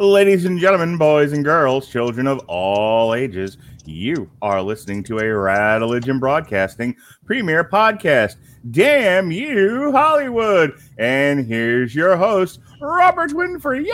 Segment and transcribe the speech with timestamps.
[0.00, 5.24] Ladies and gentlemen, boys and girls, children of all ages, you are listening to a
[5.24, 6.96] Radeligion Broadcasting
[7.26, 8.36] premiere podcast.
[8.70, 10.80] Damn you, Hollywood!
[10.96, 13.84] And here's your host, Robert Winfree.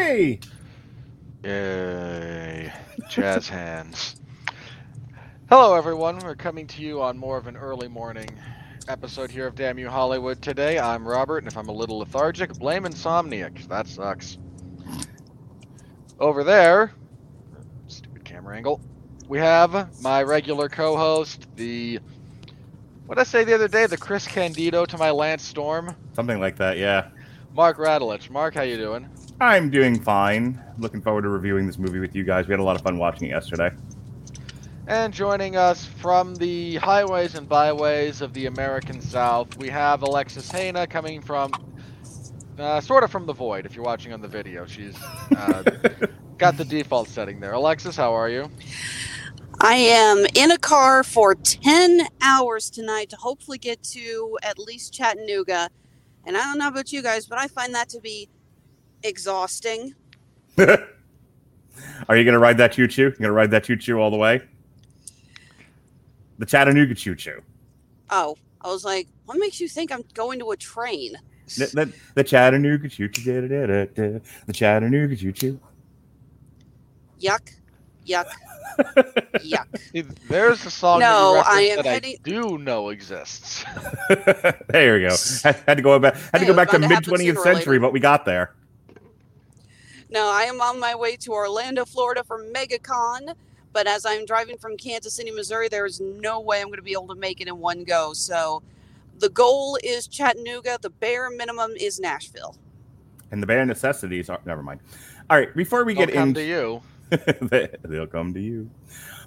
[0.00, 0.40] Yay!
[1.44, 2.72] Yay.
[3.10, 4.16] Jazz hands.
[5.50, 6.18] Hello, everyone.
[6.20, 8.30] We're coming to you on more of an early morning
[8.88, 10.78] episode here of Damn You Hollywood today.
[10.78, 13.54] I'm Robert, and if I'm a little lethargic, blame Insomniac.
[13.54, 14.38] 'cause That sucks.
[16.18, 16.92] Over there,
[17.88, 18.80] stupid camera angle,
[19.28, 22.00] we have my regular co host, the.
[23.06, 23.86] What did I say the other day?
[23.86, 27.08] The Chris Candido to my Lance Storm, Something like that, yeah.
[27.54, 28.30] Mark Radulich.
[28.30, 29.08] Mark, how you doing?
[29.40, 30.60] I'm doing fine.
[30.78, 32.46] Looking forward to reviewing this movie with you guys.
[32.46, 33.70] We had a lot of fun watching it yesterday.
[34.86, 40.50] And joining us from the highways and byways of the American South, we have Alexis
[40.50, 41.50] Hejna coming from,
[42.58, 43.66] uh, sort of from the void.
[43.66, 44.96] If you're watching on the video, she's
[45.36, 45.62] uh,
[46.38, 47.52] got the default setting there.
[47.52, 48.50] Alexis, how are you?
[49.60, 54.92] I am in a car for 10 hours tonight to hopefully get to at least
[54.92, 55.70] Chattanooga.
[56.26, 58.28] And I don't know about you guys, but I find that to be
[59.02, 59.94] exhausting.
[60.58, 63.04] Are you going to ride that choo choo?
[63.04, 64.42] You going to ride that choo choo all the way?
[66.38, 67.40] The Chattanooga choo choo.
[68.10, 71.16] Oh, I was like, what makes you think I'm going to a train?
[71.46, 73.32] The, the, the Chattanooga choo choo.
[73.32, 75.60] The Chattanooga choo choo.
[77.20, 77.54] Yuck,
[78.06, 78.26] yuck,
[78.78, 79.66] yuck.
[79.92, 82.88] See, There's a song No, that, you I referenced am that heading- I do know
[82.90, 83.64] exists.
[84.68, 85.16] there we go.
[85.42, 86.14] Had, had to go back.
[86.16, 87.54] Had to Hey, go it was back to bound to mid happen twentieth sooner or
[87.54, 87.80] century, later.
[87.80, 88.54] but we got there.
[90.10, 93.34] No, I am on my way to Orlando, Florida for MegaCon.
[93.72, 96.82] But as I'm driving from Kansas City, Missouri, there is no way I'm going to
[96.82, 98.12] be able to make it in one go.
[98.14, 98.62] So
[99.18, 100.78] the goal is Chattanooga.
[100.80, 102.56] The bare minimum is Nashville.
[103.30, 104.40] And the bare necessities are.
[104.44, 104.80] Never mind.
[105.28, 105.54] All right.
[105.56, 106.82] Before we They'll get into you.
[107.10, 108.70] They- They'll come to you.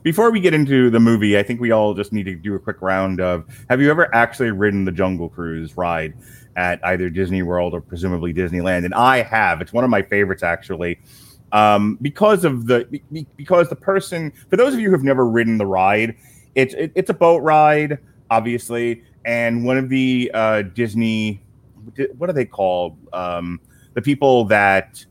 [0.03, 2.59] Before we get into the movie, I think we all just need to do a
[2.59, 6.13] quick round of Have you ever actually ridden the Jungle Cruise ride
[6.55, 8.85] at either Disney World or presumably Disneyland?
[8.85, 9.59] And I have.
[9.61, 10.99] It's one of my favorites, actually,
[11.51, 13.01] um, because of the
[13.35, 14.31] because the person.
[14.49, 16.15] For those of you who have never ridden the ride,
[16.55, 17.97] it's it, it's a boat ride,
[18.31, 21.41] obviously, and one of the uh, Disney.
[22.17, 22.97] What are they called?
[23.13, 23.59] Um,
[23.93, 25.03] the people that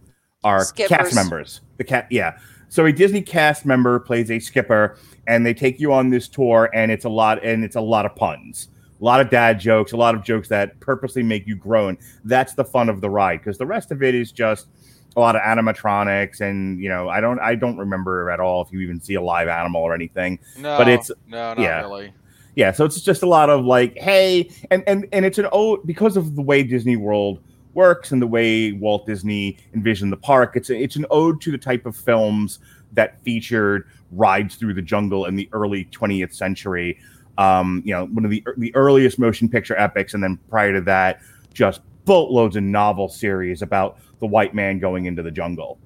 [0.45, 1.61] are cast members.
[1.77, 2.39] The cat, yeah.
[2.69, 4.97] So a Disney cast member plays a skipper,
[5.27, 8.05] and they take you on this tour, and it's a lot, and it's a lot
[8.07, 8.69] of puns,
[9.01, 11.97] a lot of dad jokes, a lot of jokes that purposely make you groan.
[12.25, 14.69] That's the fun of the ride, because the rest of it is just
[15.17, 18.71] a lot of animatronics, and you know, I don't I don't remember at all if
[18.71, 20.39] you even see a live animal or anything.
[20.59, 21.81] No, But it's- no, not yeah.
[21.81, 22.13] really.
[22.59, 25.87] Yeah, so it's just a lot of like, hey, and and and it's an ode
[25.87, 27.39] because of the way Disney World
[27.73, 30.57] works and the way Walt Disney envisioned the park.
[30.57, 32.59] It's a, it's an ode to the type of films
[32.95, 36.99] that featured rides through the jungle in the early 20th century.
[37.37, 40.81] Um, you know, one of the the earliest motion picture epics, and then prior to
[40.81, 41.21] that,
[41.55, 45.79] just boatloads of novel series about the white man going into the jungle.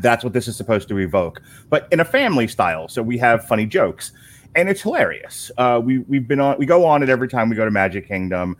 [0.00, 2.86] That's what this is supposed to evoke, but in a family style.
[2.86, 4.12] So we have funny jokes,
[4.54, 5.50] and it's hilarious.
[5.56, 8.06] Uh, we we've been on we go on it every time we go to Magic
[8.08, 8.56] Kingdom,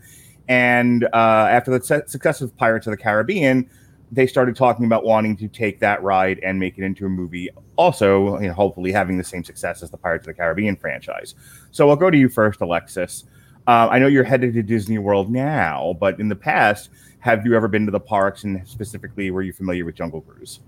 [0.48, 3.68] and uh, after the su- success of Pirates of the Caribbean,
[4.12, 7.48] they started talking about wanting to take that ride and make it into a movie.
[7.76, 11.34] Also, you know, hopefully having the same success as the Pirates of the Caribbean franchise.
[11.70, 13.24] So I'll go to you first, Alexis.
[13.66, 16.90] Uh, I know you're headed to Disney World now, but in the past,
[17.20, 20.60] have you ever been to the parks and specifically were you familiar with Jungle Cruise?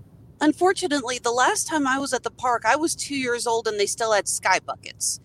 [0.43, 3.79] Unfortunately, the last time I was at the park, I was two years old and
[3.79, 5.19] they still had sky buckets.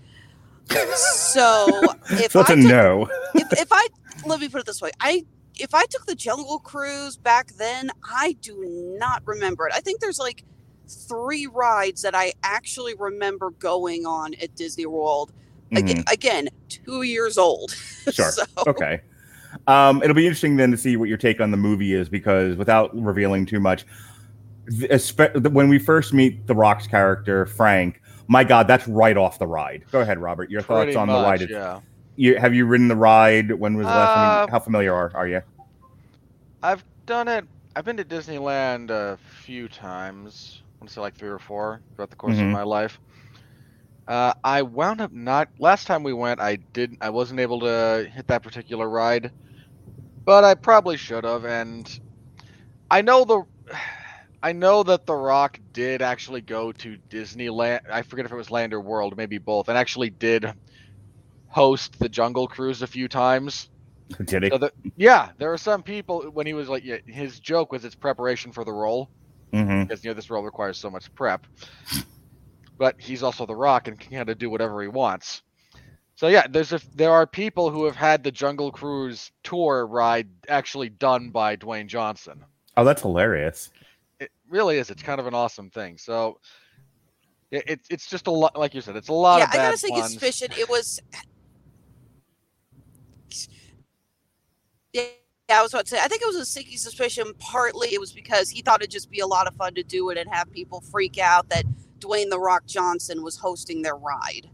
[0.96, 1.66] So
[2.10, 3.08] if that's I a took, no.
[3.34, 3.88] if, if I
[4.26, 5.24] let me put it this way, I
[5.58, 8.64] if I took the Jungle Cruise back then, I do
[8.98, 9.72] not remember it.
[9.74, 10.44] I think there's like
[10.86, 15.32] three rides that I actually remember going on at Disney World.
[15.76, 17.70] Aga- Again, two years old.
[17.72, 18.10] Mm-hmm.
[18.12, 18.30] Sure.
[18.30, 19.00] so, Okay.
[19.66, 22.56] Um, it'll be interesting then to see what your take on the movie is because
[22.56, 24.07] without revealing too much, the, espe- the-
[25.50, 29.84] when we first meet the Rock's character Frank, my God, that's right off the ride.
[29.90, 30.50] Go ahead, Robert.
[30.50, 31.50] Your thoughts Pretty on the much, ride?
[31.50, 31.80] Yeah.
[32.16, 33.52] You, have you ridden the ride?
[33.52, 34.30] When was the last time?
[34.30, 35.42] Uh, You, how familiar are, are you?
[36.62, 37.44] I've done it.
[37.76, 40.62] I've been to Disneyland a few times.
[40.62, 42.42] I want to say like three or four throughout the course Mhm.
[42.42, 43.00] of my life.
[44.06, 45.48] Uh, I wound up not.
[45.58, 46.98] Last time we went, I didn't.
[47.02, 49.32] I wasn't able to hit that particular ride,
[50.24, 51.44] but I probably should have.
[51.44, 52.00] And
[52.90, 53.42] I know the.
[54.42, 57.80] I know that The Rock did actually go to Disneyland.
[57.90, 60.46] I forget if it was Land or World, maybe both, and actually did
[61.48, 63.68] host the Jungle Cruise a few times.
[64.24, 64.50] Did he?
[64.50, 67.84] So the, yeah, there are some people when he was like, yeah, his joke was
[67.84, 69.10] it's preparation for the role
[69.52, 71.46] hmm because you know this role requires so much prep.
[72.78, 75.42] But he's also the Rock and can kind of do whatever he wants.
[76.16, 80.28] So yeah, there's a there are people who have had the Jungle Cruise tour ride
[80.48, 82.44] actually done by Dwayne Johnson.
[82.76, 83.70] Oh, that's hilarious.
[84.48, 84.90] It really is.
[84.90, 85.98] It's kind of an awesome thing.
[85.98, 86.38] So
[87.50, 89.60] it, it it's just a lot, like you said, it's a lot of yeah, of
[89.60, 90.12] I gotta say, puns.
[90.12, 90.48] suspicion.
[90.58, 91.00] It was.
[94.94, 95.98] Yeah, I was about to say.
[96.02, 97.32] I think it was a sneaky suspicion.
[97.38, 100.10] Partly, it was because he thought it'd just be a lot of fun to do
[100.10, 101.64] it and have people freak out that
[102.00, 104.48] Dwayne the Rock Johnson was hosting their ride.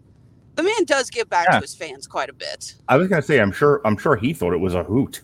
[0.57, 1.57] The man does give back Yeah.
[1.57, 2.75] to his fans quite a bit.
[2.89, 5.23] I was gonna say, I'm sure, I'm sure he thought it was a hoot.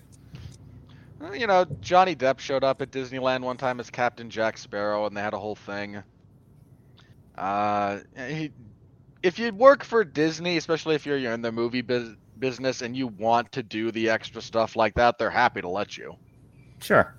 [1.35, 5.17] You know, Johnny Depp showed up at Disneyland one time as Captain Jack Sparrow, and
[5.17, 6.03] they had a whole thing.
[7.37, 8.53] Uh, he,
[9.23, 12.97] if you work for Disney, especially if you're, you're in the movie bus- business and
[12.97, 16.17] you want to do the extra stuff like that, they're happy to let you.
[16.81, 17.15] Sure.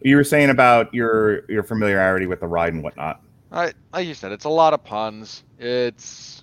[0.00, 3.20] You were saying about your your familiarity with the ride and whatnot.
[3.52, 5.44] I, like you said, it's a lot of puns.
[5.58, 6.42] It's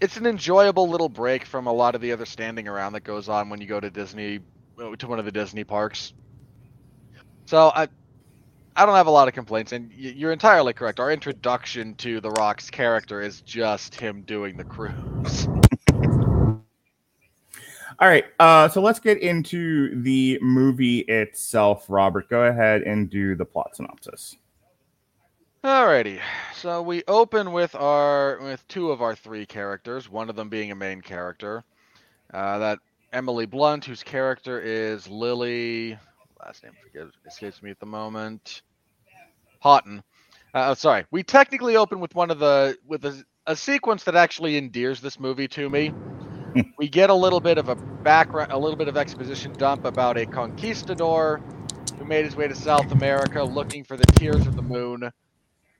[0.00, 3.28] it's an enjoyable little break from a lot of the other standing around that goes
[3.28, 4.40] on when you go to Disney
[4.78, 6.12] to one of the Disney parks.
[7.46, 7.88] So I
[8.76, 11.00] I don't have a lot of complaints, and you're entirely correct.
[11.00, 15.48] Our introduction to The Rock's character is just him doing the cruise.
[18.00, 21.86] All right, uh, so let's get into the movie itself.
[21.88, 24.36] Robert, go ahead and do the plot synopsis.
[25.64, 26.20] Alrighty,
[26.54, 30.70] so we open with our with two of our three characters, one of them being
[30.70, 31.64] a main character.
[32.32, 32.78] Uh, that
[33.12, 35.98] Emily Blunt, whose character is Lily,
[36.44, 38.62] last name forget, escapes me at the moment.
[39.60, 40.02] Houghton.
[40.54, 44.16] Uh, oh, sorry, we technically open with one of the with a, a sequence that
[44.16, 45.92] actually endears this movie to me.
[46.78, 50.16] we get a little bit of a background, a little bit of exposition dump about
[50.16, 51.42] a conquistador
[51.98, 55.10] who made his way to South America looking for the tears of the moon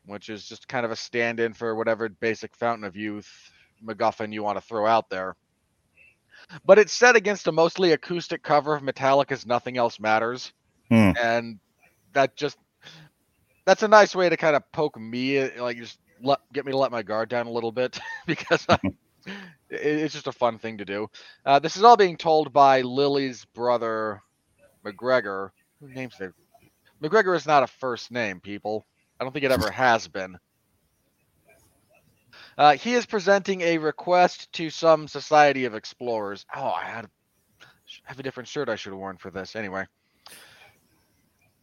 [0.09, 3.31] which is just kind of a stand-in for whatever basic fountain of youth
[3.85, 5.37] MacGuffin you want to throw out there.
[6.65, 10.53] But it's set against a mostly acoustic cover of Metallica's "Nothing Else Matters,"
[10.91, 11.13] Hmm.
[11.21, 11.59] and
[12.15, 12.59] that just
[13.67, 16.79] that's a nice way to kind of poke me, like just let get me to
[16.79, 18.79] let my guard down a little bit because I,
[19.69, 21.09] it's just a fun thing to do.
[21.45, 24.23] Uh, this is all being told by Lily's brother,
[24.85, 25.53] MacGregor.
[25.81, 26.29] Who names they?
[27.01, 28.87] MacGregor is not a first name, people.
[29.21, 30.39] I don't think it ever has been.
[32.59, 36.45] Uh, he is presenting a request to some Society of Explorers.
[36.55, 37.09] Oh, I had
[38.05, 39.57] have a different shirt I should have worn for this.
[39.57, 39.87] Anyway,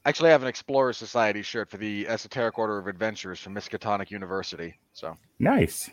[0.05, 4.11] Actually, I have an Explorer Society shirt for the Esoteric Order of Adventurers from Miskatonic
[4.11, 4.75] University.
[4.93, 5.89] So, Nice.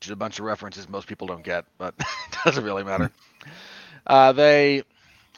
[0.00, 3.12] just a bunch of references most people don't get, but it doesn't really matter.
[4.04, 4.82] Uh, they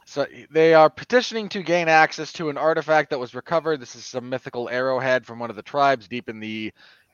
[0.06, 3.78] so they are petitioning to gain access to an artifact that was recovered.
[3.80, 6.72] This is some mythical arrowhead from one of the tribes deep in the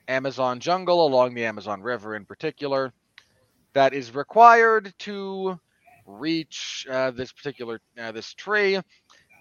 [0.09, 2.93] Amazon jungle, along the Amazon River in particular,
[3.75, 5.59] that is required to
[6.07, 8.81] reach uh, this particular uh, this tree.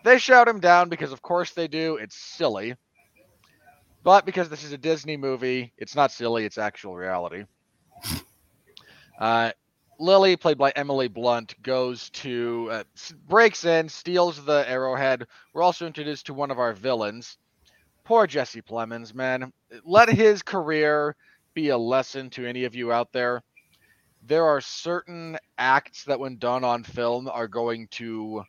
[0.04, 1.98] They shout him down because, of course, they do.
[1.98, 2.76] It's silly,
[4.04, 6.46] but because this is a Disney movie, it's not silly.
[6.46, 7.46] It's actual reality.
[9.20, 9.52] Uh,
[10.00, 12.84] Lily, played by Emily Blunt, goes to uh,
[13.28, 15.28] breaks in, steals the arrowhead.
[15.54, 17.38] We're also introduced to one of our villains.
[18.04, 19.52] Poor Jesse Plemons, man.
[19.84, 21.16] Let his career
[21.54, 23.42] be a lesson to any of you out there.
[24.24, 28.44] There are certain acts that, when done on film, are going to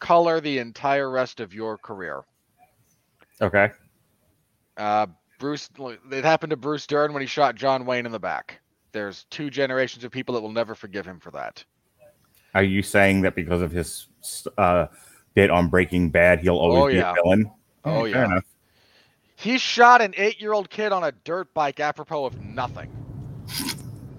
[0.00, 2.22] color the entire rest of your career.
[3.40, 3.70] Okay.
[4.76, 5.06] Uh,
[5.38, 5.68] Bruce,
[6.10, 8.60] it happened to Bruce Dern when he shot John Wayne in the back.
[8.92, 11.64] There's two generations of people that will never forgive him for that.
[12.54, 14.08] Are you saying that because of his
[14.58, 14.86] uh,
[15.34, 17.12] bit on Breaking Bad, he'll always Oh, be yeah.
[17.12, 17.50] a villain?
[17.84, 18.40] Oh, yeah.
[19.36, 22.90] He shot an eight-year-old kid on a dirt bike apropos of nothing.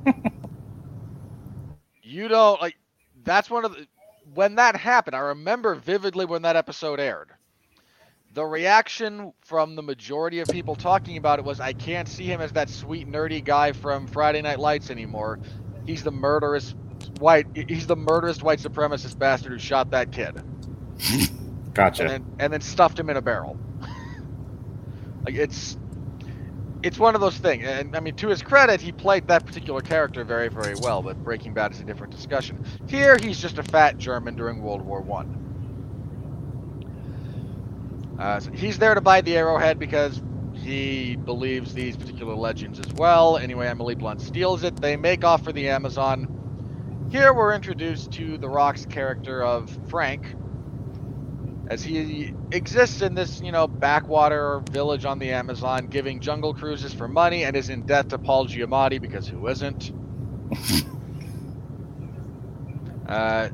[2.03, 2.75] you don't like.
[3.24, 3.88] That's one of the.
[4.34, 7.29] When that happened, I remember vividly when that episode aired.
[8.34, 12.41] The reaction from the majority of people talking about it was, "I can't see him
[12.41, 15.39] as that sweet nerdy guy from Friday Night Lights anymore.
[15.86, 16.75] He's the murderous
[17.20, 17.48] white.
[17.55, 20.41] He's the murderous white supremacist bastard who shot that kid."
[21.74, 22.03] Gotcha.
[22.03, 23.58] and then and then stuffed him in a barrel.
[25.25, 25.77] like it's
[26.84, 27.65] it's one of those things.
[27.65, 31.01] And I mean, to his credit, he played that particular character very, very well.
[31.01, 32.63] But Breaking Bad is a different discussion.
[32.88, 35.39] Here, he's just a fat German during World War One.
[38.20, 40.22] Uh, so he's there to buy the arrowhead because
[40.53, 43.38] he believes these particular legends as well.
[43.38, 44.75] Anyway, Emily Blunt steals it.
[44.75, 47.08] They make off for the Amazon.
[47.12, 50.25] Here, we're introduced to the Rock's character of Frank,
[51.67, 56.93] as he exists in this, you know, backwater village on the Amazon, giving jungle cruises
[56.93, 59.91] for money, and is in debt to Paul Giamatti because who isn't?
[63.08, 63.50] uh,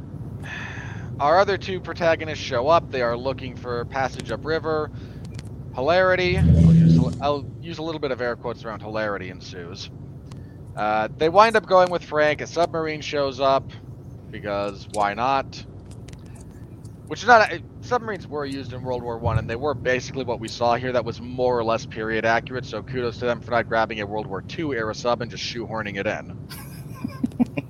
[1.20, 2.92] our other two protagonists show up.
[2.92, 4.90] They are looking for passage upriver.
[5.76, 6.38] Hilarity.
[6.38, 9.90] I'll use, a- I'll use a little bit of air quotes around hilarity ensues.
[10.76, 12.42] Uh, they wind up going with Frank.
[12.42, 13.70] A submarine shows up
[14.32, 15.64] because why not?
[17.10, 17.52] Which is not
[17.82, 20.92] submarines were used in World War One, and they were basically what we saw here.
[20.92, 22.66] That was more or less period accurate.
[22.66, 25.44] So kudos to them for not grabbing a World War Two era sub and just
[25.44, 27.66] shoehorning it in.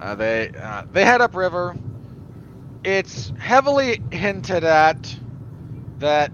[0.00, 1.76] uh, they uh, they head upriver.
[2.82, 5.14] It's heavily hinted at
[5.98, 6.32] that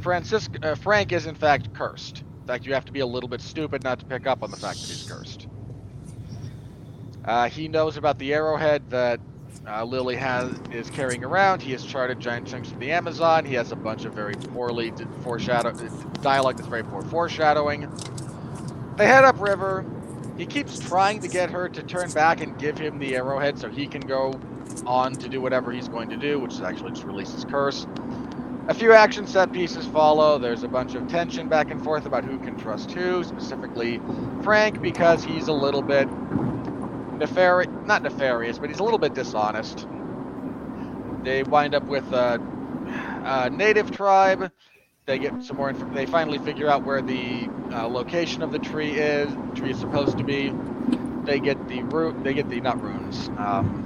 [0.00, 2.24] Francisco uh, Frank is in fact cursed.
[2.40, 4.50] In fact, you have to be a little bit stupid not to pick up on
[4.50, 5.46] the fact that he's cursed.
[7.22, 9.20] Uh, he knows about the arrowhead that
[9.66, 11.62] uh, Lily has is carrying around.
[11.62, 13.44] He has charted giant chunks of the Amazon.
[13.44, 15.72] He has a bunch of very poorly d- foreshadow
[16.22, 17.90] dialogue that's very poor foreshadowing.
[18.96, 19.84] They head upriver.
[20.36, 23.68] He keeps trying to get her to turn back and give him the arrowhead so
[23.68, 24.38] he can go
[24.86, 27.86] on to do whatever he's going to do, which is actually just release his curse.
[28.68, 30.38] A few action set pieces follow.
[30.38, 34.00] There's a bunch of tension back and forth about who can trust who, specifically
[34.42, 36.08] Frank, because he's a little bit
[37.18, 39.86] nefarious, not nefarious, but he's a little bit dishonest.
[41.22, 42.40] They wind up with a,
[43.24, 44.52] a native tribe.
[45.06, 45.70] They get some more.
[45.70, 49.30] Inf- they finally figure out where the uh, location of the tree is.
[49.34, 50.52] The Tree is supposed to be.
[51.24, 52.22] They get the root.
[52.24, 53.28] They get the not runes.
[53.36, 53.84] Um,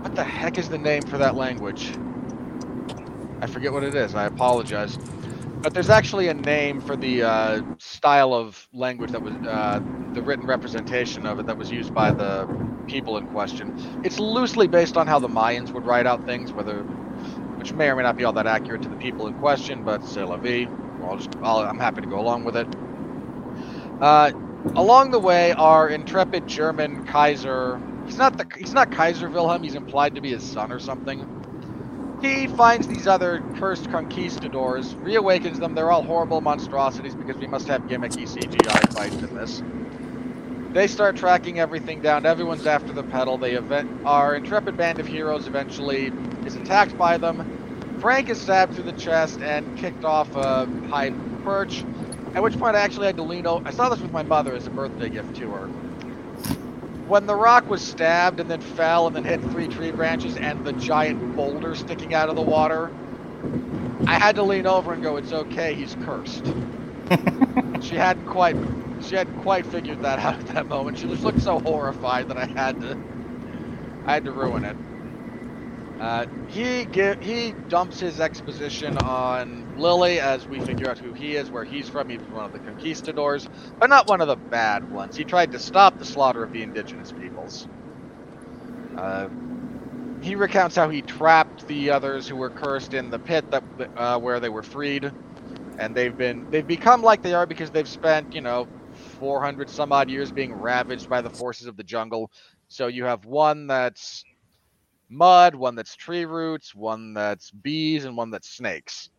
[0.00, 1.92] what the heck is the name for that language?
[3.40, 4.14] I forget what it is.
[4.14, 4.98] I apologize.
[5.62, 9.80] But there's actually a name for the uh, style of language that was uh,
[10.14, 12.50] the written representation of it that was used by the
[12.88, 13.74] people in question.
[14.02, 16.88] It's loosely based on how the Mayans would write out things, whether
[17.56, 20.04] which may or may not be all that accurate to the people in question, but
[20.04, 20.68] c'est la vie.
[21.02, 22.68] I'll just, I'll, I'm happy to go along with it.
[24.00, 24.32] Uh,
[24.76, 27.82] along the way, our intrepid German Kaiser.
[28.04, 28.46] He's not the.
[28.56, 29.62] He's not Kaiser Wilhelm.
[29.64, 31.28] He's implied to be his son or something.
[32.22, 35.74] He finds these other cursed conquistadors, reawakens them.
[35.74, 39.60] They're all horrible monstrosities because we must have gimmicky CGI fights in this.
[40.72, 42.24] They start tracking everything down.
[42.24, 43.38] Everyone's after the pedal.
[43.38, 46.12] They event our intrepid band of heroes eventually
[46.46, 47.98] is attacked by them.
[48.00, 51.10] Frank is stabbed through the chest and kicked off a high
[51.42, 51.84] perch.
[52.34, 53.66] At which point, I actually had to lean over.
[53.66, 55.68] I saw this with my mother as a birthday gift to her.
[57.12, 60.64] When the rock was stabbed and then fell and then hit three tree branches and
[60.64, 62.90] the giant boulder sticking out of the water,
[64.06, 66.46] I had to lean over and go, "It's okay, he's cursed."
[67.82, 68.56] she hadn't quite,
[69.02, 70.96] she hadn't quite figured that out at that moment.
[70.96, 72.96] She just looked so horrified that I had to,
[74.06, 74.76] I had to ruin it.
[76.00, 81.36] Uh, he give, he dumps his exposition on Lily as we figure out who he
[81.36, 82.08] is, where he's from.
[82.08, 83.48] He was one of the conquistadors,
[83.80, 85.16] but not one of the bad ones.
[85.16, 87.68] He tried to stop the slaughter of the indigenous peoples.
[88.96, 89.28] Uh,
[90.20, 93.64] he recounts how he trapped the others who were cursed in the pit that
[93.96, 95.12] uh, where they were freed,
[95.78, 99.92] and they've been they've become like they are because they've spent you know 400 some
[99.92, 102.30] odd years being ravaged by the forces of the jungle.
[102.68, 104.24] So you have one that's
[105.10, 109.10] mud, one that's tree roots, one that's bees, and one that's snakes.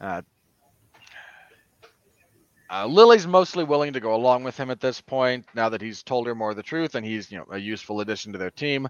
[0.00, 0.22] Uh,
[2.70, 6.02] uh, Lily's mostly willing to go along with him at this point, now that he's
[6.02, 8.50] told her more of the truth, and he's you know a useful addition to their
[8.50, 8.88] team.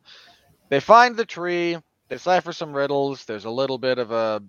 [0.70, 1.74] They find the tree,
[2.08, 3.24] they decipher some riddles.
[3.24, 4.42] There's a little bit of a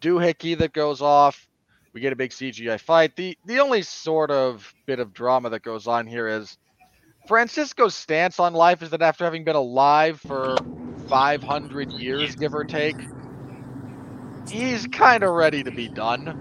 [0.00, 1.48] doohickey that goes off.
[1.92, 3.16] We get a big CGI fight.
[3.16, 6.56] The the only sort of bit of drama that goes on here is
[7.26, 10.56] Francisco's stance on life is that after having been alive for
[11.08, 12.96] 500 years, give or take,
[14.50, 16.34] he's kind of ready to be done.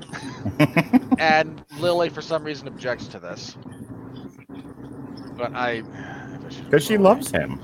[1.17, 3.57] and Lily, for some reason, objects to this.
[5.37, 5.83] But I.
[6.69, 7.61] Because she loves him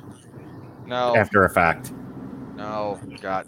[0.86, 1.94] No, after a fact.
[2.56, 3.48] no, God.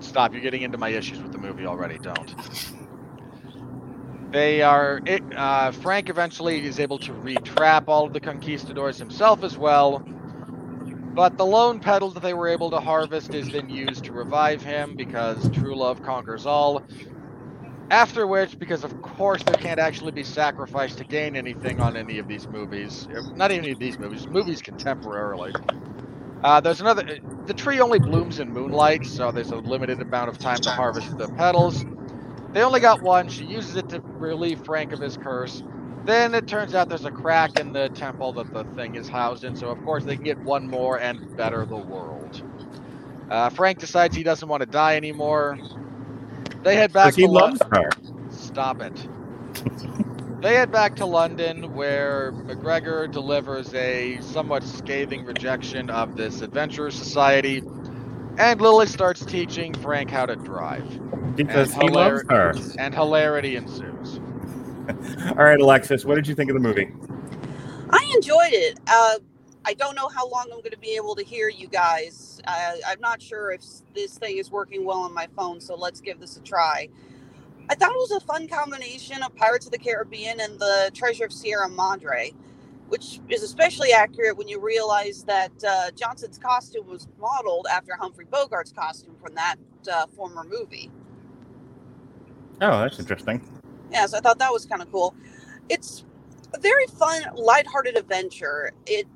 [0.00, 0.32] Stop.
[0.32, 1.98] You're getting into my issues with the movie already.
[1.98, 2.34] Don't.
[4.30, 5.00] They are.
[5.06, 10.04] It, uh, Frank eventually is able to retrap all of the conquistadors himself as well.
[11.12, 14.62] But the lone petal that they were able to harvest is then used to revive
[14.62, 16.84] him because true love conquers all.
[17.90, 22.18] After which, because of course there can't actually be sacrifice to gain anything on any
[22.18, 25.56] of these movies, uh, not even any of these movies, movies contemporarily.
[26.42, 27.04] Uh, there's another.
[27.46, 31.16] The tree only blooms in moonlight, so there's a limited amount of time to harvest
[31.18, 31.86] the petals.
[32.52, 33.28] They only got one.
[33.28, 35.62] She uses it to relieve Frank of his curse.
[36.04, 39.44] Then it turns out there's a crack in the temple that the thing is housed
[39.44, 42.42] in, so of course they can get one more and better the world.
[43.30, 45.58] Uh, Frank decides he doesn't want to die anymore.
[46.62, 47.88] They head back he to Lon- loves her.
[48.30, 49.08] Stop it.
[50.40, 56.90] they head back to London, where MacGregor delivers a somewhat scathing rejection of this adventurer
[56.90, 57.62] society,
[58.38, 60.84] and Lily starts teaching Frank how to drive.
[61.36, 62.52] Because And he loves her.
[62.78, 64.20] And hilarity ensues.
[65.28, 66.88] All right, Alexis, what did you think of the movie?
[67.90, 68.80] I enjoyed it.
[68.86, 69.18] Uh,
[69.64, 72.40] I don't know how long I'm going to be able to hear you guys.
[72.46, 73.62] Uh, I'm not sure if
[73.94, 76.88] this thing is working well on my phone, so let's give this a try.
[77.70, 81.26] I thought it was a fun combination of Pirates of the Caribbean and the Treasure
[81.26, 82.32] of Sierra Madre,
[82.88, 88.26] which is especially accurate when you realize that uh, Johnson's costume was modeled after Humphrey
[88.26, 89.56] Bogart's costume from that
[89.90, 90.90] uh, former movie.
[92.60, 93.40] Oh, that's interesting.
[93.92, 95.14] Yeah, so I thought that was kind of cool.
[95.70, 96.04] It's
[96.54, 98.72] a very fun, lighthearted adventure.
[98.86, 99.06] It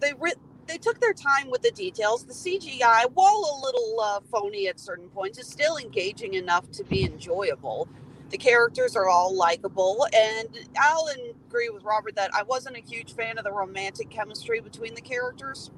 [0.00, 0.34] they re-
[0.68, 2.24] they took their time with the details.
[2.26, 6.84] The CGI, while a little uh, phony at certain points, is still engaging enough to
[6.84, 7.88] be enjoyable.
[8.30, 10.48] The characters are all likable, and
[10.80, 11.08] I'll
[11.48, 15.02] agree with Robert that I wasn't a huge fan of the romantic chemistry between the
[15.02, 15.70] characters,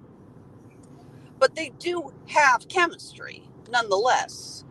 [1.38, 4.64] but they do have chemistry nonetheless,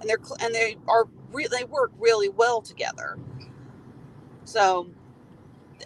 [0.00, 3.18] and they're cl- and they are re- they work really well together.
[4.44, 4.88] So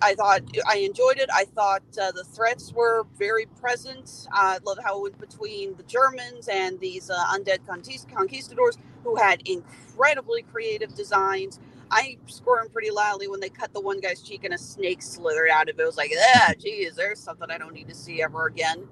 [0.02, 1.28] I thought I enjoyed it.
[1.32, 4.26] I thought uh, the threats were very present.
[4.32, 9.46] I love how it went between the Germans and these uh, undead conquistadors who had
[9.46, 11.60] incredibly creative designs.
[11.90, 15.50] I squirmed pretty loudly when they cut the one guy's cheek and a snake slithered
[15.50, 15.82] out of it.
[15.82, 18.88] It was like, ah, geez, there's something I don't need to see ever again.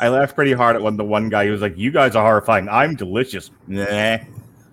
[0.00, 2.24] I laughed pretty hard at when the one guy who was like, "You guys are
[2.24, 2.68] horrifying.
[2.68, 4.18] I'm delicious." Nah.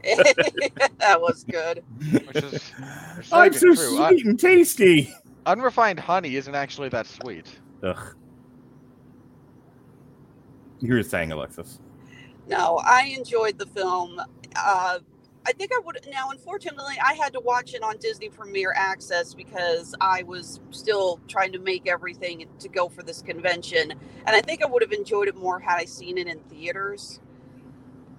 [1.00, 1.84] that was good.
[2.26, 4.04] Which is, which is not I'm even so true.
[4.04, 5.14] Un- sweet and tasty.
[5.46, 7.48] unrefined honey isn't actually that sweet.
[7.84, 8.16] Ugh.
[10.80, 11.80] You were saying, Alexis.
[12.48, 14.20] No, I enjoyed the film.
[14.56, 15.00] Uh,
[15.46, 16.30] I think I would now.
[16.30, 21.52] Unfortunately, I had to watch it on Disney Premier Access because I was still trying
[21.54, 25.28] to make everything to go for this convention, and I think I would have enjoyed
[25.28, 27.20] it more had I seen it in theaters.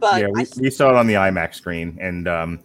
[0.02, 2.58] But yeah, we, we saw it on the IMAX screen, and um,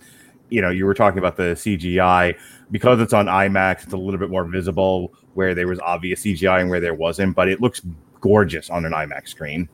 [0.50, 2.36] you know, you were talking about the CGI
[2.72, 3.84] because it's on IMAX.
[3.84, 7.36] It's a little bit more visible where there was obvious CGI and where there wasn't,
[7.36, 7.84] but it looks
[8.22, 9.70] gorgeous on an IMAX screen.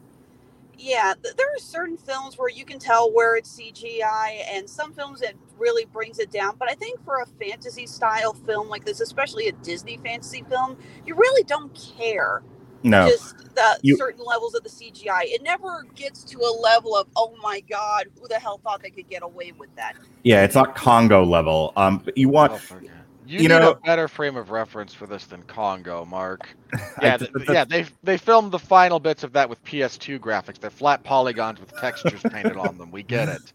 [0.77, 4.91] Yeah, th- there are certain films where you can tell where it's CGI, and some
[4.91, 6.57] films it really brings it down.
[6.59, 10.75] But I think for a fantasy style film like this, especially a Disney fantasy film,
[11.05, 12.43] you really don't care.
[12.83, 15.21] No, Just the You- certain levels of the CGI.
[15.25, 18.89] It never gets to a level of, oh my god, who the hell thought they
[18.89, 19.93] could get away with that?
[20.23, 21.73] yeah, it's not Congo level.
[21.75, 22.89] Um, but you want Oh, forget.
[23.25, 26.47] You, you need know- a better frame of reference for this than Congo, Mark.
[27.01, 30.59] Yeah, just- th- yeah, they they filmed the final bits of that with PS2 graphics.
[30.59, 32.91] They're flat polygons with textures painted on them.
[32.91, 33.53] We get it.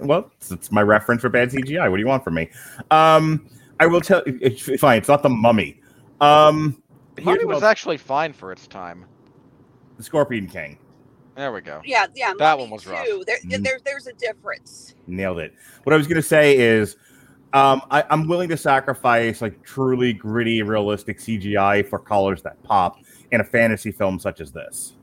[0.00, 1.88] well, it's, it's my reference for bad CGI.
[1.90, 2.50] What do you want from me?
[2.90, 3.46] Um,
[3.78, 4.22] I will tell.
[4.26, 4.98] It's fine.
[4.98, 5.80] It's not the Mummy.
[6.20, 6.82] Um,
[7.18, 9.04] here's Mummy was I'll- actually fine for its time.
[9.96, 10.78] the Scorpion King.
[11.36, 11.80] There we go.
[11.84, 13.04] Yeah, yeah, That Mummy one was rough.
[13.04, 13.22] too.
[13.26, 13.64] There, Mhm.
[13.64, 14.94] there, there's a difference.
[15.06, 15.52] Nailed it.
[15.84, 16.96] What I was gonna say is,
[17.52, 22.98] um, I, I'm willing to sacrifice like truly gritty, realistic CGI for colors that pop
[23.32, 24.94] in a fantasy film such as this.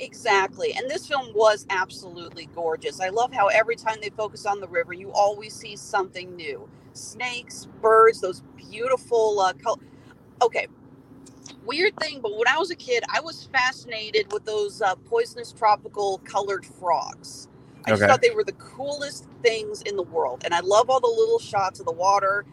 [0.00, 0.74] Exactly.
[0.74, 3.00] And this film was absolutely gorgeous.
[3.00, 6.68] I love how every time they focus on the river, you always see something new
[6.92, 9.78] snakes, birds, those beautiful uh, color.
[10.40, 10.68] Okay.
[11.64, 15.52] Weird thing, but when I was a kid, I was fascinated with those uh, poisonous
[15.52, 17.48] tropical colored frogs.
[17.86, 20.42] I just thought they were the coolest things in the world.
[20.44, 22.44] And I love all the little shots of the water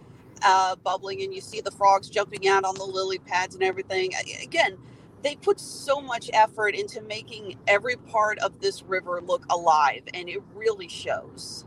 [0.44, 4.14] uh, bubbling, and you see the frogs jumping out on the lily pads and everything.
[4.42, 4.78] Again,
[5.24, 10.30] they put so much effort into making every part of this river look alive and
[10.30, 11.66] it really shows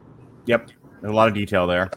[0.48, 0.70] Yep,
[1.02, 1.90] there's a lot of detail there.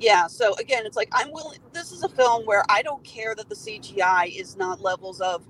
[0.00, 3.34] Yeah so again it's like i'm willing this is a film where i don't care
[3.34, 5.44] that the cgi is not levels of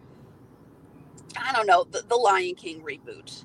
[1.37, 3.45] i don't know the, the lion king reboot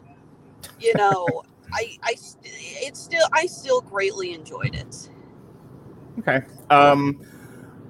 [0.79, 5.09] you know i i it's still i still greatly enjoyed it
[6.19, 6.41] Okay.
[6.69, 7.19] Um,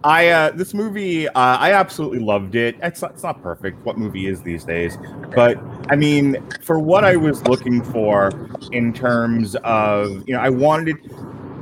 [0.03, 2.75] I uh, this movie, uh, I absolutely loved it.
[2.81, 3.85] It's not, it's not perfect.
[3.85, 4.97] What movie is these days?
[5.35, 5.57] But
[5.89, 8.31] I mean, for what I was looking for
[8.71, 10.97] in terms of, you know, I wanted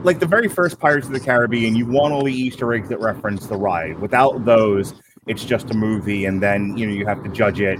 [0.03, 1.75] like the very first Pirates of the Caribbean.
[1.75, 3.99] You want all the Easter eggs that reference the ride.
[3.99, 4.93] Without those,
[5.27, 7.79] it's just a movie, and then you know you have to judge it.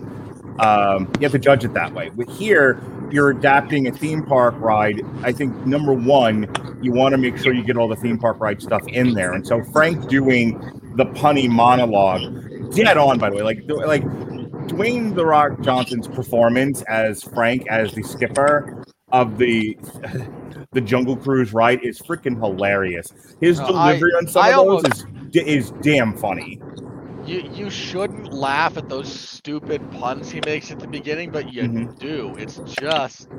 [0.60, 2.10] Um, you have to judge it that way.
[2.12, 5.02] With here, you're adapting a theme park ride.
[5.24, 6.48] I think number one,
[6.82, 9.34] you want to make sure you get all the theme park ride stuff in there.
[9.34, 10.60] And so Frank doing
[10.98, 14.04] the punny monologue, dead on by the way, like like
[14.68, 19.78] Dwayne the Rock Johnson's performance as Frank as the skipper of the
[20.72, 23.14] the Jungle Cruise ride is freaking hilarious.
[23.40, 26.62] His No, I- delivery on some I of almost- those is is damn funny.
[27.32, 31.64] You you shouldn't laugh at those stupid puns he makes at the beginning, but you
[31.64, 31.98] Mhm.
[31.98, 32.36] do.
[32.38, 33.30] It's just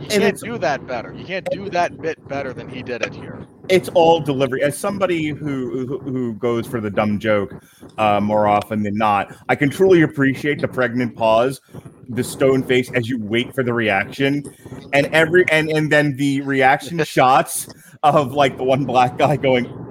[0.00, 1.12] you can't do that better.
[1.12, 3.44] You can't do that bit better than he did it here.
[3.68, 4.62] it's all delivery.
[4.62, 7.52] As somebody who who, who goes for the dumb joke
[7.98, 11.60] uh, more often than not, I can truly appreciate the pregnant pause,
[12.08, 14.44] the stone face as you wait for the reaction,
[14.92, 17.68] and every and and then the reaction shots
[18.02, 19.89] of like the one black guy going.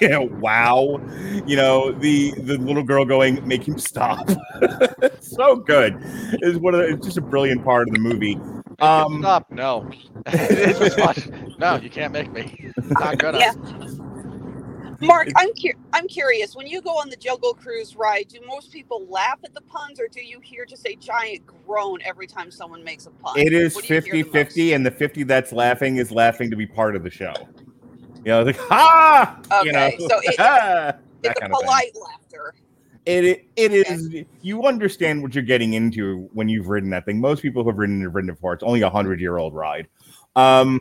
[0.00, 1.00] Yeah, wow.
[1.46, 4.28] You know, the the little girl going, make him stop.
[5.20, 5.96] so good.
[6.42, 8.38] It's one of the, it's just a brilliant part of the movie.
[8.80, 9.50] Um, Stop.
[9.50, 9.88] No.
[10.26, 11.28] it's just much.
[11.58, 12.70] No, you can't make me.
[12.90, 13.38] Not gonna.
[13.38, 13.52] Yeah.
[15.00, 18.70] mark i'm cu- i'm curious when you go on the jungle cruise ride do most
[18.70, 22.52] people laugh at the puns or do you hear just a giant groan every time
[22.52, 24.92] someone makes a pun It is What do you hear 50 the 50, and the
[24.92, 27.32] 50 that's laughing is laughing to be part of the show.
[28.24, 29.40] You know, like, ha!
[29.64, 31.60] you know, Okay, so it- it's a kind of thing.
[31.60, 32.54] polite laughter
[33.04, 37.20] It, it, it is, you understand what you're getting into when you've ridden that thing.
[37.20, 38.54] Most people who have ridden it have ridden it before.
[38.54, 39.88] It's only a 100 year old ride.
[40.36, 40.80] Um,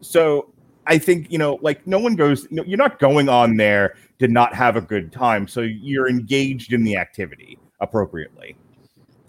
[0.00, 0.52] so
[0.86, 4.28] I think, you know, like no one goes, no, you're not going on there to
[4.28, 5.46] not have a good time.
[5.46, 8.56] So you're engaged in the activity appropriately.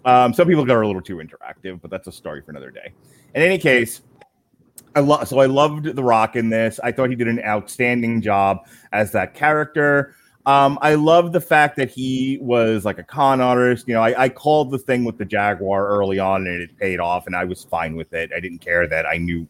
[0.06, 2.92] Um, some people are a little too interactive, but that's a story for another day.
[3.34, 4.00] In any case,
[4.94, 6.80] I love so I loved The Rock in this.
[6.82, 10.14] I thought he did an outstanding job as that character.
[10.46, 13.86] Um, I love the fact that he was like a con artist.
[13.86, 16.98] You know, I, I called the thing with the Jaguar early on and it paid
[16.98, 18.30] off, and I was fine with it.
[18.34, 19.46] I didn't care that I knew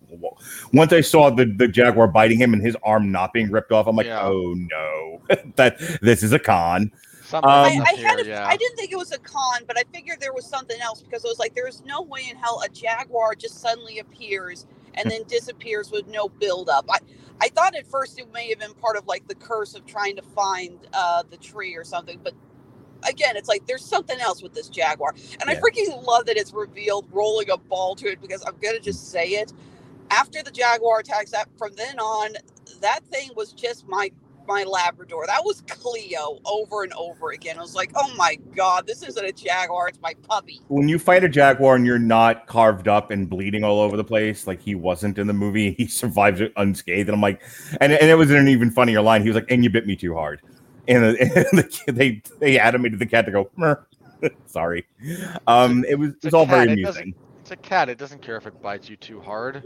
[0.72, 3.86] once I saw the, the Jaguar biting him and his arm not being ripped off,
[3.86, 4.20] I'm like, Yeah.
[4.22, 5.22] oh no,
[5.56, 6.90] that this is a con.
[7.32, 8.46] Um, I, I had here, a, yeah.
[8.46, 11.24] I didn't think it was a con, but I figured there was something else because
[11.24, 15.22] I was like, there's no way in hell a jaguar just suddenly appears and then
[15.28, 16.86] disappears with no buildup.
[16.90, 16.98] I,
[17.40, 20.16] I thought at first it may have been part of like the curse of trying
[20.16, 22.34] to find uh, the tree or something, but
[23.04, 26.52] again, it's like there's something else with this jaguar, and I freaking love that it's
[26.52, 29.52] revealed rolling a ball to it because I'm gonna just say it.
[30.10, 32.34] After the jaguar attacks, that from then on,
[32.80, 34.10] that thing was just my
[34.50, 35.26] my Labrador.
[35.26, 37.56] That was Cleo over and over again.
[37.56, 40.60] I was like, oh my god, this isn't a Jaguar, it's my puppy.
[40.66, 44.04] When you fight a jaguar and you're not carved up and bleeding all over the
[44.04, 47.08] place, like he wasn't in the movie, he survives it unscathed.
[47.08, 47.40] And I'm like,
[47.80, 49.22] and, and it was an even funnier line.
[49.22, 50.40] He was like, and you bit me too hard.
[50.88, 51.20] And, the,
[51.52, 53.76] and the, they they animated the cat to go, "Meh."
[54.46, 54.86] sorry.
[55.46, 57.14] Um, it was it was all cat, very it amusing.
[57.42, 57.88] It's a cat.
[57.88, 59.62] It doesn't care if it bites you too hard.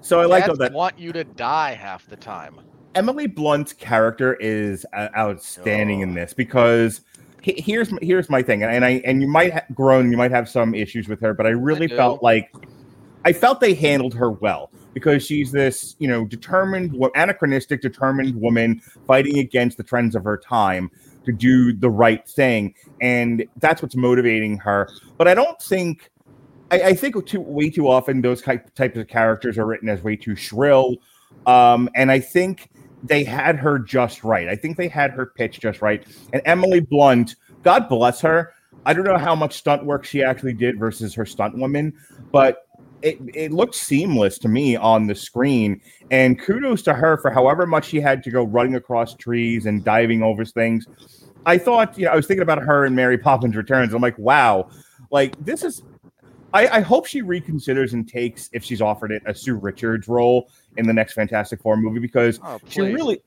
[0.00, 2.60] So I like Cats that want you to die half the time.
[2.96, 6.14] Emily Blunt's character is uh, outstanding in Oh.
[6.14, 7.02] this because
[7.42, 10.30] he- here's my- here's my thing, and I and you might have grown, you might
[10.32, 11.96] have some issues with her, but I really do.
[11.96, 12.50] felt like
[13.24, 18.80] I felt they handled her well because she's this you know determined, anachronistic, determined woman
[19.06, 20.90] fighting against the trends of her time
[21.26, 24.88] to do the right thing, and that's what's motivating her.
[25.18, 26.10] But I don't think.
[26.72, 30.02] I, I think too way too often those type, types of characters are written as
[30.02, 30.96] way too shrill,
[31.46, 32.70] um, and I think
[33.08, 34.48] they had her just right.
[34.48, 36.04] I think they had her pitch just right.
[36.32, 38.52] And Emily Blunt, God bless her.
[38.84, 41.92] I don't know how much stunt work she actually did versus her stunt woman,
[42.30, 42.66] but
[43.02, 45.80] it, it looked seamless to me on the screen.
[46.10, 49.84] And kudos to her for however much she had to go running across trees and
[49.84, 50.86] diving over things.
[51.44, 53.94] I thought, you know, I was thinking about her and Mary Poppins Returns.
[53.94, 54.68] I'm like, wow,
[55.10, 55.82] like this is.
[56.54, 60.48] I, I hope she reconsiders and takes, if she's offered it, a Sue Richards role
[60.76, 63.20] in the next Fantastic Four movie because Oh, she really,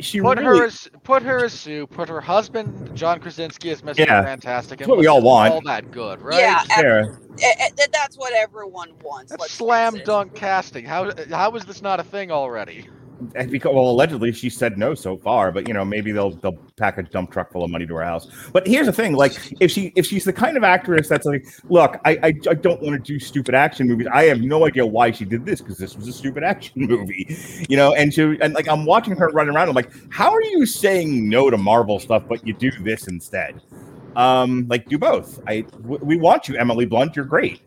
[0.00, 1.86] she put really, her as put her as Sue.
[1.86, 3.98] Put her husband John Krasinski as Mr.
[3.98, 4.22] Yeah.
[4.22, 4.78] Fantastic.
[4.78, 5.52] That's what we all want.
[5.52, 6.38] All that good, right?
[6.38, 7.04] Yeah, yeah.
[7.42, 9.30] Eh, eh, that's what everyone wants.
[9.30, 10.84] That's slam dunk casting.
[10.84, 12.88] How how is this not a thing already?
[13.32, 16.98] Because well, allegedly she said no so far, but you know maybe they'll they'll pack
[16.98, 18.28] a dump truck full of money to her house.
[18.52, 21.46] But here's the thing: like if she if she's the kind of actress that's like,
[21.68, 24.06] look, I I, I don't want to do stupid action movies.
[24.12, 27.36] I have no idea why she did this because this was a stupid action movie,
[27.68, 27.94] you know.
[27.94, 29.68] And she and like I'm watching her run around.
[29.68, 33.62] I'm like, how are you saying no to Marvel stuff, but you do this instead?
[34.14, 35.40] Um, like do both.
[35.46, 37.16] I w- we want you, Emily Blunt.
[37.16, 37.62] You're great.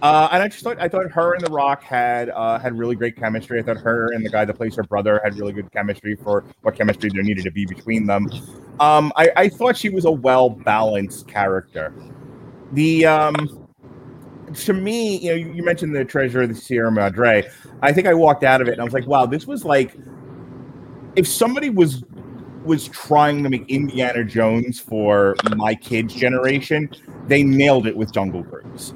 [0.00, 2.94] Uh, and I just thought I thought her and The Rock had uh, had really
[2.94, 3.58] great chemistry.
[3.58, 6.44] I thought her and the guy that plays her brother had really good chemistry for
[6.62, 8.28] what chemistry there needed to be between them.
[8.78, 11.92] Um, I, I thought she was a well balanced character.
[12.72, 13.66] The um,
[14.54, 17.48] to me, you know, you, you mentioned the treasure of the Sierra Madre.
[17.82, 19.96] I think I walked out of it and I was like, wow, this was like
[21.16, 22.04] if somebody was
[22.64, 26.88] was trying to make Indiana Jones for my kids' generation,
[27.26, 28.94] they nailed it with Jungle Cruise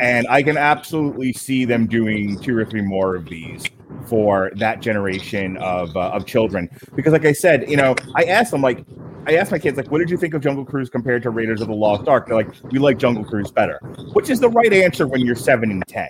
[0.00, 3.64] and I can absolutely see them doing two or three more of these
[4.06, 6.68] for that generation of uh, of children.
[6.94, 8.84] Because, like I said, you know, I asked them like,
[9.26, 11.60] I asked my kids like, what did you think of Jungle Cruise compared to Raiders
[11.60, 12.26] of the Lost Ark?
[12.26, 13.78] They're like, we like Jungle Cruise better,
[14.12, 16.08] which is the right answer when you're seven and ten.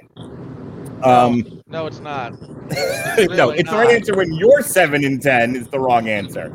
[1.02, 2.40] Um, No, it's not.
[2.40, 2.48] no,
[3.18, 6.48] really it's the right answer when you're seven and ten is the wrong answer.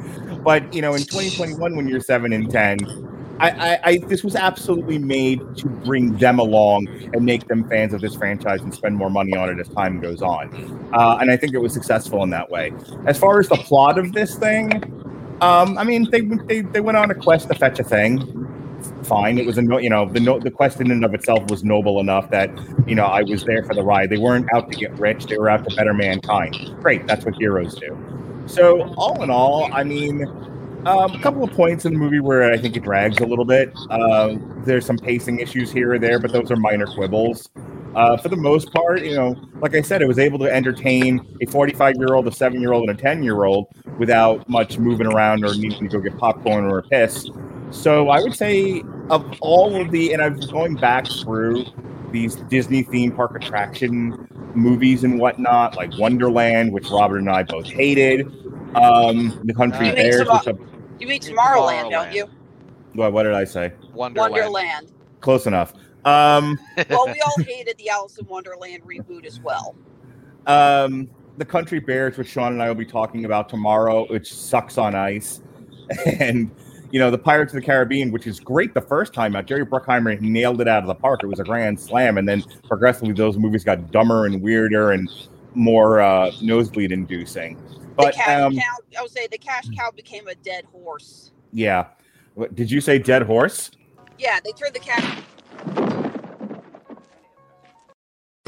[0.44, 2.80] But you know, in 2021, when you're seven and ten,
[3.40, 7.94] I, I, I this was absolutely made to bring them along and make them fans
[7.94, 10.50] of this franchise and spend more money on it as time goes on.
[10.94, 12.74] Uh, and I think it was successful in that way.
[13.06, 14.84] As far as the plot of this thing,
[15.42, 18.46] um, I mean, they, they they went on a quest to fetch a thing.
[19.04, 21.50] Fine, it was a no, you know the no, the quest in and of itself
[21.50, 22.50] was noble enough that
[22.88, 24.10] you know I was there for the ride.
[24.10, 26.58] They weren't out to get rich; they were out to better mankind.
[26.82, 27.98] Great, that's what heroes do.
[28.48, 30.26] So all in all, I mean,
[30.86, 33.46] um, a couple of points in the movie where I think it drags a little
[33.46, 33.74] bit.
[33.90, 37.50] Uh, there's some pacing issues here or there, but those are minor quibbles.
[37.96, 41.38] Uh, for the most part, you know, like I said, it was able to entertain
[41.42, 44.78] a 45 year old, a seven year old, and a 10 year old without much
[44.78, 47.30] moving around or needing to go get popcorn or a piss.
[47.72, 51.66] So I would say of all of the, and I'm going back through
[52.12, 57.66] these Disney theme park attraction movies and whatnot, like Wonderland, which Robert and I both
[57.66, 58.28] hated.
[58.76, 60.48] Um, the Country You Bears, which
[61.00, 62.28] You mean Tomorrowland, don't you?
[62.94, 63.72] what, what did I say?
[63.94, 64.34] Wonderland.
[64.34, 64.92] Wonderland.
[65.22, 65.74] Close enough.
[66.06, 66.58] Um,
[66.90, 69.76] Well, we all hated the Alice in Wonderland reboot as well.
[70.48, 74.78] um, the Country Bears, which Sean and I will be talking about tomorrow, which sucks
[74.78, 75.42] on ice,
[76.20, 76.52] and
[76.92, 79.46] you know the Pirates of the Caribbean, which is great the first time out.
[79.46, 81.24] Jerry Bruckheimer nailed it out of the park.
[81.24, 85.10] It was a grand slam, and then progressively those movies got dumber and weirder and
[85.56, 87.58] more uh, nosebleed inducing.
[88.00, 91.32] But the cash um, cow, I would say the cash cow became a dead horse.
[91.52, 91.88] yeah,
[92.54, 93.72] did you say dead horse?
[94.18, 95.24] Yeah, they turned the cash.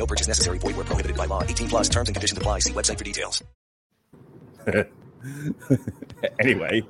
[0.00, 0.56] No purchase necessary.
[0.58, 1.42] Void where prohibited by law.
[1.42, 2.60] 18 plus terms and conditions apply.
[2.60, 3.44] See website for details.
[6.40, 6.82] anyway,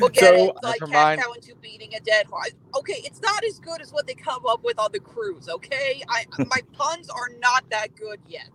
[0.00, 1.20] Look So, at it like never cat mind.
[1.20, 2.52] cow into beating a dead horse.
[2.78, 5.50] Okay, it's not as good as what they come up with on the cruise.
[5.50, 8.50] Okay, I my puns are not that good yet.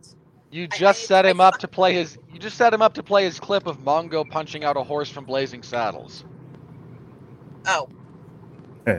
[0.51, 2.17] You just I- set I him up thought- to play his.
[2.33, 5.09] You just set him up to play his clip of Mongo punching out a horse
[5.11, 6.25] from Blazing Saddles.
[7.67, 7.87] Oh,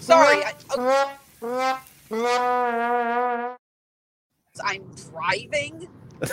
[0.00, 0.44] sorry.
[2.10, 3.56] I,
[4.64, 5.88] I'm driving.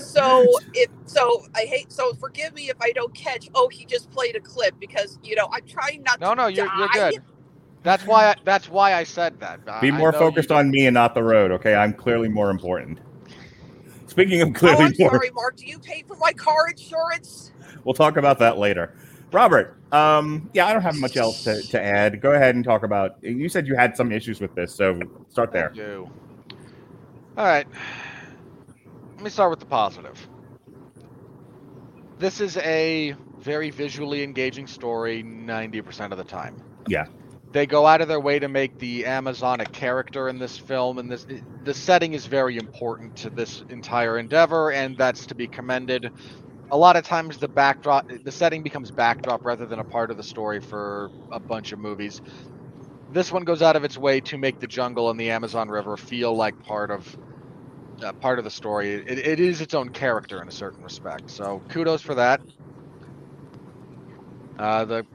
[0.00, 4.10] so if so I hate so forgive me if I don't catch oh he just
[4.10, 7.22] played a clip because you know I'm trying not No, to no, you're, you're good.
[7.82, 8.28] That's why.
[8.28, 9.60] I, that's why I said that.
[9.66, 11.50] I- be I more focused on me and not the road.
[11.52, 12.98] Okay, I'm clearly more important.
[14.06, 15.56] Speaking of Oh, clearly I'm more, sorry, Mark.
[15.56, 17.52] Do you pay for my car insurance?
[17.84, 18.94] we'll talk about that later.
[19.32, 22.20] Robert, um, yeah, I don't have much else to, to add.
[22.20, 23.12] Go ahead and talk about.
[23.22, 25.72] You said you had some issues with this, so start there.
[25.74, 26.08] do.
[27.40, 27.66] All right.
[29.14, 30.28] Let me start with the positive.
[32.18, 36.62] This is a very visually engaging story 90% of the time.
[36.86, 37.06] Yeah.
[37.52, 41.10] They go out of their way to make the Amazonic character in this film and
[41.10, 41.26] this
[41.64, 46.12] the setting is very important to this entire endeavor and that's to be commended.
[46.70, 50.18] A lot of times the backdrop the setting becomes backdrop rather than a part of
[50.18, 52.20] the story for a bunch of movies
[53.12, 55.96] this one goes out of its way to make the jungle and the Amazon River
[55.96, 57.18] feel like part of
[58.02, 58.94] uh, part of the story.
[58.94, 61.30] It, it is its own character in a certain respect.
[61.30, 62.40] So kudos for that.
[64.58, 65.06] Uh, the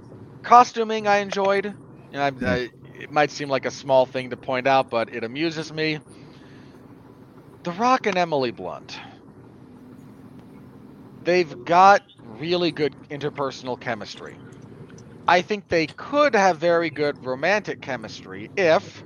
[0.44, 1.66] costuming I enjoyed.
[1.66, 1.74] You
[2.14, 5.24] know, I, I, it might seem like a small thing to point out, but it
[5.24, 6.00] amuses me.
[7.64, 8.98] The Rock and Emily Blunt.
[11.24, 14.38] They've got really good interpersonal chemistry.
[15.28, 19.04] I think they could have very good romantic chemistry if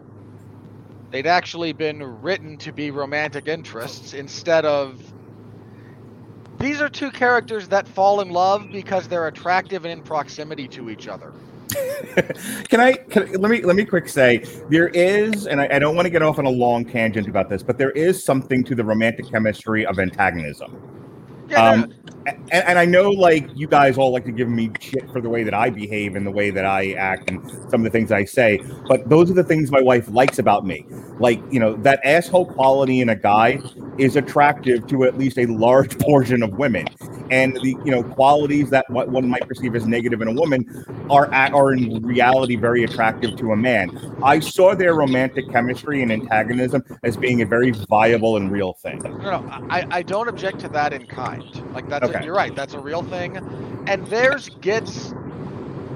[1.11, 5.01] they'd actually been written to be romantic interests instead of
[6.59, 10.89] these are two characters that fall in love because they're attractive and in proximity to
[10.89, 11.31] each other.
[12.67, 15.95] can I can, let me let me quick say there is, and I, I don't
[15.95, 18.75] want to get off on a long tangent about this, but there is something to
[18.75, 20.81] the romantic chemistry of antagonism.
[21.47, 21.93] Yeah, Um,
[22.51, 25.29] and, and I know, like you guys all like to give me shit for the
[25.29, 27.39] way that I behave and the way that I act and
[27.69, 30.65] some of the things I say, but those are the things my wife likes about
[30.65, 30.85] me.
[31.19, 33.59] Like you know, that asshole quality in a guy
[33.97, 36.85] is attractive to at least a large portion of women,
[37.29, 40.65] and the you know qualities that what one might perceive as negative in a woman
[41.09, 43.89] are at, are in reality very attractive to a man.
[44.23, 49.01] I saw their romantic chemistry and antagonism as being a very viable and real thing.
[49.03, 49.37] No, no,
[49.69, 51.43] I, I don't object to that in kind.
[51.73, 52.18] Like that's Okay.
[52.23, 52.55] You're right.
[52.55, 53.37] That's a real thing,
[53.87, 55.13] and theirs gets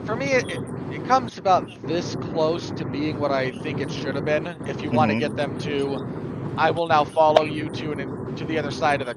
[0.06, 0.34] for me.
[0.34, 4.48] It, it, comes about this close to being what I think it should have been.
[4.68, 5.36] If you want to mm-hmm.
[5.36, 9.08] get them to, I will now follow you to an to the other side of
[9.08, 9.16] the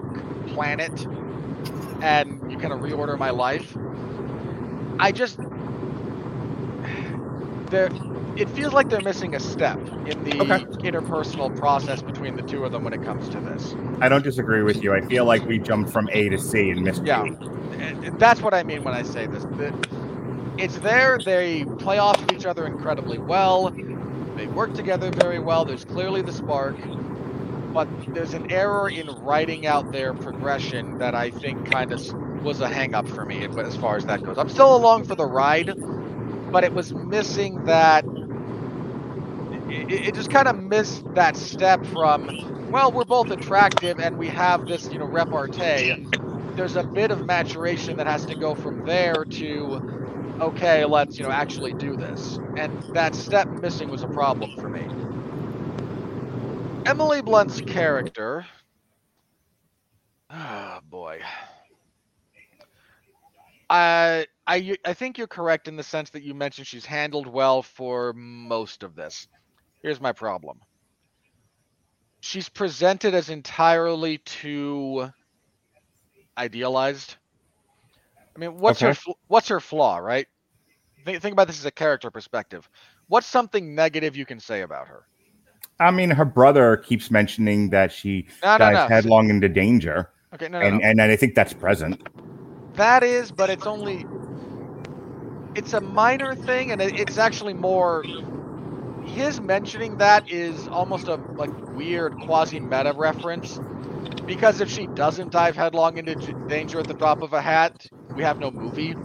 [0.52, 1.06] planet,
[2.02, 3.76] and you kind of reorder my life.
[4.98, 5.38] I just
[7.70, 7.88] there.
[8.36, 10.64] It feels like they're missing a step in the Okay.
[10.90, 13.74] interpersonal process between the two of them when it comes to this.
[14.00, 14.92] I don't disagree with you.
[14.94, 17.32] I feel like we jumped from A to C and missed Yeah, B.
[17.80, 19.46] and- and that's what I mean when I say this.
[20.58, 21.18] It's there.
[21.24, 23.72] They play off of each other incredibly well.
[24.36, 25.64] They work together very well.
[25.64, 26.76] There's clearly the spark,
[27.72, 32.02] but there's an error in writing out their progression that I think kind of
[32.42, 34.38] was a hang up for me as far as that goes.
[34.38, 35.74] I'm still along for the ride,
[36.50, 38.06] but it was missing that.
[39.68, 42.30] It, it just kind of missed that step from,
[42.70, 45.96] well, we're both attractive and we have this, you know, repartee.
[46.56, 49.80] There's a bit of maturation that has to go from there to
[50.40, 52.40] okay let's you know actually do this.
[52.56, 54.90] And that step missing was a problem for me.
[56.86, 58.46] Emily blunt's character.
[60.30, 61.20] Oh boy.
[63.70, 67.62] I, I I think you're correct in the sense that you mentioned she's handled well
[67.62, 69.26] for most of this.
[69.82, 70.60] Here's my problem.
[72.20, 75.10] She's presented as entirely too
[76.38, 77.16] idealized.
[78.36, 78.98] I mean, what's her Okay.
[78.98, 80.26] fl- what's her flaw, right?
[81.04, 82.68] Think, think about this as a character perspective.
[83.08, 85.06] What's something negative you can say about her?
[85.78, 88.88] I mean, her brother keeps mentioning that she No, dives no.
[88.88, 90.80] headlong into danger, Okay, no, no, and no.
[90.82, 92.02] and I think that's present.
[92.76, 94.04] That is, but it's only
[95.56, 98.08] it's a minor thing, and it's actually more.
[99.02, 103.60] His mentioning that is almost a like weird quasi meta reference,
[104.26, 107.74] because if she doesn't dive headlong into danger at the drop of a hat,
[108.14, 108.96] we have no movie.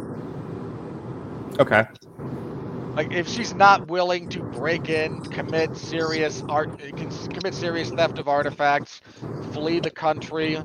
[1.59, 1.85] Okay.
[2.97, 6.91] Like if she's not willing to break in, commit serious art, uh,
[7.33, 9.01] commit serious theft of artifacts,
[9.53, 10.63] flee the country,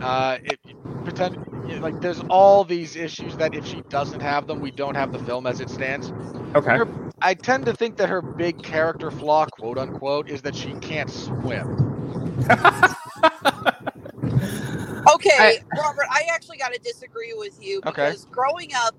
[0.00, 0.60] uh, it
[1.04, 1.38] pretend
[1.80, 5.18] like there's all these issues that if she doesn't have them, we don't have the
[5.20, 6.12] film as it stands.
[6.56, 6.76] Okay.
[6.76, 6.86] Her,
[7.22, 11.10] I tend to think that her big character flaw, quote unquote, is that she can't
[11.10, 11.66] swim.
[15.12, 18.14] Okay, Robert, I actually got to disagree with you Okay.
[18.14, 18.96] because growing up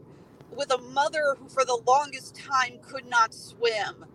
[0.56, 4.06] with a mother who, for the longest time, could not swim,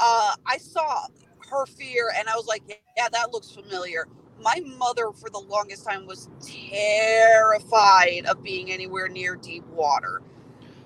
[0.00, 1.06] uh, I saw
[1.50, 2.62] her fear and I was like,
[2.96, 4.06] yeah, that looks familiar.
[4.42, 10.22] My mother, for the longest time, was terrified of being anywhere near deep water.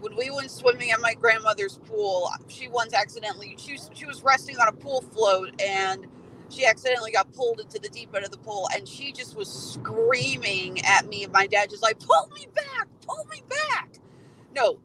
[0.00, 4.22] When we went swimming at my grandmother's pool, she once accidentally she was, she was
[4.22, 6.06] resting on a pool float and
[6.50, 9.48] she accidentally got pulled into the deep end of the pool and she just was
[9.74, 13.90] screaming at me and my dad just like pull me back pull me back
[14.54, 14.78] no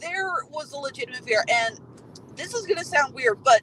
[0.00, 1.80] there was a legitimate fear and
[2.36, 3.62] this is going to sound weird but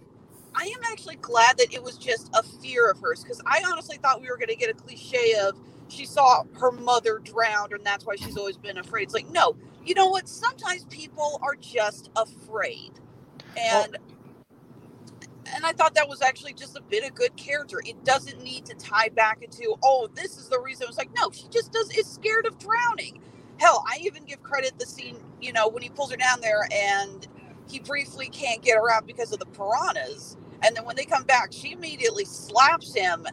[0.56, 3.98] i am actually glad that it was just a fear of hers because i honestly
[3.98, 5.58] thought we were going to get a cliche of
[5.90, 9.56] she saw her mother drowned and that's why she's always been afraid it's like no
[9.86, 12.92] you know what sometimes people are just afraid
[13.58, 13.90] and
[15.56, 17.82] and I thought that was actually just a bit of good character.
[17.86, 20.88] It doesn't need to tie back into, oh, this is the reason.
[20.90, 23.22] It's like, no, she just does is scared of drowning.
[23.60, 26.68] Hell, I even give credit the scene, you know, when he pulls her down there
[26.74, 27.28] and
[27.70, 30.38] he briefly can't get her out because of the piranhas.
[30.66, 33.26] And then when they come back, she immediately slaps him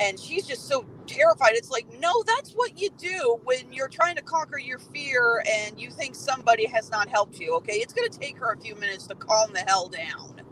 [0.00, 1.52] and she's just so terrified.
[1.54, 5.80] It's like, no, that's what you do when you're trying to conquer your fear and
[5.80, 7.74] you think somebody has not helped you, okay?
[7.74, 10.42] It's going to take her a few minutes to calm the hell down.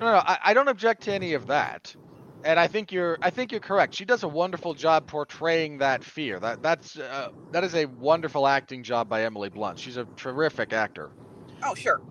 [0.00, 1.94] No, no, I, I don't object to any of that,
[2.42, 3.94] and I think you're I think you're correct.
[3.94, 6.40] She does a wonderful job portraying that fear.
[6.40, 9.78] That that's uh, that is a wonderful acting job by Emily Blunt.
[9.78, 11.10] She's a terrific actor.
[11.62, 12.02] Oh, sure.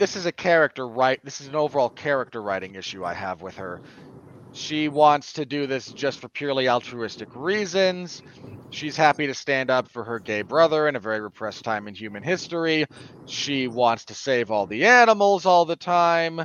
[0.00, 1.22] This is a character right.
[1.24, 3.80] This is an overall character writing issue I have with her.
[4.54, 8.22] She wants to do this just for purely altruistic reasons.
[8.70, 11.94] She's happy to stand up for her gay brother in a very repressed time in
[11.94, 12.86] human history.
[13.26, 16.40] She wants to save all the animals all the time.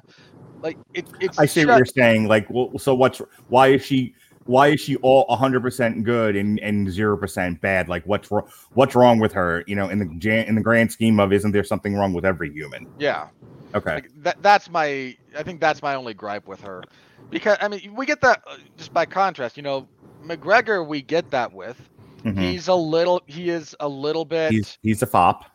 [0.62, 1.40] Like it, it's.
[1.40, 2.28] I see ju- what you're saying.
[2.28, 4.16] Like, well, so what's why is she
[4.46, 7.90] why is she all 100 percent good and and zero percent bad?
[7.90, 8.48] Like, what's wrong?
[8.74, 9.64] What's wrong with her?
[9.68, 12.52] You know, in the in the grand scheme of, isn't there something wrong with every
[12.52, 12.88] human?
[13.00, 13.28] Yeah.
[13.74, 13.96] Okay.
[13.96, 16.84] Like, that that's my I think that's my only gripe with her,
[17.30, 19.58] because I mean we get that uh, just by contrast.
[19.58, 19.88] You know,
[20.24, 21.90] MacGregor we get that with.
[22.24, 22.40] Mhm.
[22.40, 25.46] He's a little he is a little bit He's he's a fop.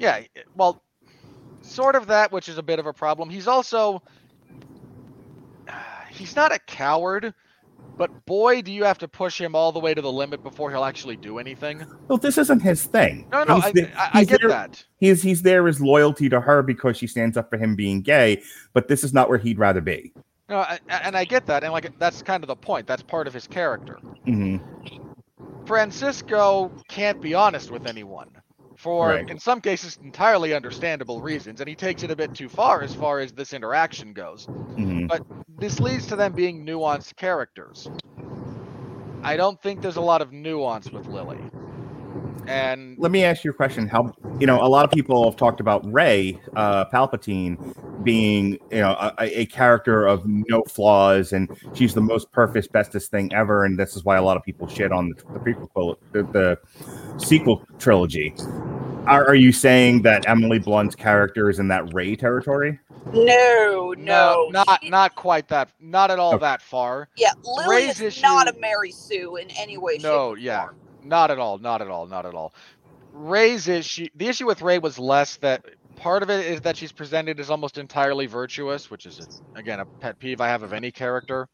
[0.00, 0.22] yeah
[0.56, 0.82] well
[1.62, 3.28] sort of that which is a bit of a problem.
[3.30, 4.02] He's also
[6.10, 7.32] he's not a coward,
[7.96, 10.70] but boy do you have to push him all the way to the limit before
[10.70, 11.84] he'll actually do anything.
[12.08, 13.26] Well, this isn't his thing.
[13.30, 14.84] No, no, I, I, I get there- that.
[14.98, 18.42] He's he's there as loyalty to her because she stands up for him being gay,
[18.72, 20.12] but this is not where he'd rather be.
[20.48, 22.86] No, I, and I get that, and like that's kind of the point.
[22.86, 23.98] That's part of his character.
[24.24, 24.56] hmm
[25.66, 28.28] Francisco can't be honest with anyone
[28.80, 29.28] for, Right.
[29.28, 32.94] in some cases, entirely understandable reasons, and he takes it a bit too far as
[32.94, 34.48] far as this interaction goes.
[34.76, 37.90] hmm But this leads to them being nuanced characters.
[39.22, 41.48] I don't think there's a lot of nuance with Lily.
[42.46, 43.86] And Let me ask you a question.
[43.86, 47.74] How you know a lot of people have talked about Rey uh, Palpatine
[48.04, 53.10] being you know a, a character of no flaws and she's the most perfect, bestest
[53.10, 55.96] thing ever, and this is why a lot of people shit on the, the prequel,
[56.12, 56.58] the, the
[57.24, 58.34] sequel trilogy.
[59.06, 62.78] Are, are you saying that Emily Blunt's character is in that Rey territory?
[63.12, 66.40] No, no, not She- not quite that, not at all Okay.
[66.42, 67.08] that far.
[67.16, 69.94] Yeah, Lily Rey's is issue- not a Mary Sue in any way.
[69.94, 70.64] shape, No, or yeah.
[70.66, 70.76] form.
[71.04, 71.58] Not at all.
[71.58, 72.06] Not at all.
[72.06, 72.54] Not at all.
[73.12, 74.08] Rey's issue.
[74.14, 75.64] The issue with Rey was less that
[75.96, 79.84] part of it is that she's presented as almost entirely virtuous, which is again a
[79.84, 81.48] pet peeve I have of any character.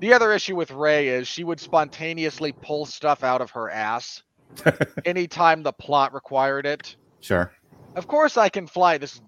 [0.00, 4.22] The other issue with Rey is she would spontaneously pull stuff out of her ass
[5.04, 6.96] anytime the plot required it.
[7.20, 7.52] Sure.
[7.96, 9.20] Of course, I can fly this.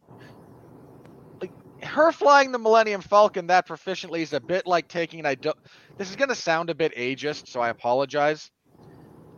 [1.40, 1.52] Like
[1.82, 5.56] her flying the Millennium Falcon that proficiently is a bit like taking I don't
[5.98, 8.50] this is going to sound a bit ageist, so I apologize.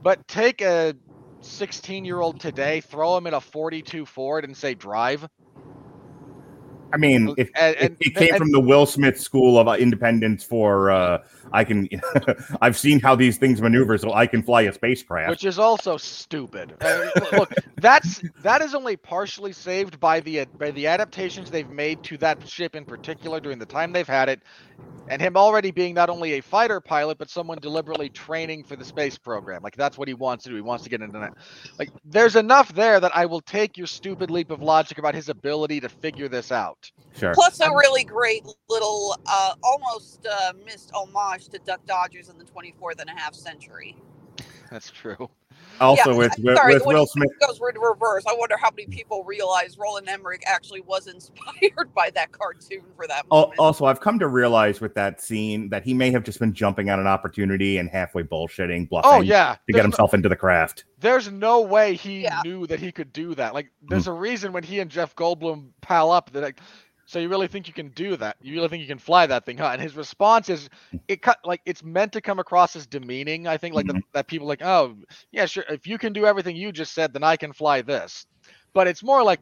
[0.03, 0.95] But take a
[1.43, 5.29] 16-year-old today, throw him in a 42 Ford and say drive.
[6.93, 9.73] I mean, it, And- and- it came and- from the Will Smith School of uh,
[9.73, 11.19] Independence for uh,
[11.53, 11.89] I can.
[12.61, 15.31] I've seen how these things maneuver, so I can fly a spacecraft.
[15.31, 16.75] which is also stupid.
[16.81, 22.03] Uh, look, that's that is only partially saved by the by the adaptations they've made
[22.05, 24.43] to that ship in particular during the time they've had it,
[25.09, 28.85] and him already being not only a fighter pilot but someone deliberately training for the
[28.85, 29.63] space program.
[29.63, 30.57] Like that's what he wants to do.
[30.57, 31.33] He wants to get into that.
[31.79, 35.29] Like there's enough there that I will take your stupid leap of logic about his
[35.31, 36.78] ability to figure this out.
[37.17, 37.35] Sure.
[37.35, 42.45] Plus, a really great little, uh, almost uh, missed homage to Duck Dodgers in the
[42.45, 43.97] 24th and a half century.
[44.71, 45.31] That's true.
[45.81, 48.25] Also, Yeah, with with, sorry, with Will Smith, goes in reverse.
[48.27, 53.07] I wonder how many people realize Roland Emmerich actually was inspired by that cartoon for
[53.07, 53.59] that Al- moment.
[53.59, 56.91] Also, I've come to realize with that scene that he may have just been jumping
[56.91, 60.15] on an opportunity and halfway bullshitting, oh, bluffing Oh yeah, to get There's no- himself
[60.15, 60.85] into the craft.
[61.01, 62.41] There's no way he Yeah.
[62.45, 63.55] knew that he could do that.
[63.55, 63.87] Like, hmm.
[63.91, 66.61] there's a reason when he and Jeff Goldblum pal up that, like,
[67.09, 68.37] so you really think you can do that?
[68.43, 69.71] You really think you can fly that thing, huh?
[69.73, 70.69] And his response is,
[71.09, 73.47] it cut like it's meant to come across as demeaning.
[73.47, 74.95] I think like that, that people like, oh
[75.33, 75.65] yeah, sure.
[75.71, 78.27] If you can do everything you just said, then I can fly this.
[78.75, 79.41] But it's more like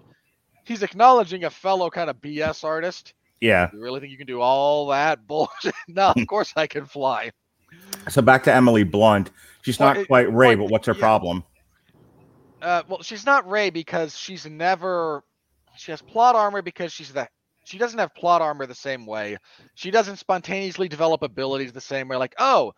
[0.63, 3.15] he's acknowledging a fellow kind of BS artist.
[3.41, 3.69] Yeah.
[3.73, 5.75] You really think you can do all that bullshit?
[5.89, 7.33] no, of course I can fly.
[8.09, 9.33] So back to Emily Blunt.
[9.63, 11.01] She's Well, not it- quite Rey, well, but what's her yeah.
[11.01, 11.43] problem?
[12.63, 15.25] Uh, well, she's not Rey because she's never.
[15.77, 17.29] She has plot armor because she's the.
[17.67, 19.39] She doesn't have plot armor the same way.
[19.75, 22.17] She doesn't spontaneously develop abilities the same way.
[22.17, 22.75] Like, oh,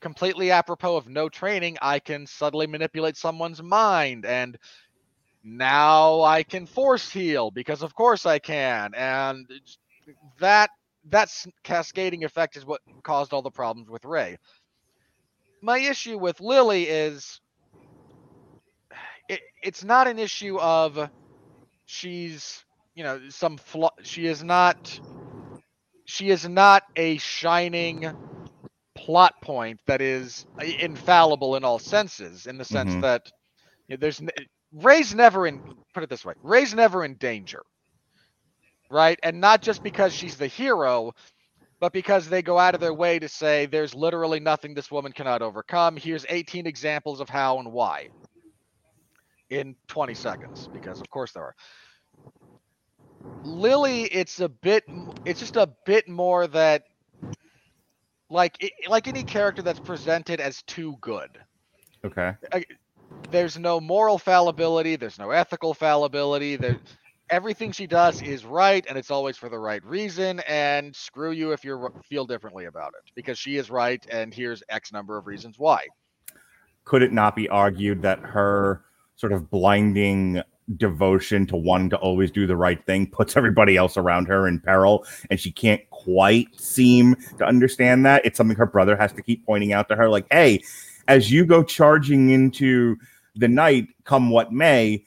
[0.00, 4.58] completely apropos of no training, I can subtly manipulate someone's mind, and
[5.44, 9.48] now I can force heal because of course I can, and
[10.40, 10.70] that
[11.10, 11.30] that
[11.62, 14.36] cascading effect is what caused all the problems with Rey.
[15.62, 17.40] My issue with Lily is
[19.28, 21.08] it, it's not an issue of
[21.86, 22.64] she's
[22.94, 25.00] you know some flaw she is not
[26.04, 28.14] she is not a shining
[28.94, 30.46] plot point that is
[30.80, 33.02] infallible in all senses in the sense Mhm.
[33.02, 33.22] that
[33.88, 34.20] you know, there's
[34.72, 35.62] Rey's never in
[35.94, 37.62] put it this way Rey's never in danger
[38.90, 39.18] right?
[39.22, 41.12] And not just because she's the hero
[41.80, 45.12] but because they go out of their way to say there's literally nothing this woman
[45.12, 45.96] cannot overcome.
[45.96, 48.08] Here's 18 examples of how and why.
[49.50, 51.54] In 20 seconds because of course there are
[53.44, 54.84] lily it's a bit,
[55.24, 56.82] it's just a bit more that
[58.30, 61.30] like i- like any character that's presented as too good
[62.04, 62.32] Okay.
[63.30, 66.78] there's no moral fallibility there's no ethical fallibility there
[67.30, 71.52] everything she does is right and it's always for the right reason and screw you
[71.52, 75.26] if you feel differently about it because she is right and here's x number of
[75.26, 75.86] reasons why
[76.84, 78.84] Could it not be argued that her
[79.16, 80.42] sort of blinding
[80.76, 84.58] devotion to one to always do the right thing puts everybody else around her in
[84.58, 88.24] peril and she can't quite seem to understand that.
[88.24, 90.62] It's something her brother has to keep pointing out to her like hey
[91.08, 92.96] as you go charging into
[93.36, 95.04] the night come what may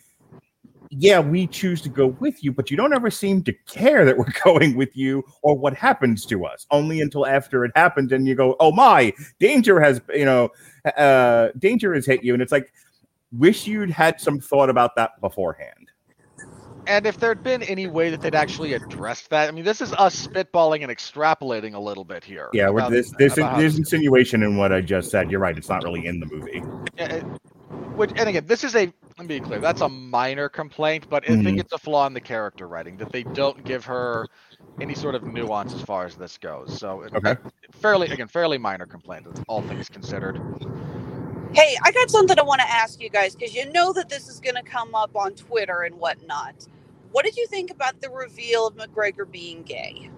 [0.89, 4.17] yeah we choose to go with you but you don't ever seem to care that
[4.17, 6.65] we're going with you or what happens to us.
[6.71, 10.49] Only until after it happens and you go oh my danger has you know
[10.97, 12.71] uh danger has hit you and it's like
[13.31, 15.91] wish you'd had some thought about that beforehand
[16.87, 19.93] and if there'd been any way that they'd actually addressed that i mean this is
[19.93, 24.55] us spitballing and extrapolating a little bit here yeah about- this this there's insinuation in
[24.57, 26.61] what i just said you're right it's not really in the movie
[26.97, 27.25] Yeah, it-
[27.95, 31.23] which and again this is a let me be clear that's a minor complaint but
[31.29, 31.59] i think Mhm.
[31.59, 34.25] it's a flaw in the character writing that they don't give her
[34.79, 37.35] any sort of nuance as far as this goes so Okay.
[37.73, 40.39] fairly again fairly minor complaint all things considered
[41.53, 44.27] Hey, I got something I want to ask you guys because you know that this
[44.27, 46.67] is going to come up on Twitter and whatnot.
[47.11, 50.09] What did you think about the reveal of MacGregor being gay?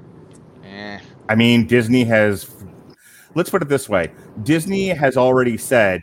[0.64, 1.00] Eh.
[1.30, 2.50] I mean, Disney has.
[3.36, 4.12] Let's put it this way:
[4.44, 6.02] Disney has already said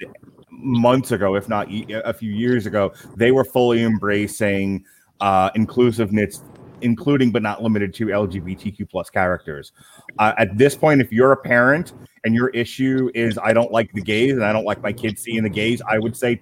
[0.51, 4.85] months ago, if not a few years ago, they were fully embracing
[5.21, 6.43] uh, inclusiveness,
[6.81, 9.73] including but not limited to LGBTQ plus characters.
[10.19, 11.93] Uh, at this point, if you're a parent
[12.25, 15.23] and your issue is I don't like the gays and I don't like my kids
[15.23, 16.41] seeing the gays, I would say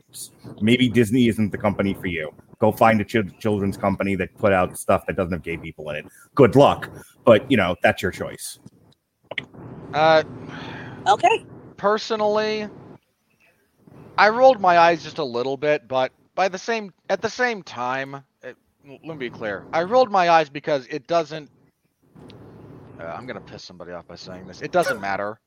[0.61, 2.33] maybe Disney isn't the company for you.
[2.59, 5.91] Go find a chil- children's company that put out stuff that doesn't have gay people
[5.91, 6.07] in it.
[6.35, 6.89] Good luck,
[7.25, 8.59] but you know that's your choice.
[9.93, 10.23] uh
[11.07, 11.45] Okay.
[11.77, 12.67] personally
[14.17, 17.63] i rolled my eyes just a little bit but by the same at the same
[17.63, 18.23] time it,
[18.87, 21.51] let me be clear i rolled my eyes because it doesn't
[23.01, 24.63] uh, I'm gonna piss somebody off by saying this.
[24.63, 25.41] It doesn't matter.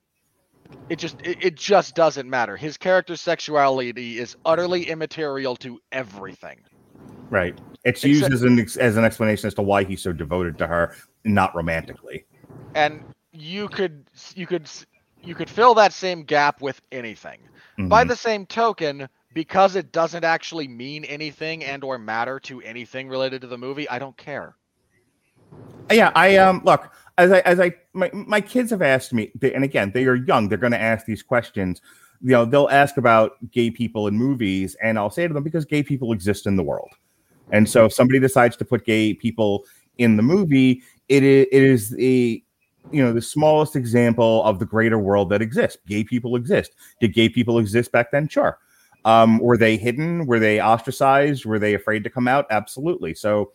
[0.89, 2.57] It just it, it just doesn't matter.
[2.57, 6.59] His character's sexuality is utterly immaterial to everything.
[7.29, 7.57] Right.
[7.85, 10.67] It's Except- used as an as an explanation as to why he's so devoted to
[10.67, 12.25] her, not romantically.
[12.75, 14.69] And you could you could
[15.23, 17.39] you could fill that same gap with anything.
[17.77, 18.07] By Mhm.
[18.09, 19.07] the same token,
[19.37, 23.87] because it doesn't actually mean anything and or matter to anything related to the movie,
[23.87, 24.55] I don't care.
[25.91, 29.63] Yeah, I um look as I as I my, my kids have asked me, and
[29.63, 30.49] again they are young.
[30.49, 31.81] They're going to ask these questions.
[32.19, 35.65] You know, they'll ask about gay people in movies, and I'll say to them because
[35.65, 36.89] gay people exist in the world,
[37.51, 39.65] and so if somebody decides to put gay people
[39.99, 42.43] in the movie, it is it is the
[42.91, 45.77] you know the smallest example of the greater world that exists.
[45.85, 46.71] Gay people exist.
[46.99, 48.27] Did gay people exist back then?
[48.27, 48.57] Sure.
[49.07, 50.25] Um, were they hidden?
[50.25, 51.45] Were they ostracized?
[51.45, 52.45] Were they afraid to come out?
[52.49, 53.13] Absolutely.
[53.13, 53.51] So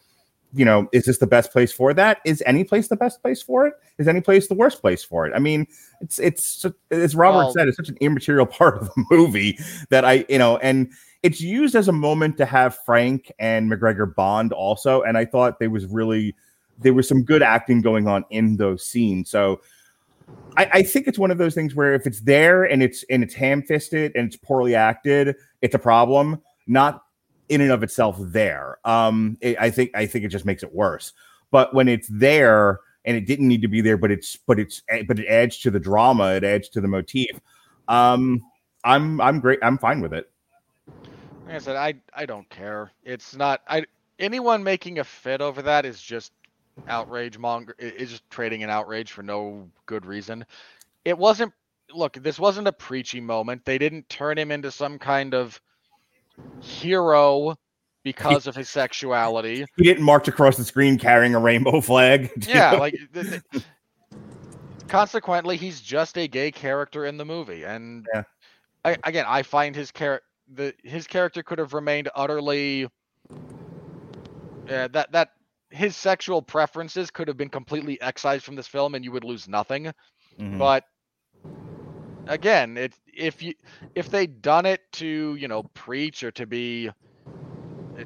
[0.54, 2.18] you know, is this the best place for that?
[2.24, 3.74] Is any place the best place for it?
[3.98, 5.32] Is any place the worst place for it?
[5.34, 5.66] I mean,
[6.00, 9.58] it's it's as Robert Well- said, it's such an immaterial part of the movie
[9.90, 10.90] that I, you know, and
[11.22, 15.58] it's used as a moment to have Frank and MacGregor bond also, and I thought
[15.58, 16.34] there was really
[16.78, 19.30] there was some good acting going on in those scenes.
[19.30, 19.60] So
[20.56, 23.22] I, I think it's one of those things where if it's there and it's and
[23.22, 26.40] it's ham fisted and it's poorly acted, it's a problem.
[26.66, 27.02] Not
[27.48, 28.78] in and of itself there.
[28.84, 31.12] Um, it, I think I think it just makes it worse.
[31.50, 34.82] But when it's there and it didn't need to be there, but it's but it's
[35.06, 37.40] but it adds to the drama, it adds to the motif.
[37.88, 38.42] Um,
[38.84, 39.58] I'm I'm great.
[39.62, 40.30] I'm fine with it.
[41.46, 42.90] Like I said, I I don't care.
[43.04, 43.84] It's not I
[44.18, 46.32] anyone making a fit over that is just
[46.88, 50.44] outrage monger is just trading an outrage for no good reason.
[51.04, 51.52] It wasn't
[51.94, 53.64] look, this wasn't a preachy moment.
[53.64, 55.60] They didn't turn him into some kind of
[56.60, 57.54] hero
[58.02, 59.64] because of his sexuality.
[59.76, 62.30] He didn't march across the screen carrying a rainbow flag.
[62.46, 63.64] Yeah, like th- th-
[64.88, 68.22] consequently, he's just a gay character in the movie, and Yeah.
[68.84, 72.88] I, again, I find his character the his character could have remained utterly
[74.68, 75.30] uh, that that
[75.72, 79.48] his sexual preferences could have been completely excised from this film, and you would lose
[79.48, 79.92] nothing.
[80.38, 80.58] Mhm.
[80.58, 80.84] But
[82.26, 83.54] again, it if you
[83.94, 86.90] if they'd done it to you know preach or to be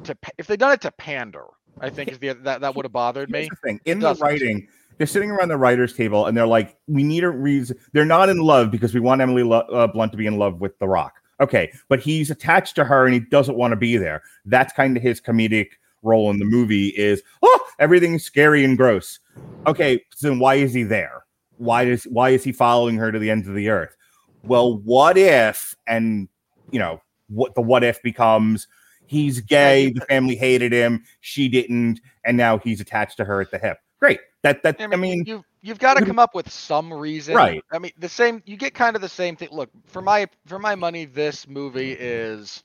[0.04, 1.44] to if they'd done it to pander,
[1.80, 3.48] I think is the that that would have bothered Here's me.
[3.50, 7.02] the thing in the writing they're sitting around the writers table and they're like we
[7.02, 10.16] need a reason they're not in love because we want emily Lo- uh, blunt to
[10.16, 13.56] be in love with the rock okay but he's attached to her and he doesn't
[13.58, 15.72] want to be there that's kind of his comedic
[16.06, 19.18] role in the movie is oh everything's scary and gross
[19.66, 21.24] okay so then why is he there
[21.58, 23.96] why does why is he following her to the ends of the earth
[24.44, 26.28] well what if and
[26.70, 28.68] you know what the what if becomes
[29.06, 33.50] he's gay the family hated him she didn't and now he's attached to her at
[33.50, 36.92] the hip great that that i mean, you've you've got to come up with some
[36.92, 37.62] reason, Right.
[37.72, 38.42] I mean, the same.
[38.46, 39.48] You get kind of the same thing.
[39.50, 42.62] Look, for my for my money, this movie is.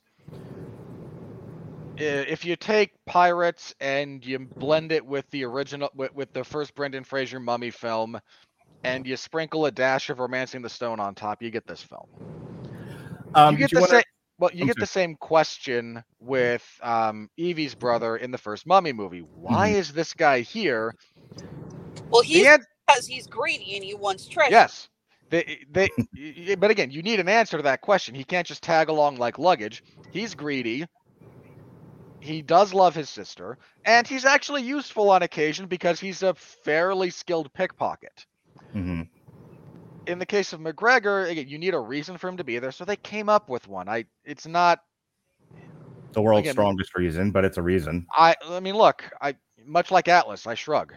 [2.01, 6.43] I- If you take Pirates and you blend it with the original, with, with the
[6.43, 8.19] first Brendan Fraser Mummy film,
[8.83, 12.07] and you sprinkle a dash of Romancing the Stone on top, you get this film.
[13.35, 14.03] um, you get did the wanna- same.
[14.39, 19.19] Well, you get the same question with um, Evie's brother in the first Mummy movie.
[19.19, 19.75] Why Mhm.
[19.75, 20.95] is this guy here?
[22.09, 24.49] Well, he's The an- because he's greedy and he wants treasure.
[24.51, 24.89] Yes.
[25.29, 28.15] They, they, but again, you need an answer to that question.
[28.15, 29.83] He can't just tag along like luggage.
[30.11, 30.85] He's greedy.
[32.21, 37.09] He does love his sister, and he's actually useful on occasion because he's a fairly
[37.09, 38.25] skilled pickpocket.
[38.75, 39.09] Mhm.
[40.07, 42.71] In the case of MacGregor, again, you need a reason for him to be there,
[42.71, 43.89] so they came up with one.
[43.89, 44.79] I, it's not.
[46.13, 49.33] the world's Again- strongest reason but it's a reason I, I mean, look, I
[49.65, 50.93] much like Atlas, I shrug.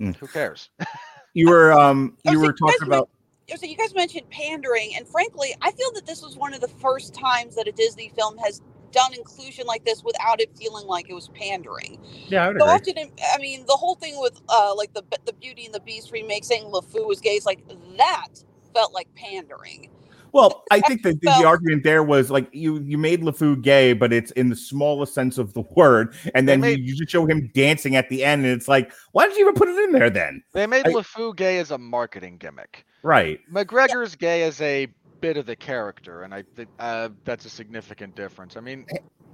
[0.00, 0.16] Mm.
[0.16, 0.70] Who cares?
[1.34, 3.08] you were um Oh, you so were you guys talking about
[3.56, 6.66] So you guys mentioned pandering, and frankly, I feel that this was one of the
[6.68, 8.60] first times that a Disney film has
[8.96, 12.00] done inclusion like this without it feeling like it was pandering.
[12.28, 12.92] yeah I would So agree.
[12.94, 16.10] often, I mean, the whole thing with uh, like the the Beauty and the Beast
[16.12, 17.60] remake saying LeFou was gay is like
[17.98, 18.28] that
[18.74, 19.90] felt like pandering.
[20.32, 23.92] Well, I think that the, the argument there was like you you made LeFou gay,
[23.94, 27.10] but it's in the smallest sense of the word, and then made- you, you just
[27.10, 29.78] show him dancing at the end, and it's like, why did you even put it
[29.84, 30.42] in there then?
[30.52, 32.84] They made I- LeFou gay as a marketing gimmick.
[33.02, 33.40] Right.
[33.48, 34.88] MacGregor's gay as a
[35.20, 38.56] bit of the character, and I think uh, that's a significant difference.
[38.56, 38.86] I mean,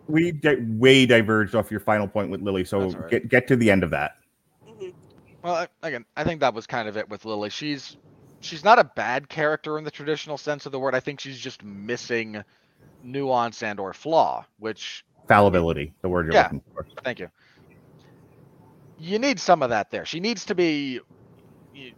[0.08, 3.10] We di- way diverged off your final point with Lily, so That's all right.
[3.10, 4.12] get get to the end of that.
[4.66, 4.88] hmm
[5.42, 7.50] well, I- again, I think that was kind of it with Lily.
[7.50, 7.96] She's
[8.40, 10.94] she's not a bad character in the traditional sense of the word.
[10.94, 12.42] I think she's just missing
[13.02, 16.42] nuance and or flaw, which Fallibility, the word you're Yeah.
[16.44, 16.86] looking for.
[17.04, 17.28] thank you.
[18.98, 20.04] You need some of that there.
[20.04, 21.00] She needs to be
[21.74, 21.92] you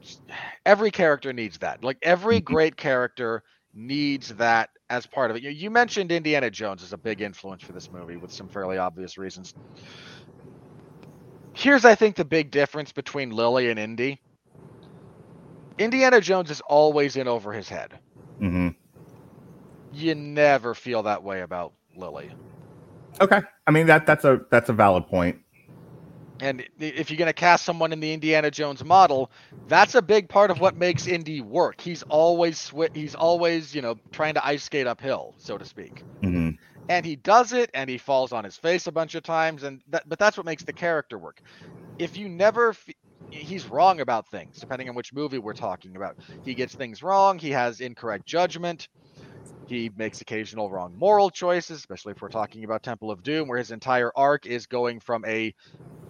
[0.65, 1.83] every character needs that.
[1.83, 2.45] Like every Mhm.
[2.45, 3.43] great character
[3.75, 5.43] needs that as part of it.
[5.43, 8.79] You, you mentioned Indiana Jones as a big influence for this movie with some fairly
[8.79, 9.53] obvious reasons.
[11.55, 14.21] Here's, I think, the big difference between Lily and Indy.
[15.79, 17.99] Indiana Jones is always in over his head.
[18.39, 18.69] hmm
[19.93, 22.31] You never feel that way about Lily.
[23.21, 23.41] Okay.
[23.67, 25.39] I mean that that's a that's a valid point.
[26.45, 29.31] And if you're going to cast someone in the Indiana Jones model,
[29.67, 31.81] that's a big part of what makes Indy work.
[31.81, 36.05] He's always swi- he's always, you know, trying to ice skate uphill, so to speak.
[36.23, 39.63] hmm And he does it and he falls on his face a bunch of times
[39.65, 41.41] and that but that's what makes the character work.
[41.99, 42.89] If you never f-
[43.31, 46.17] he's wrong about things depending on which movie we're talking about.
[46.43, 48.89] He gets things wrong, he has incorrect judgment.
[49.67, 53.59] He makes occasional wrong moral choices, especially if we're talking about Temple of Doom, where
[53.59, 55.55] his entire arc is going from a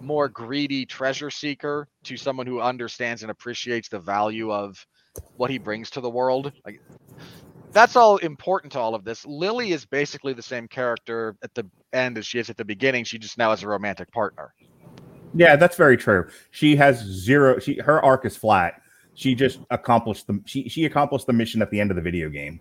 [0.00, 4.84] more greedy treasure seeker to someone who understands and appreciates the value of
[5.36, 6.52] what he brings to the world.
[6.66, 6.80] Like
[7.72, 9.24] that's all important to all of this.
[9.26, 13.04] Lily is basically the same character at the end as she is at the beginning.
[13.04, 14.54] She just now has a romantic partner.
[15.34, 16.28] Yeah, that's very true.
[16.50, 17.58] She has zero.
[17.58, 18.80] She her arc is flat.
[19.14, 22.28] She just accomplished the she she accomplished the mission at the end of the video
[22.28, 22.60] game.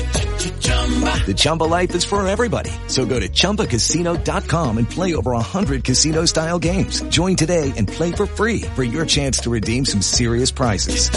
[0.41, 2.71] The Chumba life is for everybody.
[2.87, 7.01] So go to ChumbaCasino.com and play over 100 casino-style games.
[7.03, 11.09] Join today and play for free for your chance to redeem some serious prizes.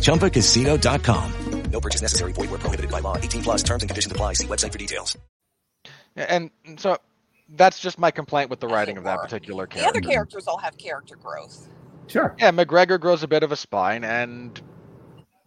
[0.00, 1.32] ChumbaCasino.com.
[1.70, 2.32] No purchase necessary.
[2.32, 3.16] Void where prohibited by law.
[3.18, 4.34] 18 plus terms and conditions apply.
[4.34, 5.16] See website for details.
[6.16, 6.98] And and so
[7.48, 9.22] that's just my complaint with the writing of that Sure.
[9.24, 10.10] particular The other character.
[10.10, 11.66] characters all have character growth.
[12.08, 12.34] Sure.
[12.38, 14.60] Yeah, MacGregor grows a bit of a spine, and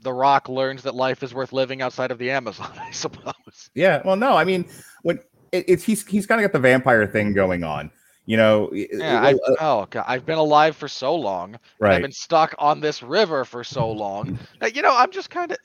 [0.05, 3.71] The Rock learns that life is worth living outside of the Amazon, I suppose.
[3.73, 4.03] Yeah.
[4.05, 4.37] Well, no.
[4.37, 4.69] I mean,
[5.01, 5.17] when
[5.51, 7.89] it, it's he's he's kind of got the vampire thing going on.
[8.27, 8.69] You know.
[8.71, 11.57] Yeah, I, uh, oh god, I've been alive for so long.
[11.79, 11.95] Right.
[11.95, 14.37] I've been stuck on this river for so long.
[14.59, 15.57] that, you know, I'm just kind of.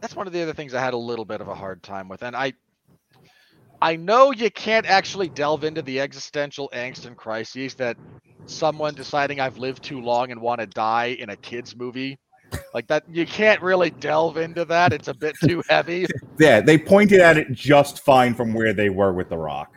[0.00, 2.08] That's one of the other things I had a little bit of a hard time
[2.08, 2.52] with, and I.
[3.80, 7.96] I know you can't actually delve into the existential angst and crises that
[8.46, 12.16] someone deciding I've lived too long and want to die in a kids movie.
[12.74, 14.92] Like that, you can't really delve into that.
[14.92, 16.06] It's a bit too heavy.
[16.38, 19.68] Yeah, they pointed at it just fine from where they were with the Rock.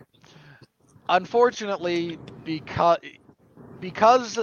[1.09, 2.97] unfortunately because
[3.82, 4.39] because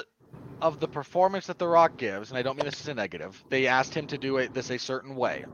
[0.60, 3.42] of the performance that the rock gives and i don't mean this as a negative
[3.50, 5.44] they asked him to do it this a certain way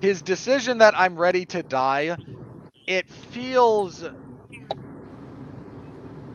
[0.00, 2.16] his decision that i'm ready to die
[2.86, 4.02] it feels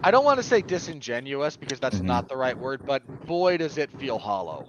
[0.03, 2.05] i don't want to say disingenuous because that's Mhm.
[2.05, 4.67] not the right word but boy does it feel hollow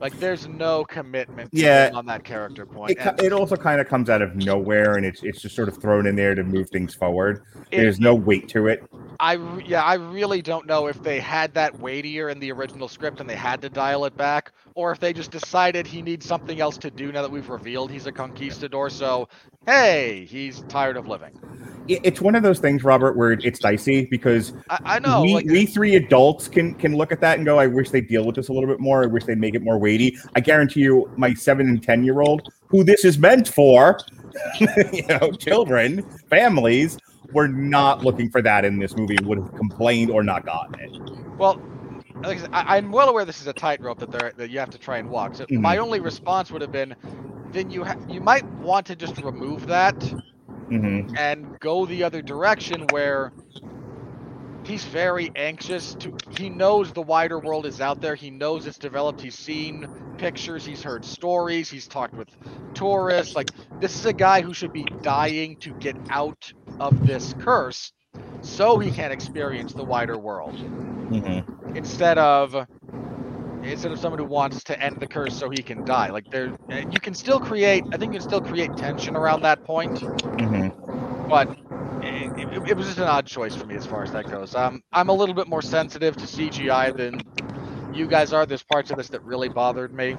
[0.00, 1.90] like there's no commitment Yeah.
[1.94, 5.04] on that character point It, and it also kind of comes out of nowhere, and
[5.04, 7.42] it's it's just sort of thrown in there to move things forward.
[7.70, 8.82] it- There's no weight to it.
[9.20, 9.34] I
[9.64, 13.28] yeah, I really don't know if they had that weightier in the original script and
[13.28, 16.78] they had to dial it back, or if they just decided he needs something else
[16.78, 18.88] to do now that we've revealed he's a conquistador.
[18.88, 19.28] So,
[19.66, 21.38] hey, he's tired of living.
[21.86, 25.20] It's one of those things, Robert, where it's dicey because I, I know.
[25.20, 28.00] we, like, we three adults can can look at that and go, "I wish they
[28.00, 29.02] deal with this a little bit more.
[29.02, 32.20] I wish they make it more weighty." I guarantee you, my seven and ten year
[32.20, 33.98] old, who this is meant for,
[34.92, 36.96] you know, children, families,
[37.32, 39.18] were not looking for that in this movie.
[39.24, 40.96] Would have complained or not gotten it.
[41.36, 41.60] well,
[42.24, 44.58] like I said, I, I'm well aware this is a tightrope that there that you
[44.60, 45.34] have to try and walk.
[45.34, 45.78] So my Mhm.
[45.78, 46.96] only response would have been,
[47.52, 50.14] then you ha- you might want to just remove that
[50.70, 53.32] hmm and go the other direction where
[54.64, 58.14] he's very anxious to he knows the wider world is out there.
[58.14, 59.20] He knows it's developed.
[59.20, 59.86] He's seen
[60.18, 60.64] pictures.
[60.64, 61.70] He's heard stories.
[61.70, 62.28] He's talked with
[62.74, 63.34] tourists.
[63.34, 63.50] Like
[63.80, 67.92] this is a guy who should be dying to get out of this curse
[68.42, 70.54] so he can experience the wider world
[71.10, 71.40] hmm
[71.74, 72.66] instead of
[73.62, 76.52] instead of someone who wants to end the curse so he can die like there
[76.90, 80.04] you can still create i think you can still create tension around that point
[80.38, 80.68] hmm
[81.28, 81.48] but
[82.02, 84.54] eh, it, it was just an odd choice for me as far as that goes.
[84.54, 87.20] Um, I'm a little bit more sensitive to CGI than
[87.92, 88.46] you guys are.
[88.46, 90.16] There's parts of this that really bothered me.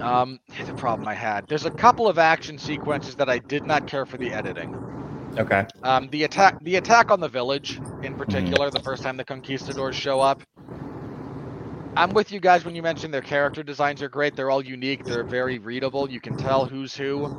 [0.00, 1.46] Um, the problem I had.
[1.48, 5.03] There's a couple of action sequences that I did not care for the editing.
[5.38, 5.66] Okay.
[5.82, 9.96] Um, the attack, the attack on the village, in particular, the first time the conquistadors
[9.96, 10.42] show up.
[11.96, 14.36] I'm with you guys when you mentioned their character designs are great.
[14.36, 15.04] They're all unique.
[15.06, 16.10] They're very readable.
[16.10, 17.30] You can tell who's who.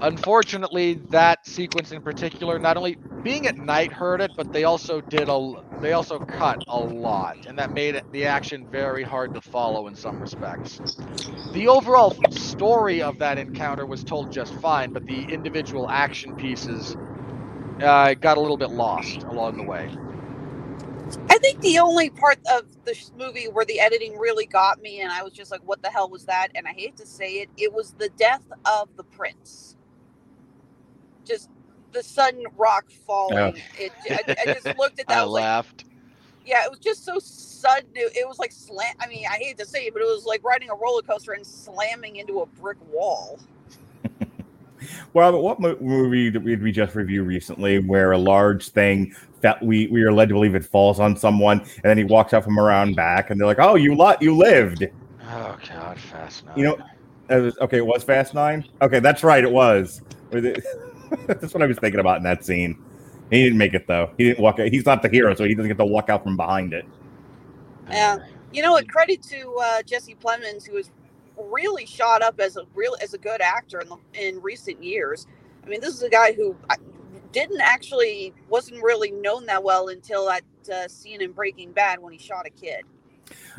[0.00, 5.00] Unfortunately, that sequence in particular, not only being at night hurt it, but they also
[5.02, 9.34] did a they also cut a lot, and that made it, the action very hard
[9.34, 10.80] to follow in some respects.
[11.52, 16.96] The overall story of that encounter was told just fine, but the individual action pieces
[17.82, 19.92] uh, got a little bit lost along the way.
[21.28, 25.12] I think the only part of the movie where the editing really got me, and
[25.12, 27.50] I was just like, "What the hell was that?" And I hate to say it,
[27.58, 29.76] it was the death of the prince.
[31.24, 31.50] Just
[31.92, 33.38] the sudden rock falling.
[33.38, 33.52] Oh.
[33.78, 35.18] It, I, I just looked at that.
[35.18, 35.84] I I was like, laughed.
[36.44, 37.88] yeah, it was just so sudden.
[37.94, 38.94] It, it was like slam.
[39.00, 41.32] I mean, I hate to say it, but it was like riding a roller coaster
[41.32, 43.38] and slamming into a brick wall.
[45.12, 49.88] Well, what movie did we, we just review recently where a large thing that we
[49.88, 52.60] we are led to believe it falls on someone and then he walks out from
[52.60, 54.86] around back and they're like, "Oh, you lot, you lived."
[55.30, 56.58] Oh God, Fast Nine.
[56.58, 56.78] You know,
[57.28, 58.66] it was, okay, it was Fast Nine.
[58.80, 60.00] Okay, that's right, it was.
[61.26, 62.82] That's what I was thinking about in that scene.
[63.30, 64.10] He didn't make it though.
[64.16, 64.58] He didn't walk.
[64.58, 64.68] out.
[64.68, 66.86] He's not the hero, so he doesn't get to walk out from behind it.
[67.90, 68.18] Yeah,
[68.52, 68.88] you know what?
[68.88, 70.90] Credit to uh, Jesse Plemons, who has
[71.36, 75.26] really shot up as a real as a good actor in the, in recent years.
[75.64, 76.56] I mean, this is a guy who
[77.32, 80.42] didn't actually wasn't really known that well until that
[80.72, 82.82] uh, scene in Breaking Bad when he shot a kid.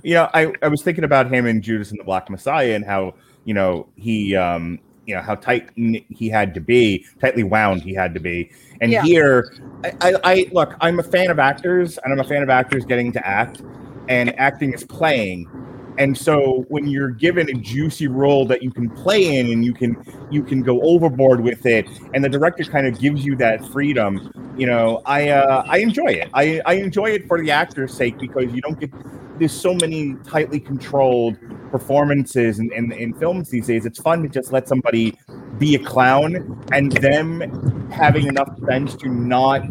[0.03, 3.13] Yeah, I, I was thinking about him in Judas and the Black Messiah and how
[3.45, 4.79] you know he um
[5.09, 8.51] you know how tight he had to be, tightly wound he had to be.
[8.81, 9.03] And Yeah.
[9.03, 9.51] here,
[9.83, 12.85] I, I, I look, I'm a fan of actors, and I'm a fan of actors
[12.85, 13.63] getting to act,
[14.07, 15.49] and acting is playing.
[15.97, 19.73] And so when you're given a juicy role that you can play in and you
[19.73, 19.97] can
[20.29, 24.21] you can go overboard with it, and the director kind of gives you that freedom,
[24.55, 26.29] you know, I uh, I enjoy it.
[26.33, 28.91] I, I enjoy it for the actor's sake because you don't get
[29.35, 31.37] there's so many tightly controlled
[31.69, 33.85] performances in, in, in films these days.
[33.85, 35.17] It's fun to just let somebody
[35.57, 39.63] be a clown and them having enough sense to not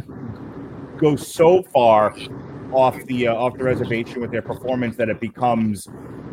[0.99, 2.15] go so far
[2.73, 5.87] off the uh, off the reservation with their performance that it becomes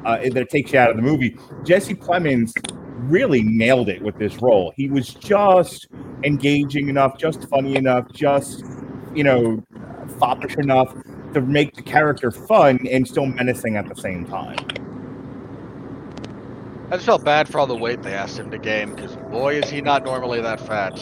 [0.06, 1.38] uh, that it takes you out of the movie.
[1.64, 2.52] Jesse Plemons
[3.10, 4.74] really nailed it with this role.
[4.76, 5.88] He was just
[6.24, 8.64] engaging enough, just funny enough, just
[9.14, 9.64] you know,
[10.20, 10.94] foppish enough
[11.34, 14.58] to make the character fun and still menacing at the same time.
[16.92, 19.56] I just felt bad for all the weight they asked him to gain because boy
[19.56, 20.94] is he not normally that fat.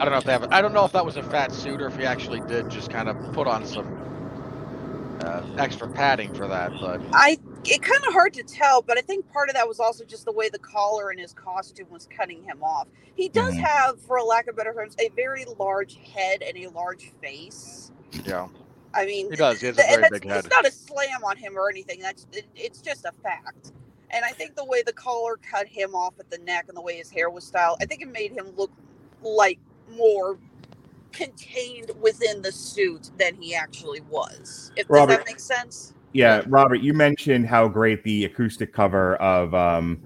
[0.00, 0.46] I don't know if they have.
[0.50, 2.90] I don't know if that was a fat suit or if he actually did just
[2.90, 3.96] kind of put on some
[5.20, 6.78] uh, extra padding for that.
[6.80, 9.80] But I it kind of hard to tell, but I think part of that was
[9.80, 12.88] also just the way the collar in his costume was cutting him off.
[13.14, 13.62] He does Mhm.
[13.62, 17.92] have, for a lack of better terms, a very large head and a large face.
[18.24, 18.48] yeah,
[18.94, 19.60] I mean, He does.
[19.60, 20.46] He has a very big head.
[20.46, 22.00] It's not a slam on him or anything.
[22.00, 23.72] That's it, it's just a fact.
[24.10, 26.80] And I think the way the collar cut him off at the neck and the
[26.80, 28.70] way his hair was styled, I think it made him look
[29.22, 29.58] like
[29.90, 30.38] more
[31.12, 34.70] contained within the suit than he actually was.
[34.76, 35.94] If does that make sense?
[36.12, 40.00] Yeah, Robert, you mentioned how great the acoustic cover of um,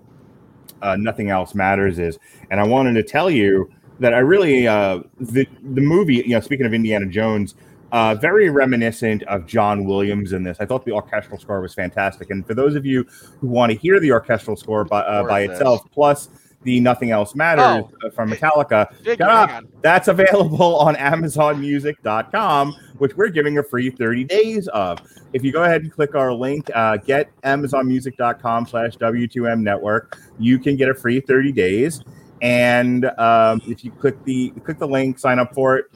[0.83, 2.19] uh, "Nothing Else Matters" is,
[2.51, 3.71] and I wanted to tell you
[4.01, 6.17] that I really uh, the the movie.
[6.17, 7.55] You know, speaking of Indiana Jones,
[7.93, 10.59] uh, very reminiscent of John Williams in this.
[10.61, 13.05] I thought the orchestral score was fantastic, and for those of you
[13.41, 16.29] who want to hear the orchestral score by, uh, by itself, plus
[16.63, 19.65] the "Nothing Else Matters" uh, from Metallica, up.
[19.83, 24.99] That's available on AmazonMusic.com, which we're giving a free 30 days of.
[25.33, 30.59] If you go ahead and click our link, uh, get AmazonMusic.com slash W2M Network, you
[30.59, 32.03] can get a free 30 days.
[32.43, 35.87] And um, if you click the click the link, sign up for it.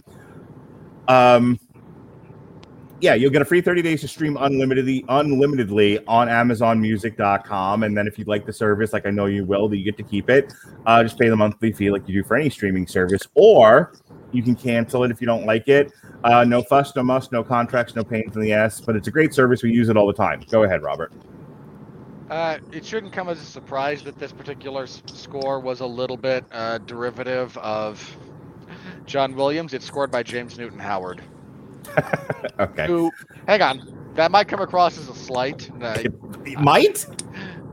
[1.09, 1.59] Um,
[3.05, 7.83] yeah, you'll get a free 30 days to stream unlimitedly unlimitedly on AmazonMusic.com.
[7.83, 9.99] And then if you'd like the service, like I know you will, that you get
[9.99, 10.55] to keep it,
[10.87, 13.93] uh, just pay the monthly fee like you do for any streaming service, or
[14.33, 15.93] you can cancel it if you don't like it.
[16.25, 19.11] Uh, no fuss, no muss, no contracts, no pains in the ass, but it's a
[19.11, 19.63] great service.
[19.63, 20.43] We use it all the time.
[20.51, 21.13] Go ahead, Robert.
[22.31, 26.17] Uh, it shouldn't come as a surprise that this particular s- score was a little
[26.17, 28.17] bit uh, derivative of
[29.05, 29.75] John Williams.
[29.75, 31.23] It's scored by James Newton Howard.
[32.59, 32.87] Okay.
[32.87, 33.11] Who,
[33.47, 35.71] hang on, that might come across as a slight.
[35.83, 36.05] Uh,
[36.45, 37.07] It might?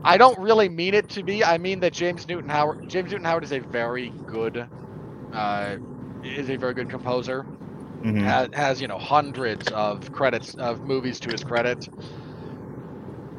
[0.04, 1.44] I don't really mean it to be.
[1.44, 4.66] I mean that James Newton Howard, James Newton Howard is a very good
[5.32, 5.76] uh,
[6.24, 7.44] is a very good composer.
[8.02, 8.20] Mhm.
[8.22, 11.88] Has, has you know hundreds of credits of movies to his credit,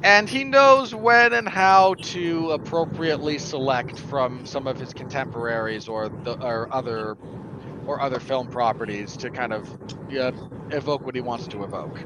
[0.04, 6.10] and he knows when and how to appropriately select from some of his contemporaries or
[6.10, 7.18] the or other
[7.88, 9.70] or other film properties to kind of
[10.18, 10.32] uh,
[10.72, 12.00] evoke what he wants to evoke.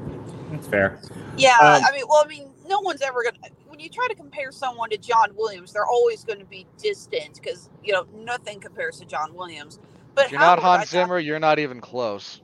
[0.52, 1.00] That's fair.
[1.38, 3.38] Yeah, Um, I mean, well, I mean, no one's ever gonna.
[3.68, 7.36] When you try to compare someone to John Williams, they're always going to be distant
[7.36, 9.80] because you know nothing compares to John Williams.
[10.16, 12.42] But If you're not Howard, I Hans thought- Zimmer, you're not even close.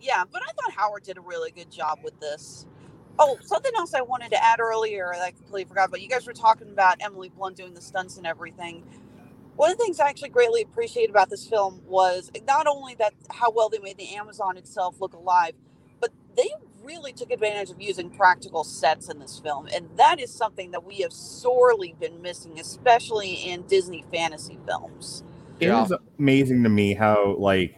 [0.00, 2.66] Yeah, but I thought Howard did a really good job with this.
[3.18, 6.00] Oh, something else I wanted to add earlier that I completely forgot about.
[6.00, 8.84] You guys were talking about Emily Blunt doing the stunts and everything.
[9.56, 13.14] One of the things I actually greatly appreciated about this film was not only that
[13.30, 15.54] how well they made the Amazon itself look alive,
[16.00, 16.48] but they
[16.82, 20.84] really took advantage of using practical sets in this film, and that is something that
[20.84, 25.22] we have sorely been missing, especially in Disney fantasy films.
[25.60, 25.80] It Yeah.
[25.80, 27.72] was amazing to me how like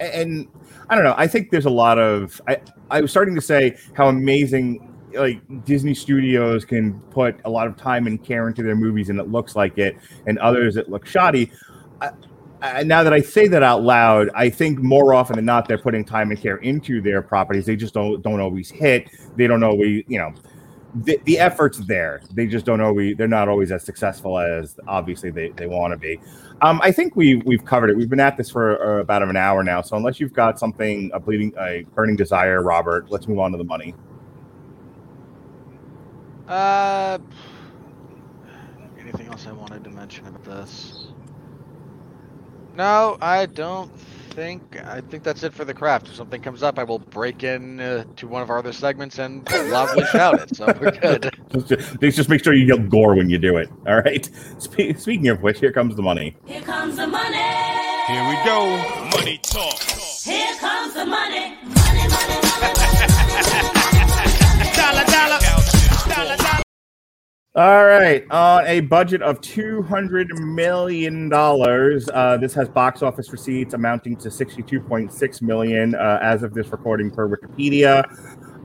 [0.00, 0.48] and
[0.88, 2.58] I don't know, I think there's a lot of I
[2.90, 7.76] I was starting to say how amazing like Disney Studios can put a lot of
[7.76, 9.96] time and care into their movies and it looks like it
[10.26, 11.50] and others that look shoddy.
[12.00, 15.78] I, now that I say that out loud, I think more often than not they're
[15.78, 17.66] putting time and care into their properties.
[17.66, 19.10] They just don't don't always hit.
[19.36, 20.32] They don't always, you know,
[20.94, 22.22] the, the effort's there.
[22.32, 23.16] They just don't always.
[23.16, 26.20] They're not always as successful as obviously they, they want to be.
[26.62, 27.96] Um, I think we we've covered it.
[27.96, 29.82] We've been at this for uh, about an hour now.
[29.82, 33.58] So unless you've got something a bleeding a burning desire, Robert, let's move on to
[33.58, 33.94] the money.
[36.48, 37.18] Uh,
[38.98, 41.06] anything else I wanted to mention about this?
[42.76, 43.90] No, I don't
[44.34, 44.82] think.
[44.84, 46.08] I think that's it for the craft.
[46.08, 49.18] If something comes up, I will break in uh, to one of our other segments
[49.18, 50.56] and loudly shout it.
[50.56, 51.30] So we're good.
[51.52, 51.68] Just,
[52.00, 53.70] just just make sure you yell gore when you do it.
[53.86, 54.28] All right.
[54.58, 56.36] Spe- speaking of which, here comes the money.
[56.46, 57.36] Here comes the money.
[57.36, 58.76] Here we go.
[59.16, 59.80] Money talk.
[59.80, 61.56] Here comes the money.
[61.64, 61.83] Money, money,
[67.56, 73.30] All right, on a budget of two hundred million dollars, uh, this has box office
[73.30, 78.02] receipts amounting to sixty-two point six million uh, as of this recording per Wikipedia.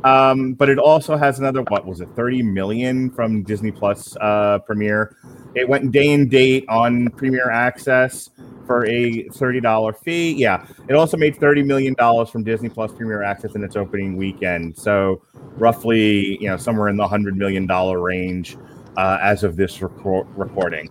[0.04, 4.58] Um, but it also has another what was it, 30 million from Disney Plus uh,
[4.66, 5.16] Premiere.
[5.54, 8.32] It went day and date on Premiere Access
[8.66, 10.32] for a thirty dollar fee.
[10.34, 14.18] Yeah, it also made thirty million dollars from Disney Plus Premiere Access in its opening
[14.18, 14.76] weekend.
[14.76, 15.22] So
[15.58, 18.58] roughly, you know, somewhere in the hundred million dollar range
[18.98, 20.90] uh, as of this recor- recording.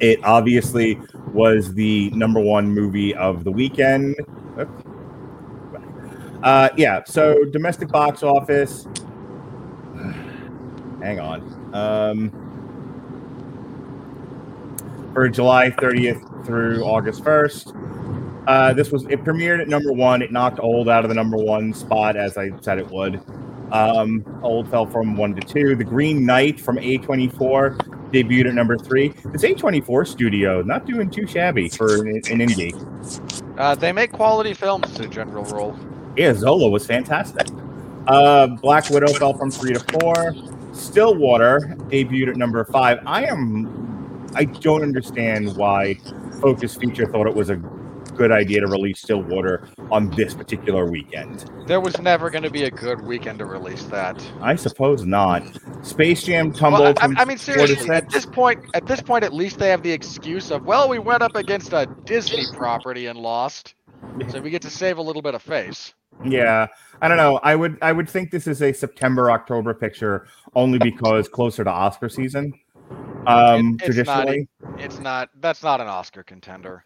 [0.00, 1.00] It obviously
[1.32, 4.16] was the number one movie of the weekend.
[6.42, 8.86] Uh, yeah, so domestic box office.
[11.02, 11.74] Hang on.
[11.74, 12.30] Um,
[15.12, 18.44] for July 30th through August 1st.
[18.46, 20.22] Uh, this was it premiered at number one.
[20.22, 23.20] It knocked old out of the number one spot as I said it would.
[23.72, 25.74] Um, old fell from one to two.
[25.76, 27.76] The Green Knight from A24
[28.12, 29.08] debuted at number three.
[29.26, 32.74] This A24 studio not doing too shabby for an, an indie.
[33.58, 35.78] Uh, they make quality films a general rule.
[36.16, 37.48] Yeah, Zola was fantastic.
[38.06, 40.34] Uh, Black Widow fell from three to four.
[40.72, 43.00] Stillwater debuted at number five.
[43.04, 45.94] I am, I don't understand why
[46.40, 47.56] Focus Feature thought it was a
[48.18, 51.48] good idea to release Stillwater on this particular weekend.
[51.66, 54.20] There was never going to be a good weekend to release that.
[54.40, 55.42] I suppose not.
[55.82, 56.98] Space Jam tumbled.
[57.00, 59.82] Well, I, I mean, seriously, at this point, at this point, at least they have
[59.84, 63.74] the excuse of, well, we went up against a Disney property and lost,
[64.28, 65.94] so we get to save a little bit of face.
[66.24, 66.66] Yeah,
[67.00, 67.38] I don't know.
[67.44, 71.70] I would I would think this is a September October picture only because closer to
[71.70, 72.52] Oscar season.
[73.28, 74.26] Um, It- it's not.
[74.26, 74.48] traditionally,
[74.78, 75.28] It's not.
[75.40, 76.82] That's not an Oscar contender.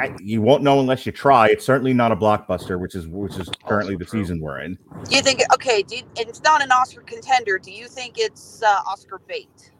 [0.00, 1.48] I, you won't know unless you try.
[1.48, 4.78] It's certainly not a blockbuster, which is which is currently the season we're in.
[5.04, 5.82] Do you think okay?
[5.82, 7.58] Do you, it's not an Oscar contender.
[7.58, 9.72] Do you think it's uh, Oscar bait?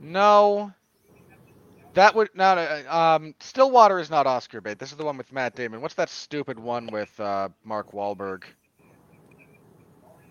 [0.00, 0.72] No.
[1.94, 2.56] That would not.
[2.56, 4.78] no um Stillwater is not Oscar bait.
[4.78, 5.80] This is the one with Matt Damon.
[5.80, 8.44] What's that stupid one with uh Mark Wahlberg?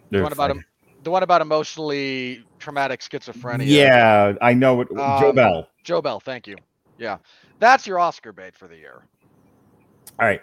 [0.09, 0.63] The They're one about him
[1.03, 3.65] the one about emotionally traumatic schizophrenia.
[3.65, 5.67] Yeah, I know what Joe Um, Bell.
[5.83, 6.55] Joe Bell, thank you.
[7.01, 7.17] Yeah.
[7.59, 9.03] That's your Oscar bait for the year.
[10.19, 10.41] All right.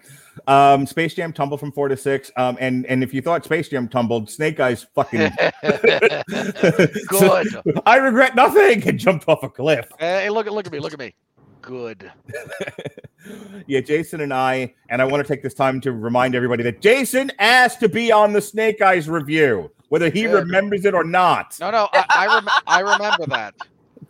[0.49, 2.33] Um, Space Jam tumbled from four to six.
[2.37, 5.21] Um, and and if you thought Space Jam tumbled, Snake Eyes fucking
[7.09, 7.63] Good.
[7.87, 9.87] I regret nothing and jumped off a cliff.
[10.01, 11.15] Hey, look at look at me, look at me.
[11.63, 12.11] Good.
[13.67, 16.81] yeah, Jason and I, and I want to take this time to remind everybody that
[16.81, 21.57] Jason asked to be on the Snake Eyes review, whether he remembers it or not.
[21.61, 23.55] No, no, I I, rem- I remember that.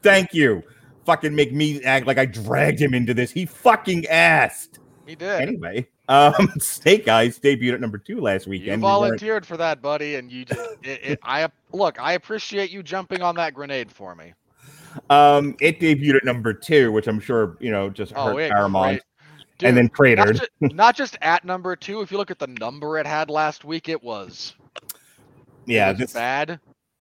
[0.02, 0.62] Thank you.
[1.08, 3.30] Fucking make me act like I dragged him into this.
[3.30, 4.78] He fucking asked.
[5.06, 5.40] He did.
[5.40, 8.82] Anyway, um, Snake Eyes debuted at number two last You weekend.
[8.82, 10.44] We volunteered for that, buddy, and you.
[10.44, 11.98] Just, it, it, I look.
[11.98, 14.34] I appreciate you jumping on that grenade for me.
[15.08, 19.00] Um, it debuted at number two, which I'm sure you know just Oh, hurt Paramount,
[19.56, 20.36] Dude, and then Not cratered.
[20.36, 22.02] just, not just at number two.
[22.02, 24.54] If you look at the number it had last week, it was.
[25.64, 26.60] yeah, it was this bad.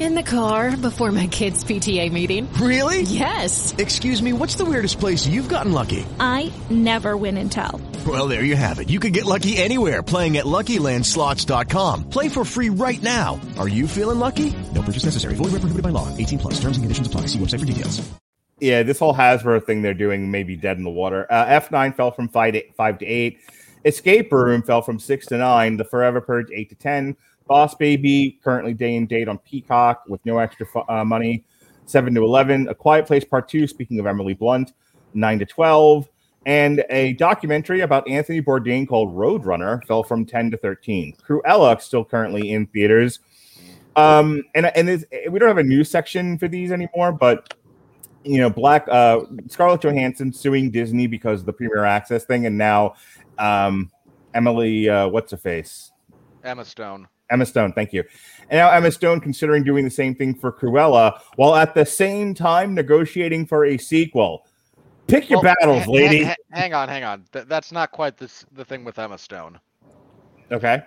[0.00, 2.50] In the car before my kids' PTA meeting.
[2.54, 3.02] Really?
[3.02, 3.74] Yes.
[3.76, 6.06] Excuse me, what's the weirdest place you've gotten lucky?
[6.18, 7.82] I never win and tell.
[8.06, 8.88] Well, there you have it.
[8.88, 12.08] You can get lucky anywhere playing at LuckyLandSlots.com.
[12.08, 13.38] Play for free right now.
[13.58, 14.54] Are you feeling lucky?
[14.74, 15.34] No purchase necessary.
[15.34, 16.08] Void where prohibited by law.
[16.16, 16.54] 18 plus.
[16.54, 17.26] Terms and conditions apply.
[17.26, 18.00] See website for details.
[18.58, 21.26] yeah, this whole Hasbro thing they're doing may be dead in the water.
[21.30, 23.38] Uh, F9 fell from five to, five to eight.
[23.84, 25.76] Escape Room fell from six to nine.
[25.76, 27.16] The Forever Purge eight to ten.
[27.50, 31.44] Boss Baby currently day and date on Peacock with no extra fu- uh, money.
[31.84, 32.68] Seven to eleven.
[32.68, 33.66] A Quiet Place Part Two.
[33.66, 34.72] Speaking of Emily Blunt,
[35.14, 36.08] nine to twelve.
[36.46, 41.16] And a documentary about Anthony Bourdain called Roadrunner fell from ten to thirteen.
[41.26, 43.18] Cruella still currently in theaters.
[43.96, 47.52] Um, and and we don't have a news section for these anymore, but
[48.22, 52.94] you know, Black uh Scarlett Johansson suing Disney because the Premier Access thing, and now
[53.38, 53.90] um
[54.34, 55.90] Emily uh what's her face?
[56.44, 57.08] Emma Stone.
[57.30, 58.04] Emma Stone, thank you.
[58.50, 62.34] And now Emma Stone considering doing the same thing for Cruella while at the same
[62.34, 64.44] time negotiating for a sequel.
[65.06, 66.24] Pick your Well, battles, ha- lady.
[66.24, 67.24] ha- hang on, hang on.
[67.32, 69.58] Th- that's not quite this the thing with Emma Stone.
[70.52, 70.82] Okay.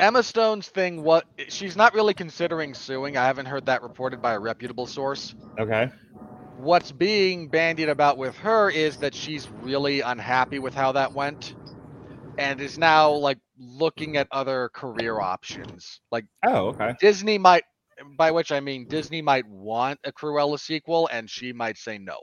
[0.00, 3.16] Emma Stone's thing, what she's not really considering suing.
[3.16, 5.34] I haven't heard that reported by a reputable source.
[5.58, 5.90] Okay.
[6.56, 11.54] What's being bandied about with her is that she's really unhappy with how that went,
[12.38, 16.00] and is now like looking at other career options.
[16.10, 16.94] Like, Oh, okay.
[17.00, 17.64] Disney might,
[18.16, 22.18] by which I mean Disney might want a Cruella sequel, and she might say no.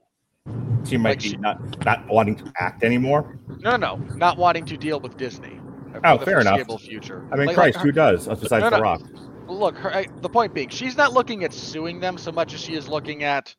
[0.85, 3.37] She might Like be she- not not wanting to act anymore.
[3.59, 5.59] No, no, no, not wanting to deal with Disney.
[5.95, 6.61] uh, Oh, fair enough.
[6.81, 7.27] Future.
[7.31, 8.81] I mean, Like- like Christ, her- who does besides No, The.
[8.81, 9.01] Rock?
[9.47, 12.59] Look, her, I, the point being, she's not looking at suing them so much as
[12.59, 13.55] she is looking at,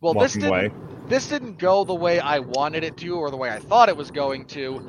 [0.00, 0.70] well, this Walking didn't, away.
[1.08, 3.96] This didn't go the way I wanted it to, or the way I thought it
[3.96, 4.82] was going to,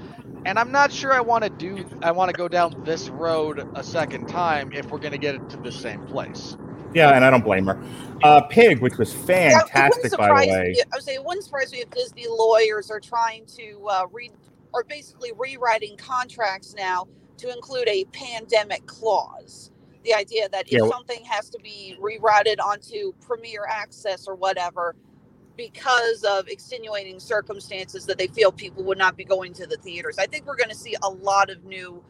[0.45, 3.63] and I'm not sure I want to do, I want to go down this road
[3.75, 6.57] a second time if we're going to get it to the same place.
[6.93, 7.79] Yeah, and I don't blame her.
[8.23, 9.13] Uh, Pig, which was
[9.43, 10.77] Yeah, fantastic, by the way.
[10.77, 14.07] me- I would say it wouldn't surprise me if Disney lawyers are trying to uh,
[14.11, 14.33] read,
[14.73, 17.07] or basically rewriting contracts now
[17.37, 19.71] to include a pandemic clause.
[20.03, 24.95] The idea that if Yeah, something has to be rerouted onto Premier Access or whatever,
[25.59, 30.17] because of extenuating circumstances that they feel people would not be going to the theaters.
[30.17, 32.01] I think we're going to see a lot of new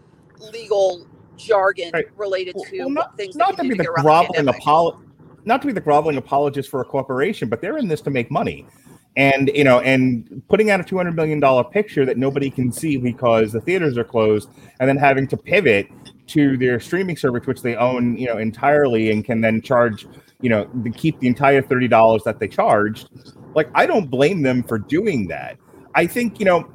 [0.54, 2.06] legal jargon Right.
[2.16, 5.02] related to well, not, things not that to be the groveling apolo-
[5.46, 8.30] not to be the groveling apologist for a corporation, but they're in this to make
[8.30, 8.68] money.
[9.16, 12.72] And you know, and putting out a two hundred million dollar picture that nobody can
[12.72, 15.88] see because the theaters are closed, and then having to pivot
[16.28, 20.06] to their streaming service, which they own, you know, entirely, and can then charge,
[20.42, 23.10] you know, keep the entire thirty dollars that they charged.
[23.56, 25.58] Like, I don't blame them for doing that.
[25.96, 26.70] I think you know,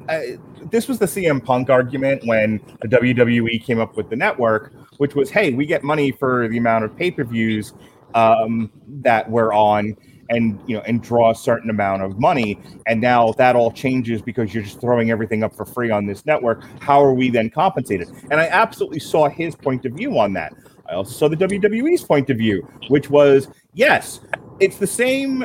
[0.71, 5.15] this was the CM Punk argument when the WWE came up with the network, which
[5.15, 7.73] was, hey, we get money for the amount of pay per views
[8.15, 9.97] um, that we're on,
[10.31, 12.59] and you know, and draw a certain amount of money.
[12.87, 16.25] And now that all changes because you're just throwing everything up for free on this
[16.27, 16.63] network.
[16.81, 18.09] How are we then compensated?
[18.31, 20.53] And I absolutely saw his point of view on that.
[20.89, 24.21] I also saw the WWE's point of view, which was yes,
[24.61, 25.45] it's the same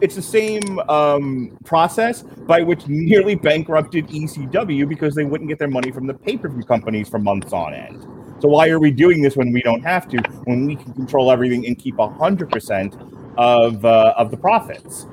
[0.00, 5.68] it's the same um, process by which nearly bankrupted ECW because they wouldn't get their
[5.68, 8.02] money from the pay per view companies for months on end.
[8.40, 10.18] So why are we doing this when we don't have to?
[10.44, 12.96] When we can control everything and keep hundred percent
[13.36, 15.06] of uh, of the profits?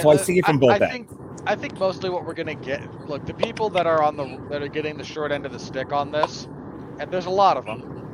[0.00, 0.92] so I see it from both I ends.
[0.92, 4.40] think, I think mostly what we're gonna get, look, the people that are on the
[4.50, 6.46] that are getting the short end of the stick on this,
[6.98, 8.07] and there's a lot of them.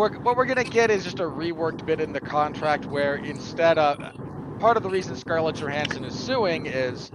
[0.00, 3.76] We're, what we're gonna get is just a reworked bit in the contract where instead
[3.76, 3.98] of
[4.58, 7.10] part of the reason Scarlett Johansson is suing is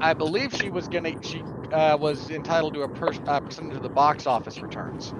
[0.00, 1.42] I believe she was gonna she
[1.72, 5.12] uh, was entitled to a per, uh, percentage of the box office returns.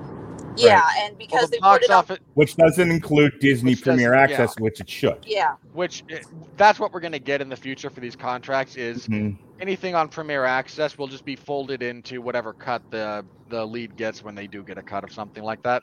[0.56, 0.98] Yeah, Right.
[1.02, 3.80] and because Well, the they put box it up, office, Which doesn't include Disney Which
[3.80, 4.22] doesn't- Premier yeah.
[4.22, 5.18] Access, which it should.
[5.26, 6.18] yeah, which uh,
[6.56, 9.36] that's what we're gonna get in the future for these contracts is Mhm.
[9.58, 14.22] anything on Premier Access will just be folded into whatever cut the the lead gets
[14.22, 15.82] when they do get a cut of something like that.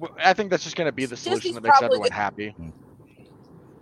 [0.00, 2.12] W- I think that's just gonna be the solution Disney's that makes probably everyone good-
[2.12, 2.54] happy.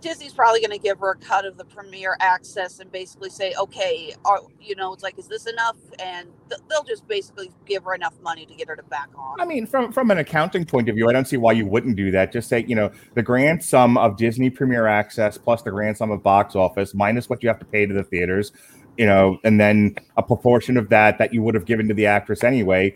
[0.03, 3.53] Disney's probably going to give her a cut of the premiere access and basically say,
[3.57, 5.77] okay, are, you know, it's like, is this enough?
[5.97, 9.37] And th- they'll just basically give her enough money to get her to back off.
[9.39, 11.95] I mean, from from an accounting point of view, I don't see why you wouldn't
[11.95, 12.33] do that.
[12.33, 16.11] Just say, you know, the grand sum of Disney premiere Access plus the grand sum
[16.11, 18.51] of box office minus what you have to pay to the theaters,
[18.97, 22.07] you know, and then a proportion of that that you would have given to the
[22.07, 22.93] actress anyway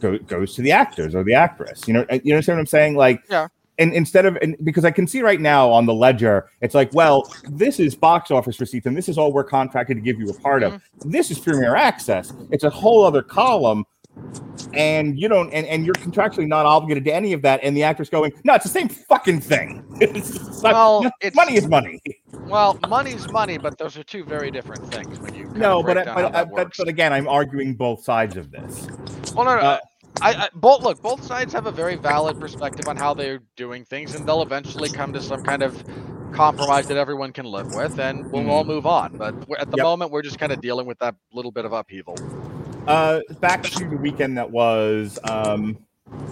[0.00, 1.86] go, goes to the actors or the actress.
[1.86, 2.96] You know, uh, you understand what I'm saying?
[2.96, 3.48] Like, Yeah.
[3.78, 6.90] And instead of, and because I can see right now on the ledger, it's like,
[6.94, 10.30] well, this is box office receipts, and this is all we're contracted to give you
[10.30, 10.80] a part of.
[11.04, 12.32] This is Premier Access.
[12.50, 13.84] It's a whole other column
[14.74, 17.82] and you don't and, and you're contractually not obligated to any of that and the
[17.82, 21.66] actor's going no it's the same fucking thing it's not, Well, no, it's- money is
[21.68, 22.00] money
[22.48, 25.98] Well, money's money, but those are two very different things when you no but, break
[25.98, 28.86] I- down how but, but but again i'm arguing both sides of this
[29.34, 29.60] Well, no, no.
[29.60, 29.78] Uh,
[30.22, 31.02] I, I both look.
[31.02, 34.88] Both sides have a very valid perspective on how they're doing things, and they'll eventually
[34.88, 35.76] come to some kind of
[36.32, 39.18] compromise that everyone can live with, and we'll all move on.
[39.18, 39.76] But at the Mm-hmm.
[39.76, 39.84] Yep.
[39.84, 42.16] moment, we're just kind of dealing with that little bit of upheaval.
[42.86, 45.76] Uh back to the weekend that was um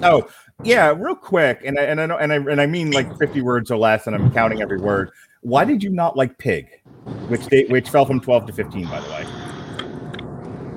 [0.02, 0.28] oh
[0.62, 3.42] yeah real quick and i and i know and i and i mean like 50
[3.42, 5.10] words or less and i'm counting every word
[5.40, 6.68] why did you not like pig
[7.28, 9.26] which they, which fell from 12 to 15 by the way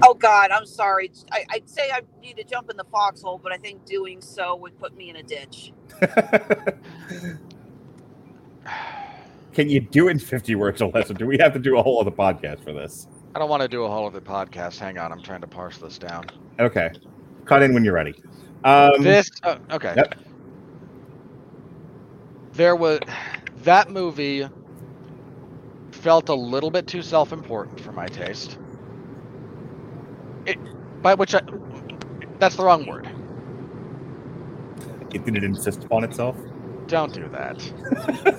[0.04, 1.12] Oh God, I'm sorry.
[1.32, 4.56] I, I'd say I need to jump in the foxhole, but I think doing so
[4.56, 5.74] would put me in a ditch.
[9.54, 11.80] can you do it in 50 words or less or do we have to do
[11.80, 14.80] a whole other podcast for this I don't want to do a whole other podcast.
[14.80, 16.26] Hang on, I'm trying to parse this down.
[16.60, 16.90] Okay.
[17.46, 18.16] Cut in when you're ready.
[18.64, 19.94] Um, this uh, okay.
[19.96, 20.16] Yep.
[22.54, 23.00] There was
[23.58, 24.50] that movie
[25.92, 28.58] felt a little bit too self-important for my taste.
[30.48, 30.58] It,
[31.04, 31.42] by which I,
[32.40, 33.08] that's the wrong word.
[35.14, 36.36] It did it insist upon itself?
[36.88, 37.62] Don't do that.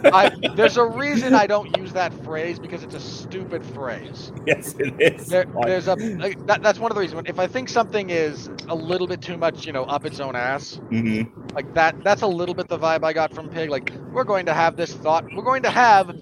[0.12, 4.32] I, there's a reason I don't use that phrase because it's a stupid phrase.
[4.46, 5.26] Yes, it is.
[5.28, 7.22] There, there's a like, that, that's one of the reasons.
[7.26, 10.36] If I think something is a little bit too much, you know, up its own
[10.36, 11.22] ass, hmm
[11.54, 14.46] like that that's a little bit the vibe i got from pig like we're going
[14.46, 16.14] to have this thought we're going to have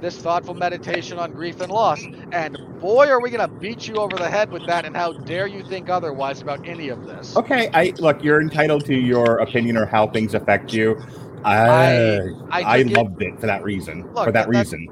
[0.00, 3.94] this thoughtful meditation on grief and loss and boy are we going to beat you
[3.94, 7.36] over the head with that and how dare you think otherwise about any of this
[7.36, 8.22] Okay, I look.
[8.22, 11.00] You're entitled to your opinion or how things affect you.
[11.44, 12.20] I
[12.50, 14.04] I- I, I took it- loved it for that reason.
[14.14, 14.88] Look, for that, that- that- reason.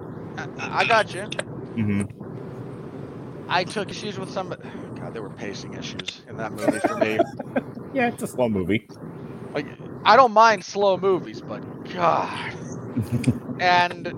[0.58, 1.26] I, I got you
[1.76, 2.02] hmm
[3.48, 4.54] i took issues with some
[5.00, 7.18] god there were pacing issues in that movie for me
[7.94, 8.86] Yeah, it's a slow movie.
[9.54, 9.66] like
[10.04, 11.60] i don't mind slow movies but
[11.92, 12.54] god
[13.60, 14.12] and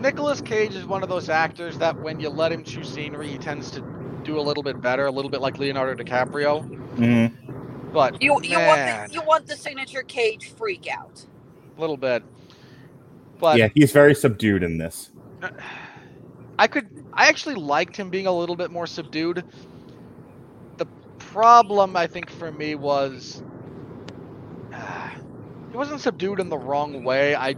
[0.00, 3.38] Nicolas Cage is one of those actors that when you let him choose scenery, he
[3.38, 3.82] tends to
[4.24, 6.64] do a little bit better, a little bit like Leonardo DiCaprio.
[6.96, 7.26] hmm
[7.92, 11.24] But You you want the, you want the signature cage freak out.
[11.76, 12.22] a little bit.
[13.38, 15.10] But yeah, he's very subdued in this.
[16.58, 19.44] I could I actually liked him being a little bit more subdued.
[20.78, 20.86] The
[21.18, 23.42] problem I think for me was
[25.70, 27.34] he wasn't subdued in the wrong way.
[27.36, 27.56] I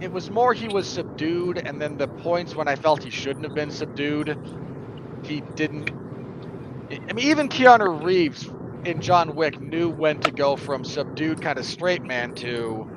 [0.00, 3.44] it was more he was subdued and then the points when I felt he shouldn't
[3.44, 4.38] have been subdued,
[5.24, 5.90] he didn't
[6.90, 8.48] I mean even Keanu Reeves
[8.84, 12.88] in John Wick knew when to go from subdued kind of straight man to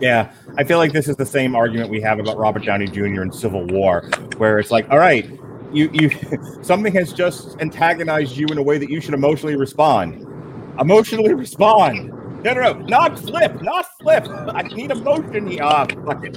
[0.00, 3.22] Yeah, I feel like this is the same argument we have about Robert Downey Jr.
[3.22, 5.28] in Civil War, where it's like, all right,
[5.72, 6.10] you you
[6.62, 10.26] something has just antagonized you in a way that you should emotionally respond.
[10.78, 12.12] Emotionally respond.
[12.44, 14.24] No, no, no, not flip, not flip.
[14.28, 15.48] I need emotion.
[15.48, 15.62] here.
[15.62, 16.36] Ah, fuck it.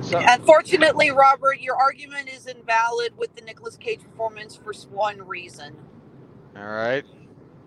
[0.00, 5.74] so Unfortunately, Robert, your argument is invalid with the Nicolas Cage performance for one reason.
[6.56, 7.04] all right.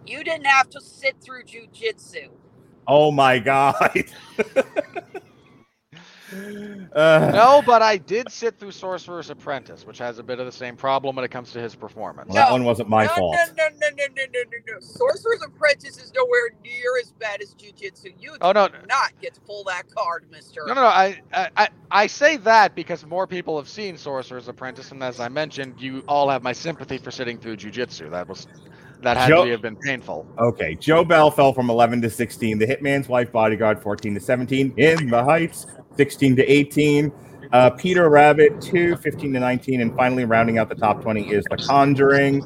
[0.07, 2.29] You didn't have to sit through jujitsu.
[2.88, 4.05] Oh my god.
[6.93, 10.51] Uh, No, but I did sit through Sorcerer's Apprentice, which has a bit of the
[10.51, 12.29] same problem when it comes to his performance.
[12.34, 13.35] well, that one wasn't my no, fault.
[13.35, 14.79] No, no, no, no, no, no, no, no.
[14.79, 18.13] Sorcerer's Apprentice is nowhere near as bad as jujitsu.
[18.19, 18.69] You Oh, no.
[18.88, 20.63] not get to pull that card, Mister.
[20.67, 20.88] No, no, no.
[20.88, 25.19] I, I, I- I say that because more people have seen Sorcerer's Apprentice, and as
[25.21, 28.11] I mentioned, you all have my sympathy for sitting through jujitsu.
[28.11, 28.47] That was,
[29.02, 30.26] that had Joe- to have been painful.
[30.40, 32.57] Okay, Joe Bell fell from 11 to 16.
[32.57, 34.74] The Hitman's Wife Bodyguard 14 to 17.
[34.78, 37.11] In the Heights 16 to 18.
[37.52, 39.82] Uh, Peter Rabbit 2, 15 to 19.
[39.82, 42.44] And finally, rounding out the top 20 is The Conjuring.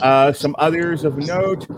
[0.00, 1.68] Uh, some others of note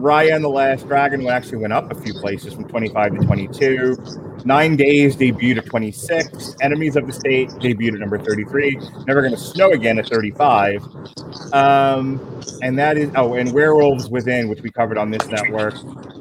[0.00, 3.96] Raya and the Last Dragon actually went up a few places from 25 to 22.
[4.44, 6.56] Nine Days debuted at 26.
[6.62, 8.78] Enemies of the State debuted at number 33.
[9.06, 10.82] Never Gonna Snow Again at 35.
[11.52, 12.20] Um,
[12.62, 15.74] and that is, oh, and Werewolves Within, which we covered on this network,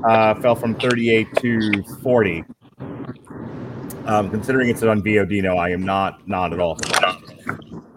[0.04, 2.44] uh, fell from 38 to 40.
[4.10, 6.78] Um, considering it's on VOD, no, I am not not at all.
[6.80, 7.34] surprised.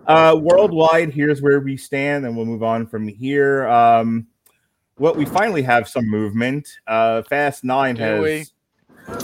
[0.06, 3.66] Uh, worldwide, here's where we stand, and we'll move on from here.
[3.68, 4.26] Um,
[4.96, 6.68] what we finally have some movement.
[6.86, 8.46] Uh, Fast Nine Do has we?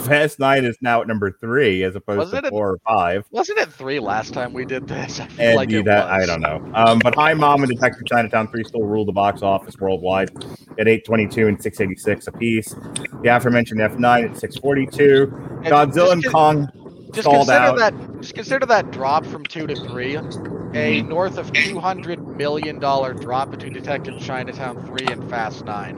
[0.03, 3.23] Fast Nine is now at number three as opposed Wasn't to it- four or five.
[3.31, 5.19] Wasn't it three last time we did this?
[5.21, 6.69] I feel And like that, I don't know.
[6.73, 10.31] Um, but Hi, Mom and Detective Chinatown 3 still rule the box office worldwide
[10.77, 12.75] at 822 and 686 apiece.
[13.21, 15.31] The aforementioned F9 at 642.
[15.63, 16.67] And Godzilla and Kong
[17.11, 17.77] Just consider out.
[17.77, 18.21] that.
[18.21, 20.17] Just consider that drop from two to three,
[20.73, 25.97] a north of two hundred million dollar drop between Detective Chinatown three and Fast Nine.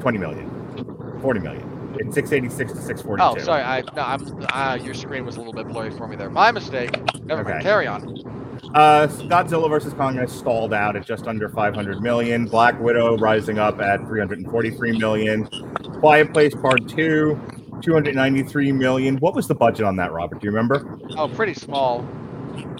[0.00, 1.18] 20 million.
[1.20, 1.96] 40 million.
[1.98, 3.40] It's 686 to 642.
[3.40, 3.62] Oh, sorry.
[3.62, 4.46] I no, I'm.
[4.52, 6.30] Uh, your screen was a little bit blurry for me there.
[6.30, 6.90] My mistake.
[7.24, 7.62] Never mind.
[7.62, 8.02] Carry on.
[8.74, 12.44] Uh, Godzilla versus Kong has stalled out at just under 500 million.
[12.46, 15.46] Black Widow rising up at 343 million.
[16.00, 17.40] Quiet Place Part 2,
[17.82, 19.16] 293 million.
[19.18, 20.40] What was the budget on that, Robert?
[20.40, 20.98] Do you remember?
[21.16, 22.04] Oh, pretty small.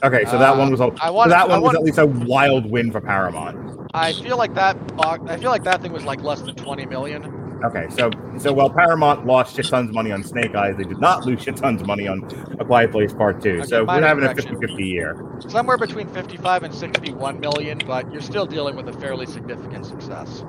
[0.03, 1.83] Okay, so that Uh, one was a, I so wanted- that I one was at
[1.83, 3.89] least a wild win for Paramount.
[3.95, 4.77] I feel like that.
[4.99, 7.43] I feel like that thing was like less than twenty million.
[7.65, 11.01] Okay, so so while Paramount lost shit tons of money on Snake Eyes, they did
[11.01, 12.23] not lose shit tons of money on
[12.61, 13.51] A Quiet Place Part 2.
[13.51, 14.57] Okay, so we're having a correction.
[14.57, 15.17] 50-50 year.
[15.49, 20.45] Somewhere between fifty-five and sixty-one million, but you're still dealing with a fairly significant success.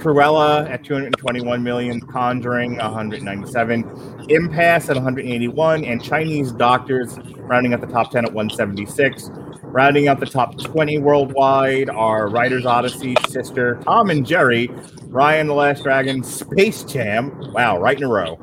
[0.00, 7.86] Cruella at 221 million, Conjuring 197, Impasse at 181, and Chinese Doctors rounding out the
[7.86, 9.30] top 10 at 176.
[9.64, 14.68] Rounding out the top 20 worldwide are Writer's Odyssey, Sister, Tom and Jerry,
[15.08, 17.52] Raya and the Last Dragon, Space Jam.
[17.52, 18.38] Wow, right in a row.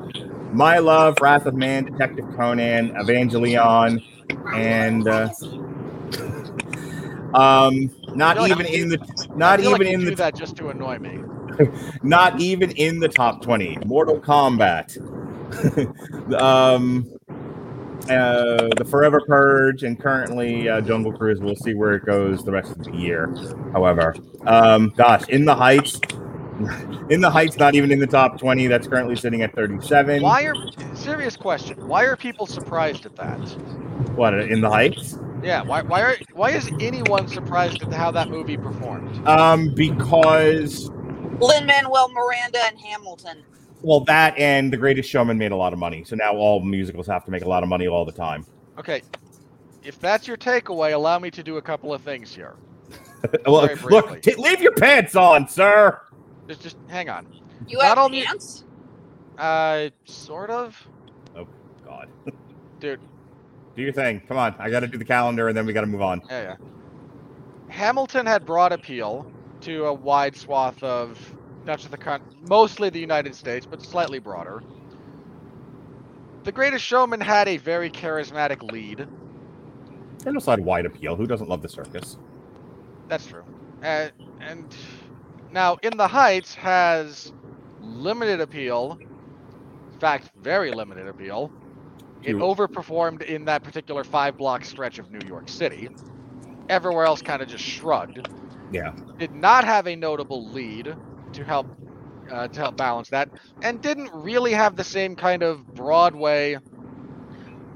[0.52, 4.02] My Love, Wrath of Man, Detective Conan, Evangelion,
[4.54, 5.28] and uh,
[7.34, 10.98] um, not even like in the not even like in the that just to annoy
[10.98, 11.20] me.
[12.02, 14.96] not even in the top 20 mortal kombat.
[16.38, 17.06] Um
[18.10, 21.40] uh the forever purge and currently uh, jungle cruise.
[21.40, 23.34] We'll see where it goes the rest of the year
[23.72, 24.14] however.
[24.46, 26.00] Um gosh in the heights.
[27.08, 30.44] In the heights not even in the top 20 that's currently sitting at 37 Why
[30.44, 30.54] are
[30.94, 31.88] serious question?
[31.88, 33.38] Why are people surprised at that?
[34.16, 35.16] what in the heights?
[35.42, 39.26] Yeah, why why are why is anyone surprised at how that movie performed?
[39.26, 40.90] um because
[41.40, 43.44] Lin Manuel Miranda and Hamilton.
[43.82, 47.06] well that and the greatest showman made a lot of money so now all musicals
[47.06, 48.44] have to make a lot of money all the time
[48.78, 49.02] Okay,
[49.82, 52.54] if that's your takeaway, allow me to do a couple of things here.
[53.44, 56.00] Well, look, t- leave your pants on, sir.
[56.46, 57.26] Just just hang on.
[57.66, 58.64] You Not have only- pants?
[59.36, 60.80] Uh, sort of,
[61.36, 61.48] Oh
[61.84, 62.08] God,
[62.78, 63.00] dude.
[63.74, 64.20] do your thing.
[64.28, 66.22] Come on, I got to do the calendar, and then we got to move on.
[66.30, 66.56] Yeah, yeah.
[67.68, 69.28] Hamilton had broad appeal
[69.68, 71.34] to a wide swath of
[71.66, 74.62] not just the con- mostly the United States, but slightly broader.
[76.44, 79.06] The Greatest Showman had a very charismatic lead.
[80.26, 81.16] And also had wide appeal.
[81.16, 82.16] Who doesn't love the circus?
[83.08, 83.44] That's true.
[83.82, 84.08] Uh,
[84.40, 84.64] and
[85.52, 87.32] now, In the Heights has
[87.82, 88.98] limited appeal.
[89.92, 91.52] In fact, very limited appeal.
[92.22, 95.90] It You- overperformed in that particular five block stretch of New York City.
[96.70, 98.28] Everywhere else kind of just shrugged.
[98.70, 100.96] Yeah, Did not have a notable lead
[101.34, 101.68] to help
[102.30, 103.30] uh, to help balance that,
[103.62, 106.58] and didn't really have the same kind of Broadway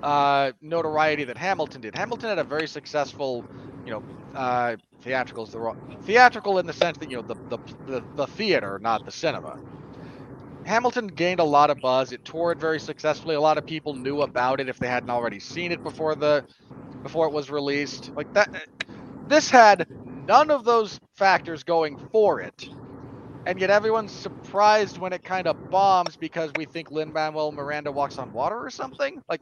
[0.02, 1.94] uh, notoriety that Hamilton did.
[1.94, 3.46] Hamilton had a very successful,
[3.84, 4.04] you know,
[4.34, 5.74] uh, theatrical the wrong
[6.04, 9.56] theatrical in the sense that you know the the, the the theater, not the cinema.
[10.64, 12.12] Hamilton gained a lot of buzz.
[12.12, 13.34] It toured very successfully.
[13.34, 16.44] A lot of people knew about it if they hadn't already seen it before the
[17.02, 18.10] before it was released.
[18.16, 18.48] Like that,
[19.28, 19.86] this had
[20.26, 22.68] none of those factors going for it,
[23.46, 27.90] and yet everyone's surprised when it kind of bombs because we think Lin Manuel Miranda
[27.90, 29.22] walks on water or something.
[29.28, 29.40] Like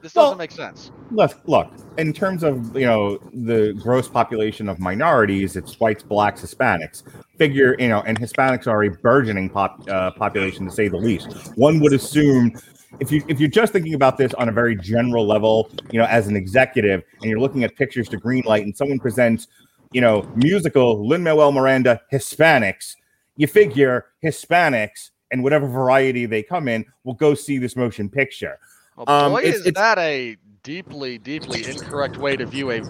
[0.00, 0.90] this Well- doesn't make sense.
[1.10, 1.70] look, look.
[1.98, 7.02] In terms of you know the gross population of minorities, it's whites, blacks, Hispanics.
[7.36, 11.52] Figure you know, and Hispanics are a burgeoning pop uh, population to say the least.
[11.56, 12.52] One would assume.
[13.00, 16.04] If you if you're just thinking about this on a very general level, you know,
[16.04, 19.48] as an executive, and you're looking at pictures to green light, and someone presents,
[19.92, 22.96] you know, musical Lin Manuel Miranda Hispanics,
[23.36, 28.58] you figure Hispanics and whatever variety they come in will go see this motion picture.
[28.96, 32.82] Well, Um, boy, it's- is it's- that a deeply, deeply incorrect way to view a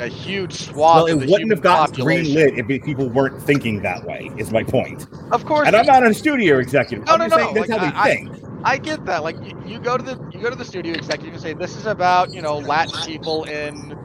[0.00, 2.36] a huge swath Well, of it wouldn't have gotten population.
[2.36, 4.30] greenlit if people weren't thinking that way.
[4.36, 5.08] Is my point.
[5.32, 7.04] Of course, And I'm not a studio executive.
[7.04, 7.36] No, I'm no, no.
[7.36, 8.30] saying that's how they I, think.
[8.62, 9.24] I, I get that.
[9.24, 11.74] Like you, you go to the you go to the studio executive and say this
[11.76, 13.98] is about you know Latin people in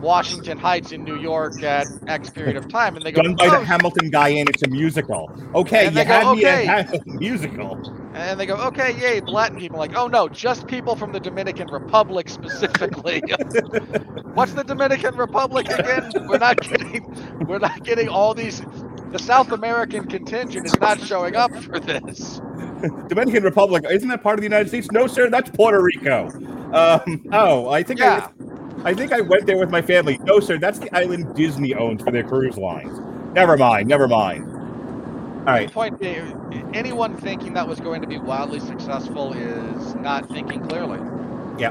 [0.00, 3.46] Washington Heights in New York at X period of time, and they go, Done by
[3.46, 5.30] "Oh, the Hamilton guy, and it's a musical.
[5.54, 8.00] Okay, And you they go, had me "Okay." at Hamilton musical.
[8.14, 9.76] And they go, okay, yay, the Latin people.
[9.78, 13.20] Like, oh no, just people from the Dominican Republic specifically.
[14.34, 16.10] What's the Dominican Republic again?
[16.28, 17.04] We're not getting,
[17.46, 18.62] we're not getting all these.
[19.10, 22.40] The South American contingent is not showing up for this.
[23.08, 24.90] Dominican Republic isn't that part of the United States?
[24.92, 26.28] No, sir, that's Puerto Rico.
[26.72, 28.28] Um, oh, I think Yeah.
[28.40, 30.18] I, I think I went there with my family.
[30.24, 32.98] No, sir, that's the island Disney owns for their cruise lines.
[33.34, 34.50] Never mind, never mind.
[35.46, 36.02] All right, Point
[36.74, 40.98] anyone thinking that was going to be wildly successful is not thinking clearly.
[41.58, 41.70] yeah.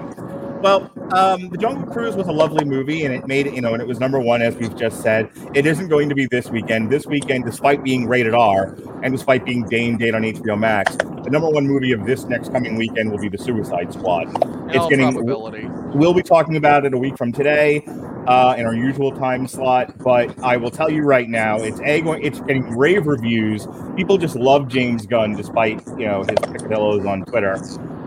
[0.63, 3.73] Well, um, the Jungle Cruise was a lovely movie, and it made it, you know,
[3.73, 5.29] and it was number one, as we've just said.
[5.53, 6.89] It isn't going to be this weekend.
[6.89, 8.73] This weekend, despite being rated R
[9.03, 12.53] and despite being Dame Date on HBO Max, the number one movie of this next
[12.53, 14.29] coming weekend will be The Suicide Squad.
[14.73, 15.67] In all probability.
[15.93, 17.83] We'll be talking about it a week from today
[18.25, 19.97] uh, in our usual time slot.
[19.97, 23.67] But I will tell you right now, it's a going, it's getting rave reviews.
[23.97, 27.55] People just love James Gunn, despite you know his picadillos on Twitter.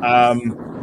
[0.02, 0.75] Um,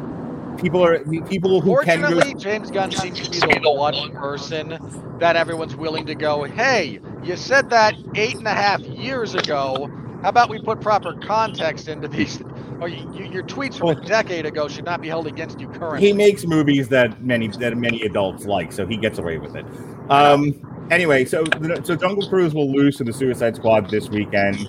[0.57, 2.09] people are people who can go.
[2.09, 4.77] Fortunately, James Gunn seems to be the one person
[5.19, 9.89] that everyone's willing to go, hey, you said that eight and a half years ago.
[10.21, 12.41] How about we put proper context into these?
[12.79, 15.67] Or you, you, your tweets from a decade ago should not be held against you
[15.67, 16.05] currently.
[16.05, 19.65] He makes movies that many that many adults like, so he gets away with it.
[20.09, 21.43] Um, anyway, so
[21.83, 24.67] so Jungle Cruise will lose to the Suicide Squad this weekend,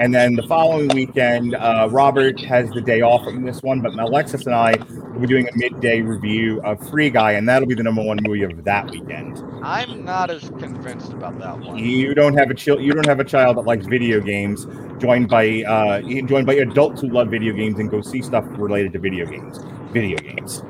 [0.00, 3.92] and then the following weekend, uh, Robert has the day off from this one, but
[3.98, 4.74] Alexis and I
[5.12, 8.18] will be doing a midday review of Free Guy, and that'll be the number one
[8.22, 9.44] movie of that weekend.
[9.62, 11.76] I'm not as convinced about that one.
[11.76, 12.80] You don't have a child.
[12.80, 14.66] You don't have a child that likes video games.
[14.96, 18.94] Joined by uh, joined by adults who love video games and go see stuff related
[18.94, 19.58] to video games.
[19.92, 20.62] Video games.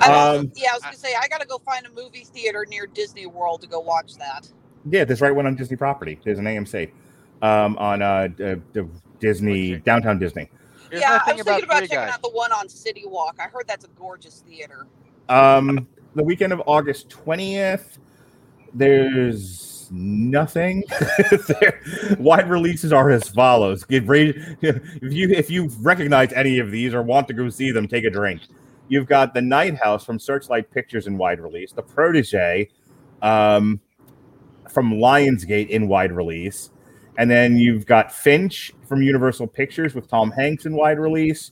[0.00, 2.86] I Um, yeah, I was gonna say I gotta go find a movie theater near
[2.86, 4.48] Disney World to go watch that.
[4.88, 6.20] Yeah, there's right one on Disney property.
[6.24, 6.92] There's an AMC
[7.42, 8.82] um, on uh, d- d-
[9.20, 10.50] Disney downtown Disney.
[10.90, 12.12] Here's yeah, I thing was thinking about Free checking Guy.
[12.14, 13.36] out the one on City Walk.
[13.38, 14.86] I heard that's a gorgeous theater.
[15.28, 17.98] Um, the weekend of August 20th,
[18.72, 20.84] there's nothing.
[21.60, 21.80] there,
[22.18, 23.84] wide releases are as follows.
[23.88, 28.04] If you if you recognize any of these or want to go see them, take
[28.04, 28.42] a drink.
[28.88, 32.70] You've got the Night House from Searchlight Pictures in wide release, the Protege
[33.20, 33.80] um,
[34.70, 36.70] from Lionsgate in wide release,
[37.18, 41.50] and then you've got Finch from Universal Pictures with Tom Hanks in wide release,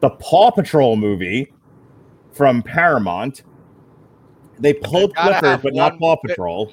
[0.00, 1.52] the Paw Patrol movie
[2.32, 3.42] from Paramount.
[4.58, 6.72] They pulled Clifford, but not Paw Patrol.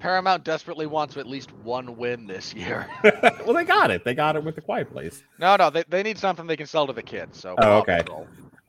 [0.00, 2.86] Paramount desperately wants at least one win this year.
[3.44, 4.04] well, they got it.
[4.04, 5.22] They got it with the Quiet Place.
[5.38, 7.38] no, no, they, they need something they can sell to the kids.
[7.38, 8.02] So Oh, okay.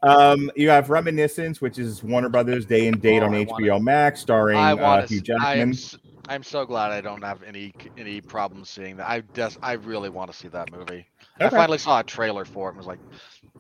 [0.04, 3.82] Um, you have Reminiscence, which is Warner Brothers Day and Date Oh, on I HBO
[3.82, 5.38] Max, starring uh, Hugh to.
[5.42, 5.74] I am.
[6.28, 9.08] I'm so glad I don't have any any problems seeing that.
[9.10, 11.06] I just I really want to see that movie.
[11.40, 13.00] I finally saw a trailer for it and was like,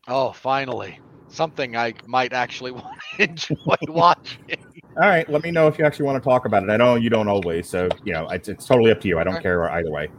[0.07, 2.85] oh, finally something I might actually want
[3.17, 3.55] to enjoy
[3.87, 4.57] watching.
[5.01, 6.69] All right, let me know if you actually want to talk about it.
[6.69, 9.19] I know you don't always, so you know it's, it's totally up to you.
[9.19, 9.43] I don't Okay.
[9.43, 10.09] care either way.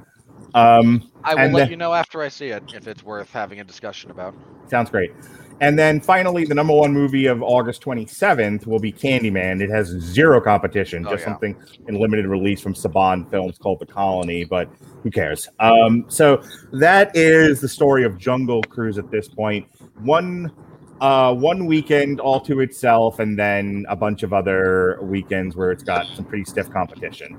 [0.55, 3.60] Um, I will let the- you know after I see it if it's worth having
[3.60, 4.35] a discussion about.
[4.70, 5.10] Sounds great.
[5.61, 9.62] And then finally, the number one movie of August 27th will be Candyman.
[9.62, 11.28] It has zero competition, Oh, just yeah.
[11.33, 11.57] something
[11.89, 14.69] in limited release from Saban Films called The Colony, but
[15.03, 15.49] who cares?
[15.59, 16.43] Um, so
[16.73, 19.66] that is the story of Jungle Cruise at this point.
[20.01, 20.53] One
[21.03, 25.83] uh one weekend all to itself and then a bunch of other weekends where it's
[25.83, 27.37] got some pretty stiff competition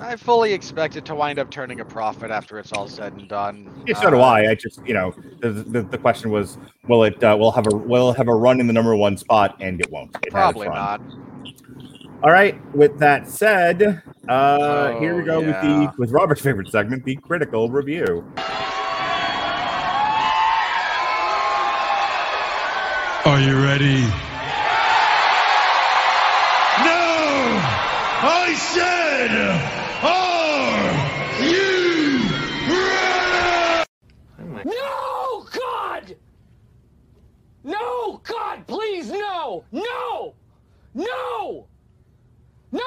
[0.00, 3.28] I fully expect it to wind up turning a profit after it's all said and
[3.28, 3.84] done.
[3.86, 4.50] Yeah, so do Uh, I.
[4.50, 6.56] I just, you know, the, the, the question was,
[6.88, 9.56] will it, uh, will have a, will have a run in the number one spot,
[9.60, 10.16] and it won't.
[10.26, 11.02] It Probably not.
[12.22, 12.58] All right.
[12.74, 17.16] With that said, uh, here we Oh, go with the with Robert's favorite segment, the
[17.16, 18.24] critical review.
[23.26, 24.00] Are you ready?
[26.84, 27.60] No!
[28.22, 29.79] I said,
[39.10, 39.64] no!
[39.72, 40.34] No!
[40.94, 41.66] No!
[42.72, 42.80] No!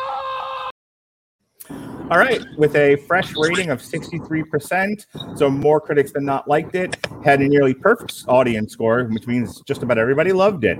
[2.11, 6.97] All right, with a fresh rating of 63%, so more critics than not liked it,
[7.23, 10.77] had a nearly perfect audience score, which means just about everybody loved it.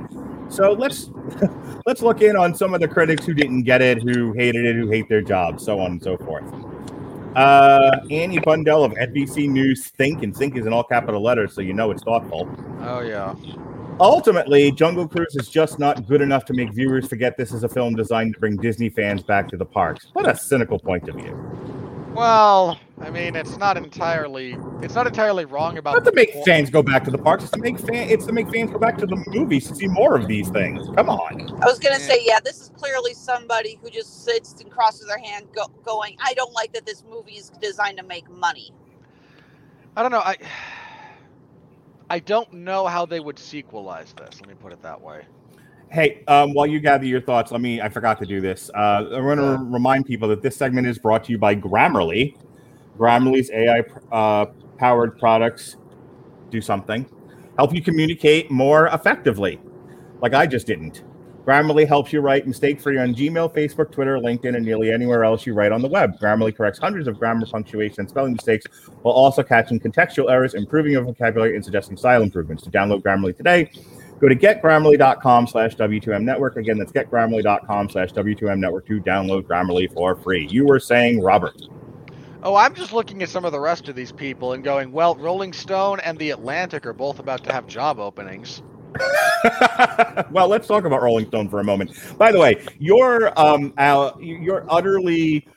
[0.49, 1.09] So let's
[1.85, 4.75] let's look in on some of the critics who didn't get it, who hated it,
[4.75, 6.43] who hate their job, so on and so forth.
[7.35, 11.61] Uh, Annie Bundell of NBC News Think, and Think is in all capital letters, so
[11.61, 12.47] you know it's thoughtful.
[12.81, 13.33] Oh yeah.
[13.99, 17.69] Ultimately, Jungle Cruise is just not good enough to make viewers forget this is a
[17.69, 20.07] film designed to bring Disney fans back to the parks.
[20.13, 21.37] What a cynical point of view.
[22.13, 26.43] Well, I mean, it's not entirely it's not entirely wrong about Not to make po-
[26.43, 28.77] fans go back to the parks, it's to make fan it's to make fans go
[28.77, 30.87] back to the movies to see more of these things.
[30.95, 31.61] Come on.
[31.61, 35.17] I was gonna say, yeah, this is clearly somebody who just sits and crosses their
[35.17, 38.71] hand, go, going, "I don't like that this movie is designed to make money."
[39.97, 40.21] I don't know.
[40.21, 40.37] I
[42.13, 44.39] I don't know how they would sequelize this.
[44.39, 45.23] Let me put it that way.
[45.89, 47.81] Hey, um, while you gather your thoughts, let me.
[47.81, 48.69] I forgot to do this.
[48.75, 52.35] Uh, I want to remind people that this segment is brought to you by Grammarly.
[52.99, 53.81] Grammarly's AI
[54.11, 54.45] uh,
[54.77, 55.77] powered products
[56.51, 57.09] do something,
[57.57, 59.59] help you communicate more effectively,
[60.21, 61.03] like I just didn't.
[61.45, 65.45] Grammarly helps you write mistake free on Gmail, Facebook, Twitter, LinkedIn, and nearly anywhere else
[65.45, 66.17] you write on the web.
[66.17, 68.65] Grammarly corrects hundreds of grammar, punctuation, and spelling mistakes
[69.01, 72.63] while also catching contextual errors, improving your vocabulary, and suggesting style improvements.
[72.63, 73.69] To download Grammarly today,
[74.21, 76.55] go to getgrammarly.com slash W2M network.
[76.55, 80.47] Again, that's getgrammarly.com slash W2M network to download Grammarly for free.
[80.49, 81.61] You were saying, Robert.
[82.41, 85.15] Oh, I'm just looking at some of the rest of these people and going, well,
[85.15, 88.61] Rolling Stone and The Atlantic are both about to have job openings.
[90.31, 91.91] well, let's talk about Rolling Stone for a moment.
[92.17, 95.47] By the way, your um, uh, your utterly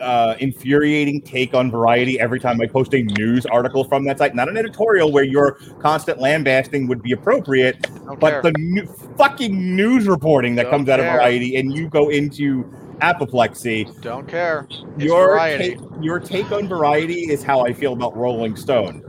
[0.00, 4.34] uh, infuriating take on Variety every time I post a news article from that site,
[4.34, 7.86] not an editorial where your constant lambasting would be appropriate,
[8.18, 8.42] but care.
[8.42, 8.86] the new,
[9.16, 11.06] fucking news reporting that Don't comes out of.
[11.06, 13.86] Variety, and you go into apoplexy.
[14.00, 14.66] Don't care.
[14.70, 15.70] It's Your variety.
[15.70, 19.02] take, your take on Variety is how I feel about Rolling Stone,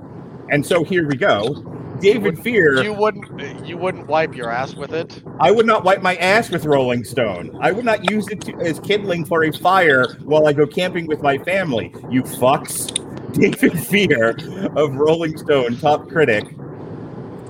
[0.53, 1.55] and so here we go.
[1.99, 2.83] David Fear.
[2.83, 5.23] You wouldn't you wouldn't wipe your ass with it.
[5.39, 7.57] I would not wipe my ass with Rolling Stone.
[7.59, 11.07] I would not use it to, as kindling for a fire while I go camping
[11.07, 11.93] with my family.
[12.11, 12.99] You fucks.
[13.33, 14.37] David Fear
[14.77, 16.45] of Rolling Stone, top critic.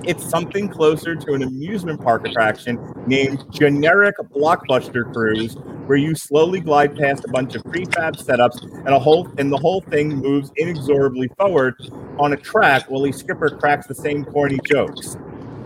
[0.06, 5.54] It's something closer to an amusement park attraction named Generic Blockbuster Cruise,
[5.86, 9.56] where you slowly glide past a bunch of prefab setups and a whole and the
[9.56, 11.74] whole thing moves inexorably forward
[12.18, 15.16] on a track while a skipper cracks the same corny jokes.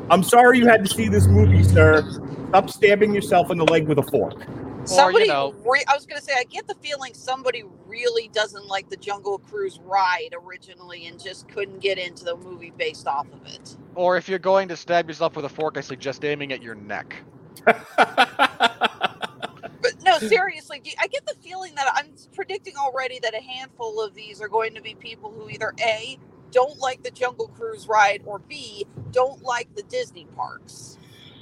[0.08, 2.08] I'm sorry you had to see this movie, sir.
[2.50, 4.40] Stop stabbing yourself in the leg with a fork.
[4.88, 8.90] Somebody, know- re- I was gonna say, I get the feeling somebody really doesn't like
[8.90, 13.46] the Jungle Cruise ride originally and just couldn't get into the movie based off of
[13.46, 13.76] it.
[13.94, 16.74] Or if you're going to stab yourself with a fork, I suggest aiming at your
[16.74, 17.16] neck.
[19.80, 24.14] But no, seriously, I get the feeling that I'm predicting already that a handful of
[24.14, 26.18] these are going to be people who either A,
[26.50, 30.98] don't like the Jungle Cruise ride, or B, don't like the Disney parks.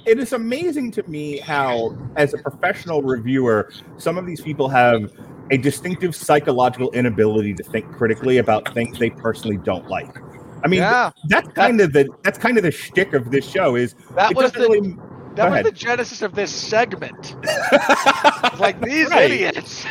[0.07, 5.11] It is amazing to me how, as a professional reviewer, some of these people have
[5.51, 10.17] a distinctive psychological inability to think critically about things they personally don't like.
[10.63, 11.11] I mean, Yeah.
[11.27, 13.75] that's kind of the that's kind of the shtick of this show.
[13.75, 14.95] Is That it was the- really-
[15.37, 15.65] That Go was ahead.
[15.67, 17.35] the genesis of this segment.
[18.59, 19.31] like these Right.
[19.31, 19.85] idiots.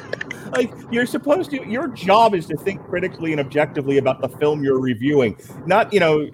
[0.56, 4.62] like you're supposed to your job is to think critically and objectively about the film
[4.64, 6.26] you're reviewing not you know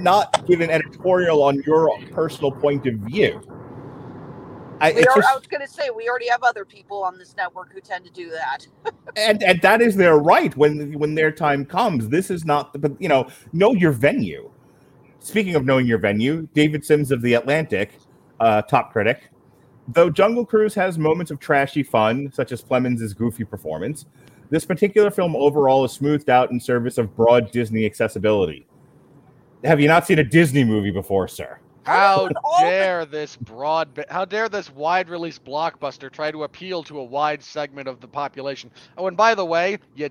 [0.00, 3.40] not give an editorial on your personal point of view
[4.80, 7.36] I, are, just- I was going to say, we already have other people on this
[7.36, 8.66] network who tend to do that.
[9.16, 12.92] and and that is their right when when their time comes this is not but
[13.00, 14.50] you know know your venue
[15.20, 18.00] speaking of knowing your venue david sims of the atlantic
[18.40, 19.30] uh, top critic
[19.88, 24.06] though jungle cruise has moments of trashy fun such as Plemons's goofy performance
[24.50, 28.66] this particular film overall is smoothed out in service of broad disney accessibility
[29.64, 32.28] have you not seen a disney movie before sir How
[32.60, 37.42] dare this broad, how dare this wide release blockbuster try to appeal to a wide
[37.42, 38.70] segment of the population?
[38.96, 40.10] Oh, and by the way, you,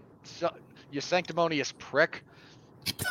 [0.92, 2.24] you sanctimonious prick.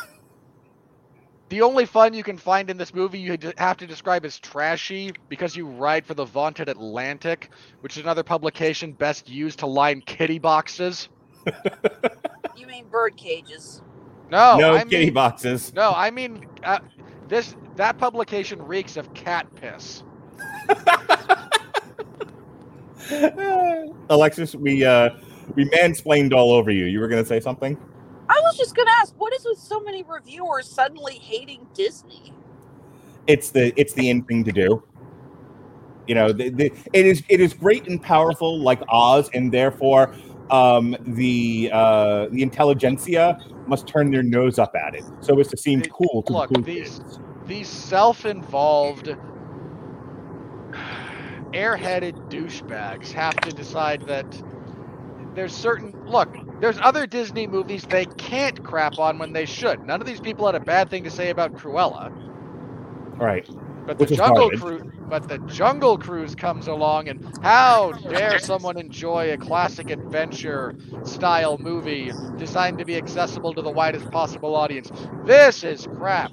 [1.49, 5.11] The only fun you can find in this movie you have to describe as trashy
[5.29, 7.49] because you write for the vaunted Atlantic,
[7.81, 11.09] which is another publication best used to line kitty boxes.
[12.55, 13.81] You mean bird cages?
[14.29, 16.79] No, no I kitty mean, boxes No, I mean uh,
[17.29, 17.55] this.
[17.77, 20.03] That publication reeks of cat piss.
[24.09, 25.09] alexis we uh
[25.55, 27.77] we mansplained all over you you were going to say something
[28.29, 32.33] I was just going to ask, what is with so many reviewers suddenly hating Disney?
[33.29, 34.83] it's the it's the in thing to do.
[36.07, 40.15] You know, the, the, it is it is great and powerful like Oz, and therefore
[40.49, 43.37] um, the uh, the intelligentsia
[43.67, 46.61] must turn their nose up at it so as to seem cool to Look, the
[46.61, 47.19] these kids.
[47.45, 49.07] these self-involved
[51.53, 54.25] airheaded douchebags have to decide that
[55.35, 59.83] there's certain look there's other disney movies they can't crap on when they should.
[59.83, 62.11] None of these people had a bad thing to say about cruella.
[63.17, 63.47] Right.
[63.85, 64.61] but the Which is jungle garbage.
[64.61, 70.75] cruise but the jungle cruise comes along and how dare someone enjoy a classic adventure
[71.03, 74.91] style movie designed to be accessible to the widest possible audience?
[75.23, 76.31] This is crap.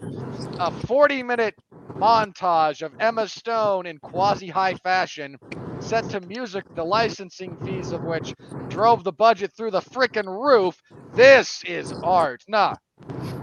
[0.58, 1.54] A 40 minute
[1.94, 5.36] montage of Emma Stone in quasi high fashion,
[5.80, 8.34] set to music the licensing fees of which
[8.68, 10.80] drove the budget through the frickin' roof.
[11.14, 12.42] This is art.
[12.48, 12.74] Nah,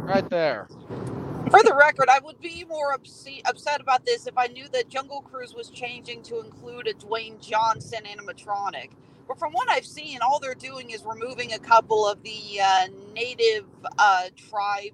[0.01, 0.67] right there.
[1.51, 4.89] For the record, I would be more upset, upset about this if I knew that
[4.89, 8.91] Jungle Cruise was changing to include a Dwayne Johnson animatronic.
[9.27, 12.87] But from what I've seen, all they're doing is removing a couple of the uh,
[13.13, 13.65] native
[13.97, 14.93] uh, tribe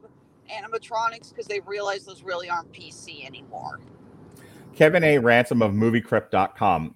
[0.52, 3.80] animatronics because they realize those really aren't PC anymore.
[4.76, 5.18] Kevin A.
[5.18, 6.96] Ransom of MovieCrypt.com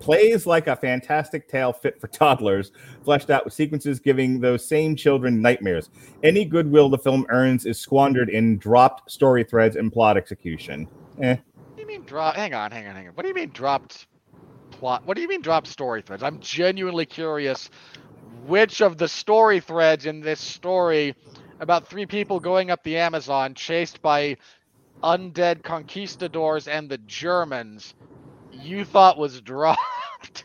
[0.00, 2.72] plays like a fantastic tale fit for toddlers,
[3.04, 5.90] fleshed out with sequences giving those same children nightmares.
[6.22, 10.88] Any goodwill the film earns is squandered in dropped story threads and plot execution.
[11.20, 11.36] Eh.
[11.36, 12.36] What do you mean drop?
[12.36, 13.14] Hang on, hang on, hang on.
[13.14, 14.06] What do you mean dropped
[14.70, 15.04] plot?
[15.06, 16.22] What do you mean dropped story threads?
[16.22, 17.70] I'm genuinely curious
[18.46, 21.14] which of the story threads in this story
[21.60, 24.36] about three people going up the Amazon chased by
[25.02, 27.94] undead conquistadors and the Germans
[28.62, 30.44] you thought was dropped.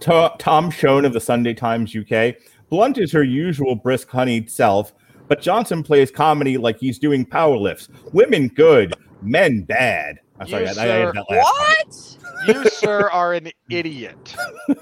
[0.00, 2.34] Tom Shone of the Sunday Times UK.
[2.70, 4.92] Blunt is her usual brisk, honeyed self,
[5.28, 7.88] but Johnson plays comedy like he's doing power lifts.
[8.12, 10.18] Women good, men bad.
[10.40, 12.18] I'm sorry, You, I, I sir- had that last.
[12.46, 12.56] What?
[12.56, 14.34] You, sir, are an idiot.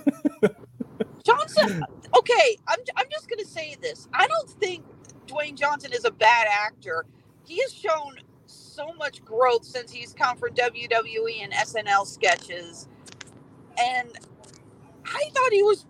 [1.24, 1.84] Johnson,
[2.16, 4.08] okay, I'm, I'm just going to say this.
[4.14, 4.84] I don't think
[5.26, 7.04] Dwayne Johnson is a bad actor.
[7.44, 8.16] He has shown
[8.80, 12.88] so much growth since he's come from WWE and SNL sketches.
[13.78, 14.10] And
[15.06, 15.86] I thought he was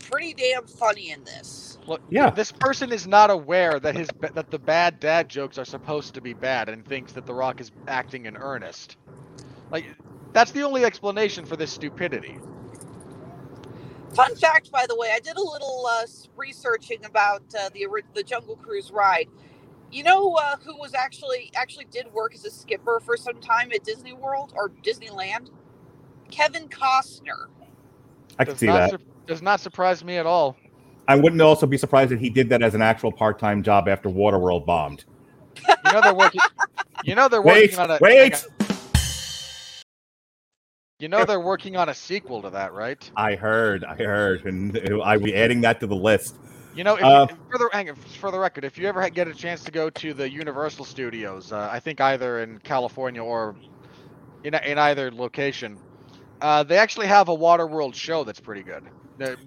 [0.00, 1.78] pretty damn funny in this.
[1.86, 2.30] Look, Yeah.
[2.30, 6.20] this person is not aware that his that the bad dad jokes are supposed to
[6.22, 8.96] be bad and thinks that The Rock is acting in earnest.
[9.70, 9.86] Like
[10.32, 12.40] that's the only explanation for this stupidity.
[14.14, 16.02] Fun fact, by the way, I did a little uh,
[16.36, 19.28] researching about uh, the ori- the Jungle Cruise ride.
[19.94, 23.70] You know uh, who was actually actually did work as a skipper for some time
[23.72, 25.50] at Disney World or Disneyland?
[26.32, 27.46] Kevin Costner.
[28.36, 28.90] I can Does see that.
[28.90, 28.98] sur-
[29.28, 30.56] does not surprise me at all.
[31.06, 34.08] I wouldn't also be surprised that he did that as an actual part-time job after
[34.08, 35.04] Waterworld bombed.
[35.84, 36.40] You know they're working.
[37.04, 37.98] You know they're Wait, working on a.
[38.00, 38.34] wait.
[38.34, 38.66] hang on.
[40.98, 43.08] You know they're working on a sequel to that, right?
[43.16, 46.36] I heard, I heard, and I will be adding that to the list.
[46.74, 49.34] You know, if, Uh, for the hang for the record, if you ever get a
[49.34, 53.56] chance to go to the Universal Studios, uh, I think either in California or
[54.44, 55.80] in, in either location,
[56.40, 58.88] uh, they actually have a Waterworld show that's pretty good.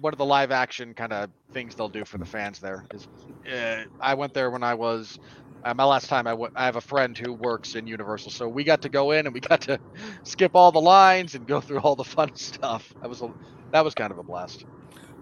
[0.00, 3.06] One of the live action kind of things they'll do for the fans there is.
[3.50, 5.18] Uh, I went there when I was.
[5.64, 8.82] Uh, my last time I have a friend who works in Universal, so we got
[8.82, 9.78] to go in and we got to
[10.24, 12.92] skip all the lines and go through all the fun stuff.
[13.02, 13.28] That was a,
[13.72, 14.64] that was kind of a blast.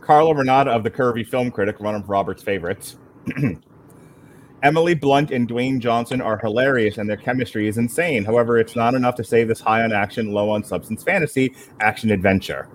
[0.06, 2.96] Carla Renata of the Curvy Film Critic, one of Robert's favorites.
[4.62, 8.24] Emily Blunt and Dwayne Johnson are hilarious, and their chemistry is insane.
[8.24, 12.12] However, it's not enough to say this high on action, low on substance fantasy action
[12.12, 12.68] adventure.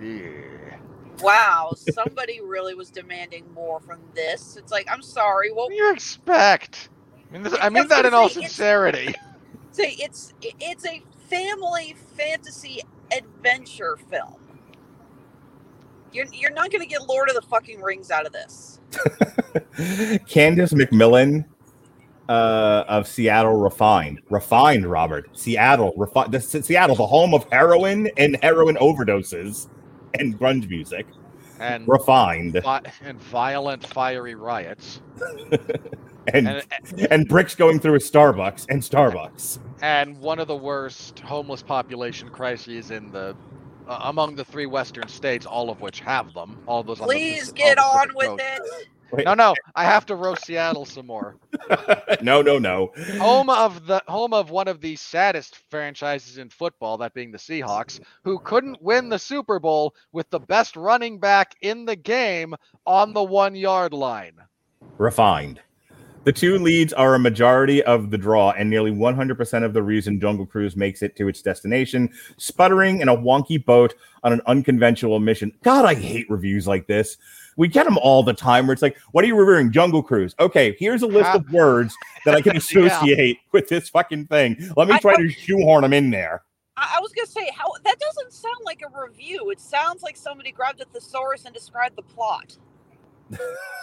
[0.00, 0.76] Yeah.
[1.20, 4.56] Wow, somebody really was demanding more from this.
[4.56, 5.50] It's like, I'm sorry.
[5.52, 6.88] Well, What do you expect?
[7.30, 9.14] I mean, this, I mean that in gonna all say, it's- sincerity.
[9.72, 12.80] say it's it's a family fantasy
[13.16, 14.36] adventure film.
[16.12, 18.80] You're you're not going to get Lord of the fucking Rings out of this.
[20.26, 21.44] Candace McMillan
[22.28, 24.20] uh, of Seattle Refined.
[24.30, 25.28] Refined, Robert.
[25.36, 25.92] Seattle.
[25.96, 26.42] Refined.
[26.42, 29.68] Seattle, the home of heroin and heroin overdoses
[30.18, 31.06] and grunge music.
[31.58, 32.60] And Refined.
[32.62, 35.00] vi- and violent, fiery riots.
[36.32, 39.58] And, And- and bricks going through a Starbucks and Starbucks.
[39.82, 43.34] and one of the worst homeless population crises in the
[43.88, 46.58] uh, among the three western states, all of which have them.
[46.66, 47.00] All of those.
[47.00, 48.88] on the Please get all on the with it.
[49.12, 49.26] Wait.
[49.26, 51.36] No, no, I have to roast Seattle some more.
[52.22, 52.92] no, no, no.
[53.18, 57.36] home of the home of one of the saddest franchises in football, that being the
[57.36, 62.54] Seahawks, who couldn't win the Super Bowl with the best running back in the game
[62.86, 64.36] on the one yard line.
[64.96, 65.60] Refined.
[66.24, 70.20] The two leads are a majority of the draw and nearly 100% of the reason
[70.20, 75.18] Jungle Cruise makes it to its destination, sputtering in a wonky boat on an unconventional
[75.18, 75.52] mission.
[75.64, 77.16] God, I hate reviews like this.
[77.56, 79.72] We get them all the time where it's like, what are you reviewing?
[79.72, 80.36] Jungle Cruise.
[80.38, 81.92] Okay, here's a list of words
[82.24, 84.56] that I can associate with this fucking thing.
[84.76, 86.44] Let me try to shoehorn them in there.
[86.76, 89.50] I I was gonna say how that doesn't sound like a review.
[89.50, 92.56] It sounds like somebody grabbed a thesaurus and described the plot.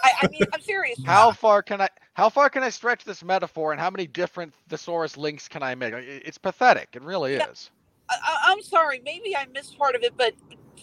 [0.04, 0.98] I, I mean, I'm serious.
[1.06, 4.52] How far can I how far can I stretch this metaphor and how many different
[4.68, 5.94] thesaurus links can I make?
[5.94, 6.88] It's pathetic.
[6.94, 7.48] It really Yeah.
[7.50, 7.70] is.
[8.10, 9.00] I, I- I'm sorry.
[9.04, 10.34] Maybe I missed part of it, but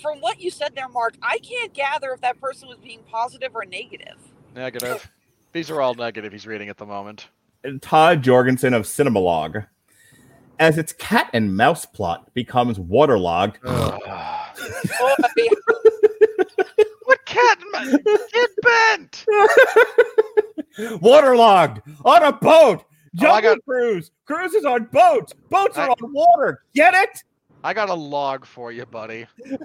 [0.01, 3.51] from what you said there, Mark, I can't gather if that person was being positive
[3.55, 4.15] or negative.
[4.55, 5.09] Negative.
[5.53, 7.27] These are all negative he's reading at the moment.
[7.63, 9.67] And Todd Jorgensen of Cinemalogue.
[10.59, 13.97] As its cat and mouse plot becomes waterlogged, oh,
[14.99, 15.31] What
[17.37, 17.97] cat ma-
[18.33, 19.25] Get bent!
[21.01, 22.83] waterlogged on a boat.
[23.21, 24.11] Oh, I got- cruise.
[24.25, 25.33] Cruises on boats.
[25.49, 26.63] Boats are I- on water.
[26.75, 27.23] Get it?
[27.63, 29.25] I got a log for you, buddy.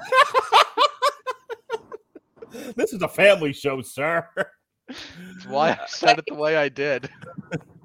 [2.77, 4.29] This is a family show, sir.
[4.87, 7.09] That's why I said it the way I did.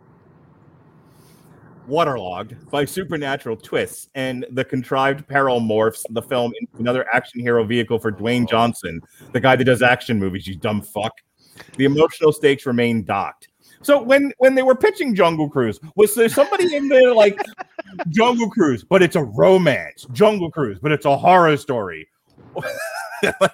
[1.88, 7.64] Waterlogged by supernatural twists and the contrived peril morphs the film into another action hero
[7.64, 8.48] vehicle for Dwayne oh.
[8.48, 9.02] Johnson,
[9.32, 11.14] the guy that does action movies, you dumb fuck.
[11.78, 13.48] The emotional stakes remain docked.
[13.82, 17.40] So when when they were pitching Jungle Cruise, was there somebody in there like
[18.10, 22.08] Jungle Cruise, but it's a romance, Jungle Cruise, but it's a horror story.
[23.42, 23.52] like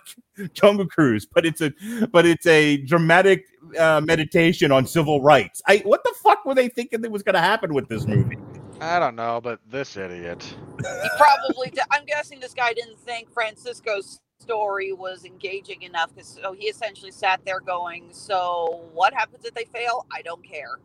[0.53, 1.72] Jungle Cruise, but it's a
[2.11, 3.45] but it's a dramatic
[3.77, 5.61] uh, meditation on civil rights.
[5.68, 8.38] I what the fuck were they thinking that was going to happen with this movie?
[8.81, 10.44] I don't know, but this idiot.
[10.77, 11.69] He probably.
[11.69, 16.65] Di- I'm guessing this guy didn't think Francisco's story was engaging enough, because so he
[16.65, 20.06] essentially sat there going, "So what happens if they fail?
[20.11, 20.80] I don't care."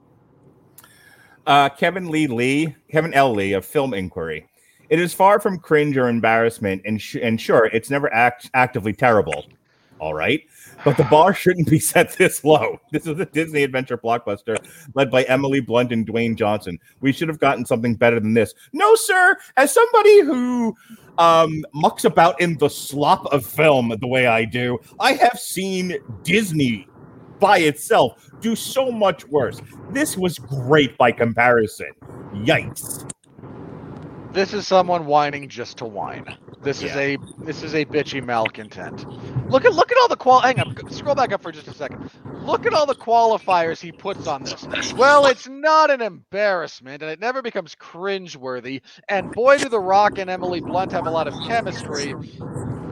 [1.47, 3.33] Uh, Kevin Lee Lee, Kevin L.
[3.33, 4.49] Lee of Film Inquiry.
[4.91, 8.93] It is far from cringe or embarrassment, and, sh- and sure, it's never act- actively
[8.93, 9.45] terrible.
[10.01, 10.43] All right.
[10.85, 12.81] But the bar shouldn't be set this low.
[12.93, 14.57] This is a Disney adventure blockbuster
[14.95, 16.79] led by Emily Blunt and Dwayne Johnson.
[17.01, 18.55] We should have gotten something better than this.
[18.73, 19.37] No, sir.
[19.57, 20.77] As somebody who
[21.19, 25.97] um, mucks about in the slop of film the way I do, I have seen
[26.23, 26.87] Disney
[27.41, 29.61] by itself do so much worse.
[29.91, 31.93] This was great by comparison.
[32.33, 33.09] Yikes.
[34.39, 36.37] This is someone whining just to whine.
[36.63, 39.05] This is a this is a bitchy malcontent.
[39.51, 40.39] Look at look at all the qual.
[40.39, 42.09] Hang on, scroll back up for just a second.
[42.45, 44.93] Look at all the qualifiers he puts on this.
[44.93, 48.83] Well, it's not an embarrassment, and it never becomes cringeworthy.
[49.09, 52.15] And boy, do The Rock and Emily Blunt have a lot of chemistry.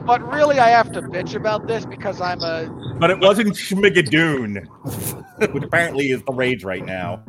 [0.05, 2.67] But really, I have to bitch about this because I'm a
[2.99, 4.67] But it wasn't Schmigadoon,
[5.53, 7.23] which apparently is the rage right now.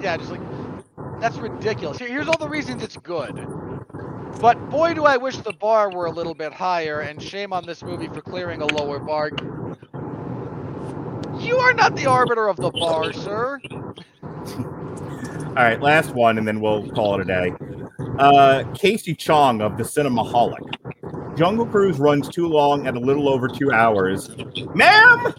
[0.00, 0.40] yeah, just like
[1.20, 1.98] that's ridiculous.
[1.98, 3.46] Here's all the reasons it's good.
[4.40, 7.66] But boy, do I wish the bar were a little bit higher, and shame on
[7.66, 9.30] this movie for clearing a lower bar.
[11.38, 13.60] You are not the arbiter of the bar, sir.
[15.48, 17.52] All right, last one, and then we'll call it a day.
[18.18, 21.36] Uh, Casey Chong of the Cinemaholic.
[21.36, 24.30] Jungle Cruise runs too long at a little over two hours.
[24.74, 25.34] Ma'am!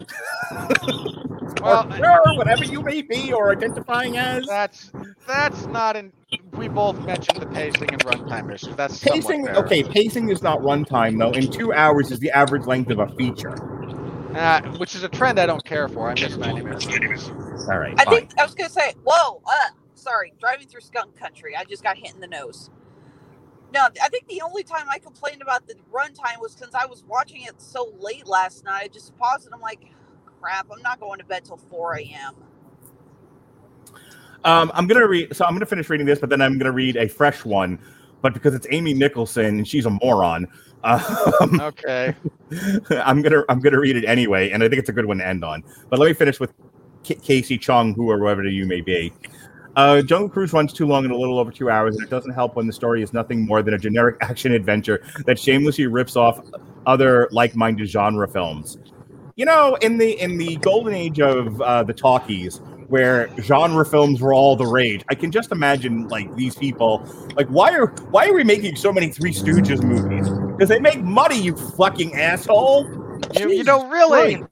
[1.60, 4.46] Well, or sir, whatever you may be or identifying as.
[4.48, 4.92] That's
[5.28, 6.12] that's not in.
[6.58, 8.76] We both mentioned the pacing and runtime issues.
[8.76, 12.66] That's somewhat Pacing, okay, pacing is not runtime, though, and two hours is the average
[12.66, 13.56] length of a feature.
[14.36, 16.10] Uh, which is a trend I don't care for.
[16.10, 17.32] I miss 90 minutes.
[17.70, 18.16] All right, I fine.
[18.16, 21.98] think I was gonna say, whoa, uh, sorry, driving through skunk country, I just got
[21.98, 22.70] hit in the nose.
[23.74, 27.04] No, I think the only time I complained about the runtime was since I was
[27.08, 28.84] watching it so late last night.
[28.84, 29.86] I just paused and I'm like,
[30.42, 32.36] crap, I'm not going to bed till 4 a.m.
[34.44, 35.36] Um, I'm gonna read.
[35.36, 37.78] So I'm gonna finish reading this, but then I'm gonna read a fresh one.
[38.22, 40.48] But because it's Amy Nicholson and she's a moron,
[40.84, 42.16] um, Okay.
[42.90, 45.28] I'm gonna I'm gonna read it anyway, and I think it's a good one to
[45.28, 45.64] end on.
[45.90, 46.52] But let me finish with
[47.04, 49.14] K- Casey Chung, who or whoever you may be.
[49.76, 52.34] Uh, Jungle Cruise runs too long and a little over two hours, and it doesn't
[52.34, 56.16] help when the story is nothing more than a generic action adventure that shamelessly rips
[56.16, 56.42] off
[56.86, 58.78] other like-minded genre films.
[59.42, 62.60] You know, in the in the golden age of uh, the talkies,
[62.90, 67.04] where genre films were all the rage, I can just imagine like these people,
[67.36, 70.30] like why are why are we making so many Three Stooges movies?
[70.52, 72.86] Because they make money, you fucking asshole.
[73.34, 74.44] You, you know, really.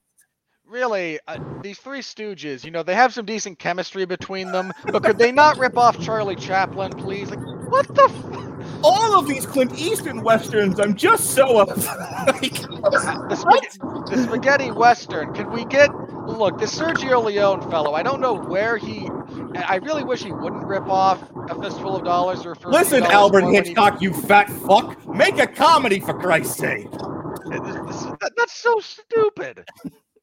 [0.70, 5.02] Really, uh, these three Stooges, you know, they have some decent chemistry between them, but
[5.04, 7.30] could they not rip off Charlie Chaplin, please?
[7.30, 7.40] Like,
[7.70, 8.04] what the?
[8.04, 8.36] F-
[8.82, 11.68] all of these Clint Eastwood westerns, I'm just so up.
[11.76, 15.34] like, the, spag- the spaghetti western.
[15.34, 15.90] Can we get
[16.26, 17.92] look this Sergio Leone fellow?
[17.94, 19.08] I don't know where he.
[19.54, 23.08] I really wish he wouldn't rip off a fistful of dollars or for Listen, $50
[23.10, 26.90] Albert when he- Hitchcock, you fat fuck, make a comedy for Christ's sake.
[26.90, 29.64] This- this- that- that's so stupid.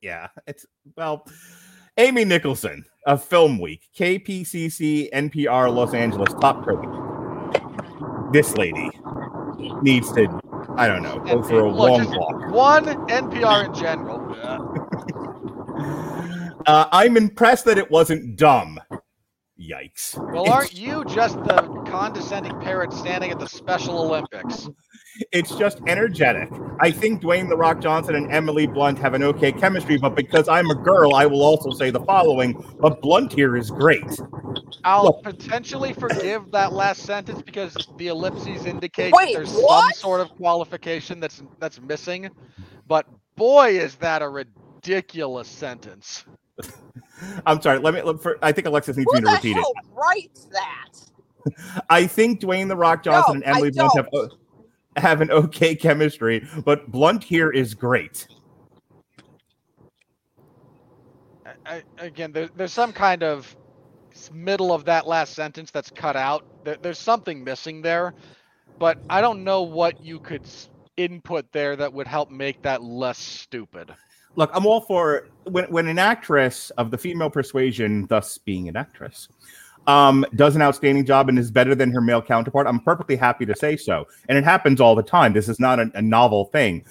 [0.01, 0.65] Yeah, it's
[0.95, 1.27] well,
[1.97, 6.89] Amy Nicholson of Film Week, KPCC, NPR, Los Angeles top critic.
[8.31, 8.89] This lady,
[9.81, 10.27] needs to,
[10.75, 12.51] I don't know, go for a long walk.
[12.51, 14.17] One NPR in general.
[16.67, 18.77] Uh, I'm impressed that it wasn't dumb.
[19.57, 20.17] Yikes.
[20.33, 24.67] Well, aren't you just the condescending parrot standing at the Special Olympics?
[25.31, 26.49] It's just energetic.
[26.79, 30.47] I think Dwayne the Rock Johnson and Emily Blunt have an okay chemistry, but because
[30.47, 32.63] I'm a girl, I will also say the following.
[32.79, 34.03] But Blunt here is great.
[34.83, 39.95] I'll potentially forgive that last sentence because the ellipses indicate Wait, that there's what?
[39.95, 42.29] some sort of qualification that's that's missing.
[42.87, 46.25] But boy, is that a ridiculous sentence.
[47.45, 47.79] I'm sorry.
[47.79, 48.01] Let me.
[48.01, 49.61] Let, for, I think Alexis needs Who me to the repeat it.
[49.61, 51.83] hell writes that?
[51.89, 54.33] I think Dwayne the Rock Johnson No, and Emily I Blunt have don't.
[54.97, 58.27] Have an okay chemistry, but Blunt here is great.
[61.65, 63.55] I, again, there, there's some kind of
[64.31, 66.45] middle of that last sentence that's cut out.
[66.63, 68.13] There, there's something missing there,
[68.79, 70.47] but I don't know what you could
[70.95, 73.93] input there that would help make that less stupid.
[74.35, 78.75] Look, I'm all for when when an actress of the female persuasion, thus being an
[78.75, 79.29] actress,
[79.87, 82.67] um, does an outstanding job and is better than her male counterpart.
[82.67, 85.33] I'm perfectly happy to say so, and it happens all the time.
[85.33, 86.85] This is not a, a novel thing.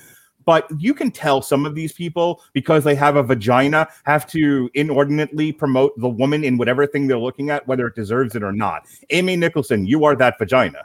[0.47, 4.71] But you can tell some of these people because they have a vagina have to
[4.75, 8.53] inordinately promote the woman in whatever thing they're looking at, whether it deserves it or
[8.53, 8.87] not.
[9.11, 10.83] Amy Nicholson, you are that vagina.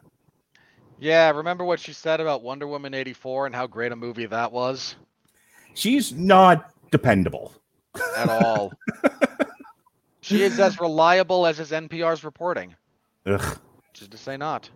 [1.00, 4.52] Yeah, remember what she said about Wonder Woman 84 and how great a movie that
[4.52, 4.96] was?
[5.76, 7.54] She's not dependable.
[8.18, 8.72] At all.
[10.32, 12.76] she is as reliable as his NPR's reporting,
[13.26, 13.41] Ugh.
[13.90, 14.70] which is to say not.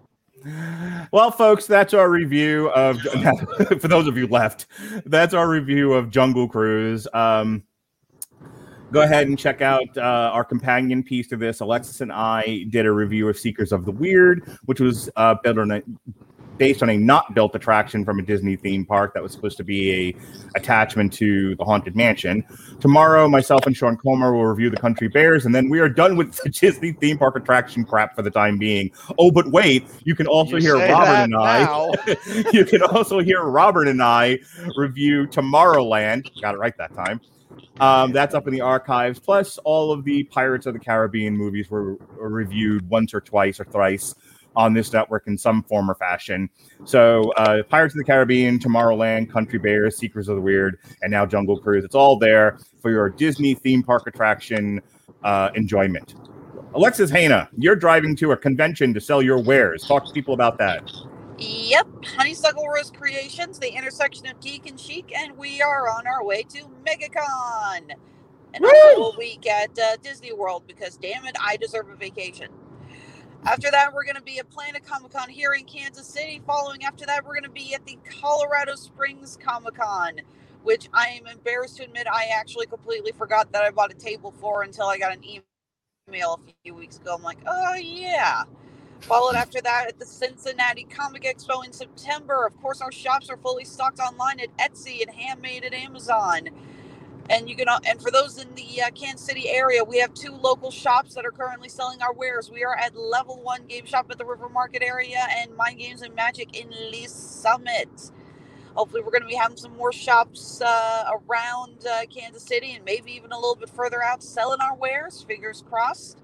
[1.11, 2.99] Well, folks, that's our review of.
[3.80, 4.68] for those of you left,
[5.06, 7.07] that's our review of Jungle Cruise.
[7.14, 7.64] Um,
[8.91, 10.02] go ahead and check out uh,
[10.34, 11.61] our companion piece to this.
[11.61, 15.72] Alexis and I did a review of Seekers of the Weird, which was uh, on
[15.72, 15.82] a,
[16.57, 19.64] based on a not built attraction from a Disney theme park that was supposed to
[19.64, 20.15] be a
[20.57, 22.44] attachment to the Haunted Mansion.
[22.80, 26.15] Tomorrow, myself and Sean Comer will review the Country Bears, and then we are done
[26.15, 28.91] with the Disney theme park attraction crap for the time being.
[29.18, 31.65] Oh, but wait, you can also You hear Robert and I.
[32.53, 34.40] you can also hear Robert and I
[34.76, 36.30] review Tomorrowland.
[36.41, 37.22] Got it right that time.
[37.80, 39.19] Um, that's up in the archives.
[39.19, 43.60] Plus, all of the Pirates of the Caribbean movies were, were reviewed once or twice
[43.60, 44.15] or thrice
[44.56, 46.49] on this network in some form or fashion.
[46.84, 51.26] So, uh, Pirates of the Caribbean, Tomorrowland, Country Bears, Seekers of the Weird, and now
[51.26, 51.84] Jungle Cruise.
[51.84, 54.82] It's all there for your Disney theme park attraction
[55.23, 56.15] uh, enjoyment.
[56.73, 59.84] Alexis Hejna, you're driving to a convention to sell your wares.
[59.88, 60.91] Talk to people about that.
[61.38, 66.23] Yep, Honeysuckle Rose Creations, the intersection of geek and chic, and we are on our
[66.23, 67.91] way to MegaCon.
[68.53, 72.48] And also a week at uh, Disney World because, damn it, I deserve a vacation.
[73.44, 76.41] After that, we're going to be at Planet Comic Con here in Kansas City.
[76.45, 80.22] Following after that, we're going to be at the Colorado Springs Comic Con,
[80.64, 84.32] which I am embarrassed to admit I actually completely forgot that I bought a table
[84.40, 85.24] for until I got an
[85.91, 87.16] email a few weeks ago.
[87.16, 88.44] I'm like, oh, yeah.
[89.02, 92.45] Followed after that at the Cincinnati Comic Expo in September.
[92.45, 96.49] Of course, our shops are fully stocked online at Etsy and handmade at Amazon.
[97.30, 100.14] And you can, uh, and for those in the uh, Kansas City area, we have
[100.14, 102.52] two local shops that are currently selling our wares.
[102.52, 106.03] We are at Level One Game Shop at the River Market area, and Mind Games
[106.03, 108.11] and Magic in Lee Summit.
[108.76, 112.85] Hopefully, we're going to be having some more shops uh, around uh, Kansas City and
[112.85, 115.23] maybe even a little bit further out selling our wares.
[115.27, 116.19] Fingers crossed.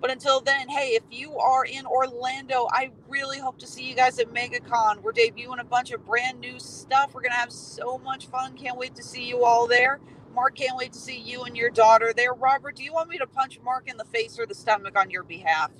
[0.00, 3.94] But until then, hey, if you are in Orlando, I really hope to see you
[3.94, 5.02] guys at MegaCon.
[5.02, 7.14] We're debuting a bunch of brand new stuff.
[7.14, 8.56] We're going to have so much fun.
[8.56, 10.00] Can't wait to see you all there.
[10.34, 12.34] Mark, can't wait to see you and your daughter there.
[12.34, 15.10] Robert, do you want me to punch Mark in the face or the stomach on
[15.10, 15.70] your behalf?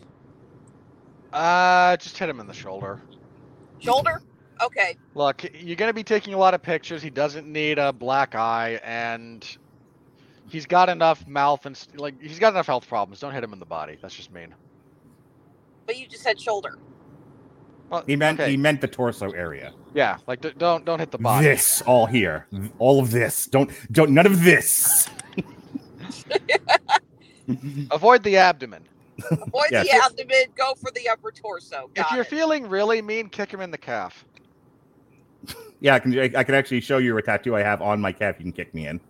[1.32, 3.00] Uh, just hit him in the shoulder.
[3.78, 4.22] Shoulder?
[4.60, 4.96] Okay.
[5.14, 7.02] Look, you're going to be taking a lot of pictures.
[7.02, 9.44] He doesn't need a black eye, and
[10.48, 13.20] he's got enough mouth and like he's got enough health problems.
[13.20, 13.98] Don't hit him in the body.
[14.00, 14.54] That's just mean.
[15.86, 16.78] But you just said shoulder.
[17.93, 18.51] Well, He meant okay.
[18.51, 19.74] he meant the torso area.
[19.94, 21.48] Yeah, like d- don't don't hit the body.
[21.48, 22.48] This all here,
[22.78, 23.47] all of this.
[23.47, 25.10] Don't don't none of this.
[27.93, 28.89] Avoid the abdomen.
[29.40, 29.86] Avoid Yes.
[29.89, 31.90] the abdomen, go for the upper torso.
[31.97, 32.28] If you're it.
[32.28, 34.27] feeling really mean, kick him in the calf.
[35.81, 38.12] Yeah, I can I, I can actually show you a tattoo I have on my
[38.12, 38.36] calf.
[38.39, 39.01] You can kick me in.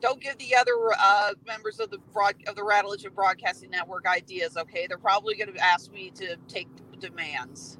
[0.00, 4.06] Don't give the other uh, members of the broad of the Rattledge and Broadcasting Network
[4.06, 4.86] ideas, okay?
[4.88, 6.68] They're probably going to ask me to take
[7.02, 7.76] demands.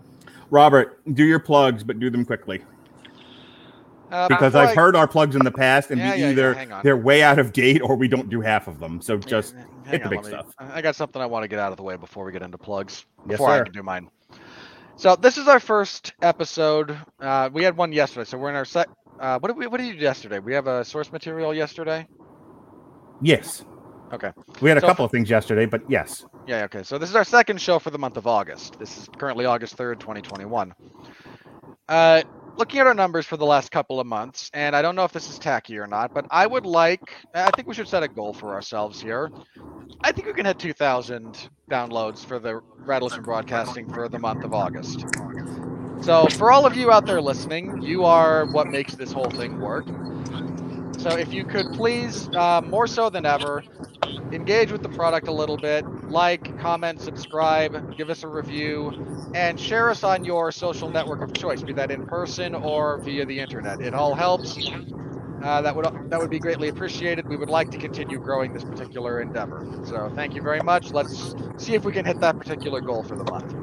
[0.50, 2.62] Robert, do your plugs, but do them quickly.
[4.10, 6.54] Uh, Because I've heard our plugs in the past, and Yeah, we yeah, yeah, either
[6.54, 6.82] hang on.
[6.82, 9.00] they're way out of date or we don't do half of them.
[9.00, 10.54] So just Hang hit the big me- stuff.
[10.58, 12.58] I got something I want to get out of the way before we get into
[12.58, 13.06] plugs.
[13.20, 13.64] Yes, Before I sir.
[13.64, 14.10] can do mine.
[14.96, 16.94] So this is our first episode.
[17.18, 18.88] Uh, we had one yesterday, so we're in our sec.
[19.18, 19.66] Uh, what did we?
[19.66, 20.38] What did you do yesterday?
[20.40, 22.06] We have a source material yesterday.
[23.22, 23.64] Yes.
[24.12, 24.30] Okay.
[24.60, 26.24] We had a So- couple of things yesterday, but yes.
[26.46, 26.64] Yeah.
[26.64, 26.82] Okay.
[26.82, 28.78] So this is our second show for the month of August.
[28.78, 30.74] This is currently August third, twenty twenty one.
[31.88, 32.22] Uh,
[32.56, 35.12] looking at our numbers for the last couple of months, and I don't know if
[35.12, 37.00] this is tacky or not, but I would like.
[37.34, 39.30] I think we should set a goal for ourselves here.
[40.02, 44.52] I think we can hit 2,000 downloads for the Radisson Broadcasting for the month of
[44.52, 45.04] August.
[46.02, 49.60] So, for all of you out there listening, you are what makes this whole thing
[49.60, 49.86] work.
[50.96, 53.64] So, if you could please, uh, more so than ever,
[54.32, 58.94] engage with the product a little bit, like, comment, subscribe, give us a review,
[59.34, 63.24] and share us on your social network of choice, be that in person or via
[63.26, 63.80] the internet.
[63.80, 64.58] It all helps.
[65.42, 67.28] Uh, that would that would be greatly appreciated.
[67.28, 69.66] We would like to continue growing this particular endeavor.
[69.84, 70.92] So thank you very much.
[70.92, 73.54] Let's see if we can hit that particular goal for the month.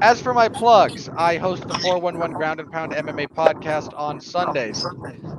[0.00, 4.86] As for my plugs, I host the 411 Ground and Pound MMA podcast on Sundays.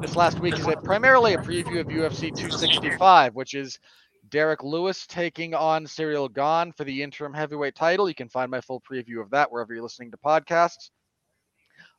[0.01, 3.79] This last week is a, primarily a preview of UFC 265, which is
[4.27, 8.09] Derrick Lewis taking on Ciryl Gane for the interim heavyweight title.
[8.09, 10.89] You can find my full preview of that wherever you're listening to podcasts.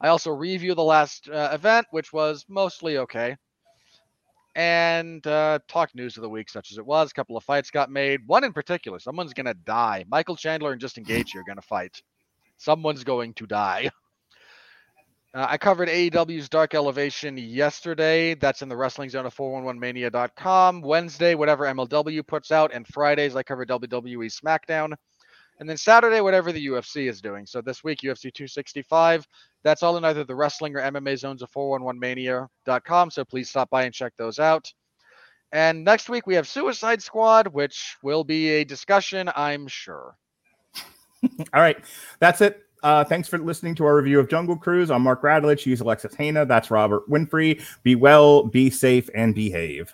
[0.03, 3.37] I also review the last uh, event, which was mostly okay
[4.55, 7.11] and uh, talk news of the week, such as it was.
[7.11, 8.21] A couple of fights got made.
[8.27, 10.05] One in particular, someone's going to die.
[10.11, 12.03] Michael Chandler and Justin Gaethje are going to fight.
[12.61, 13.91] Someone's going to die.
[15.33, 18.35] Uh, I covered AEW's Dark Elevation yesterday.
[18.35, 20.83] That's in the Wrestling Zone of 411mania.com.
[20.83, 22.75] Wednesday, whatever MLW puts out.
[22.75, 24.93] And Fridays, I cover WWE SmackDown.
[25.61, 27.47] And then Saturday, whatever the UFC is doing.
[27.47, 29.25] So this week, UFC 265.
[29.63, 33.13] That's all in either the wrestling or MMA zones of 411mania.com.
[33.13, 34.73] So please stop by and check those out.
[35.53, 40.17] And next week, we have Suicide Squad, which will be a discussion, I'm sure.
[41.55, 41.77] All right.
[42.19, 42.65] That's it.
[42.83, 44.91] Uh, thanks for listening to our review of Jungle Cruise.
[44.91, 45.61] I'm Mark Radulich.
[45.61, 46.49] He's Alexis Hejna.
[46.49, 47.63] That's Robert Winfree.
[47.83, 49.93] Be well, be safe, and behave.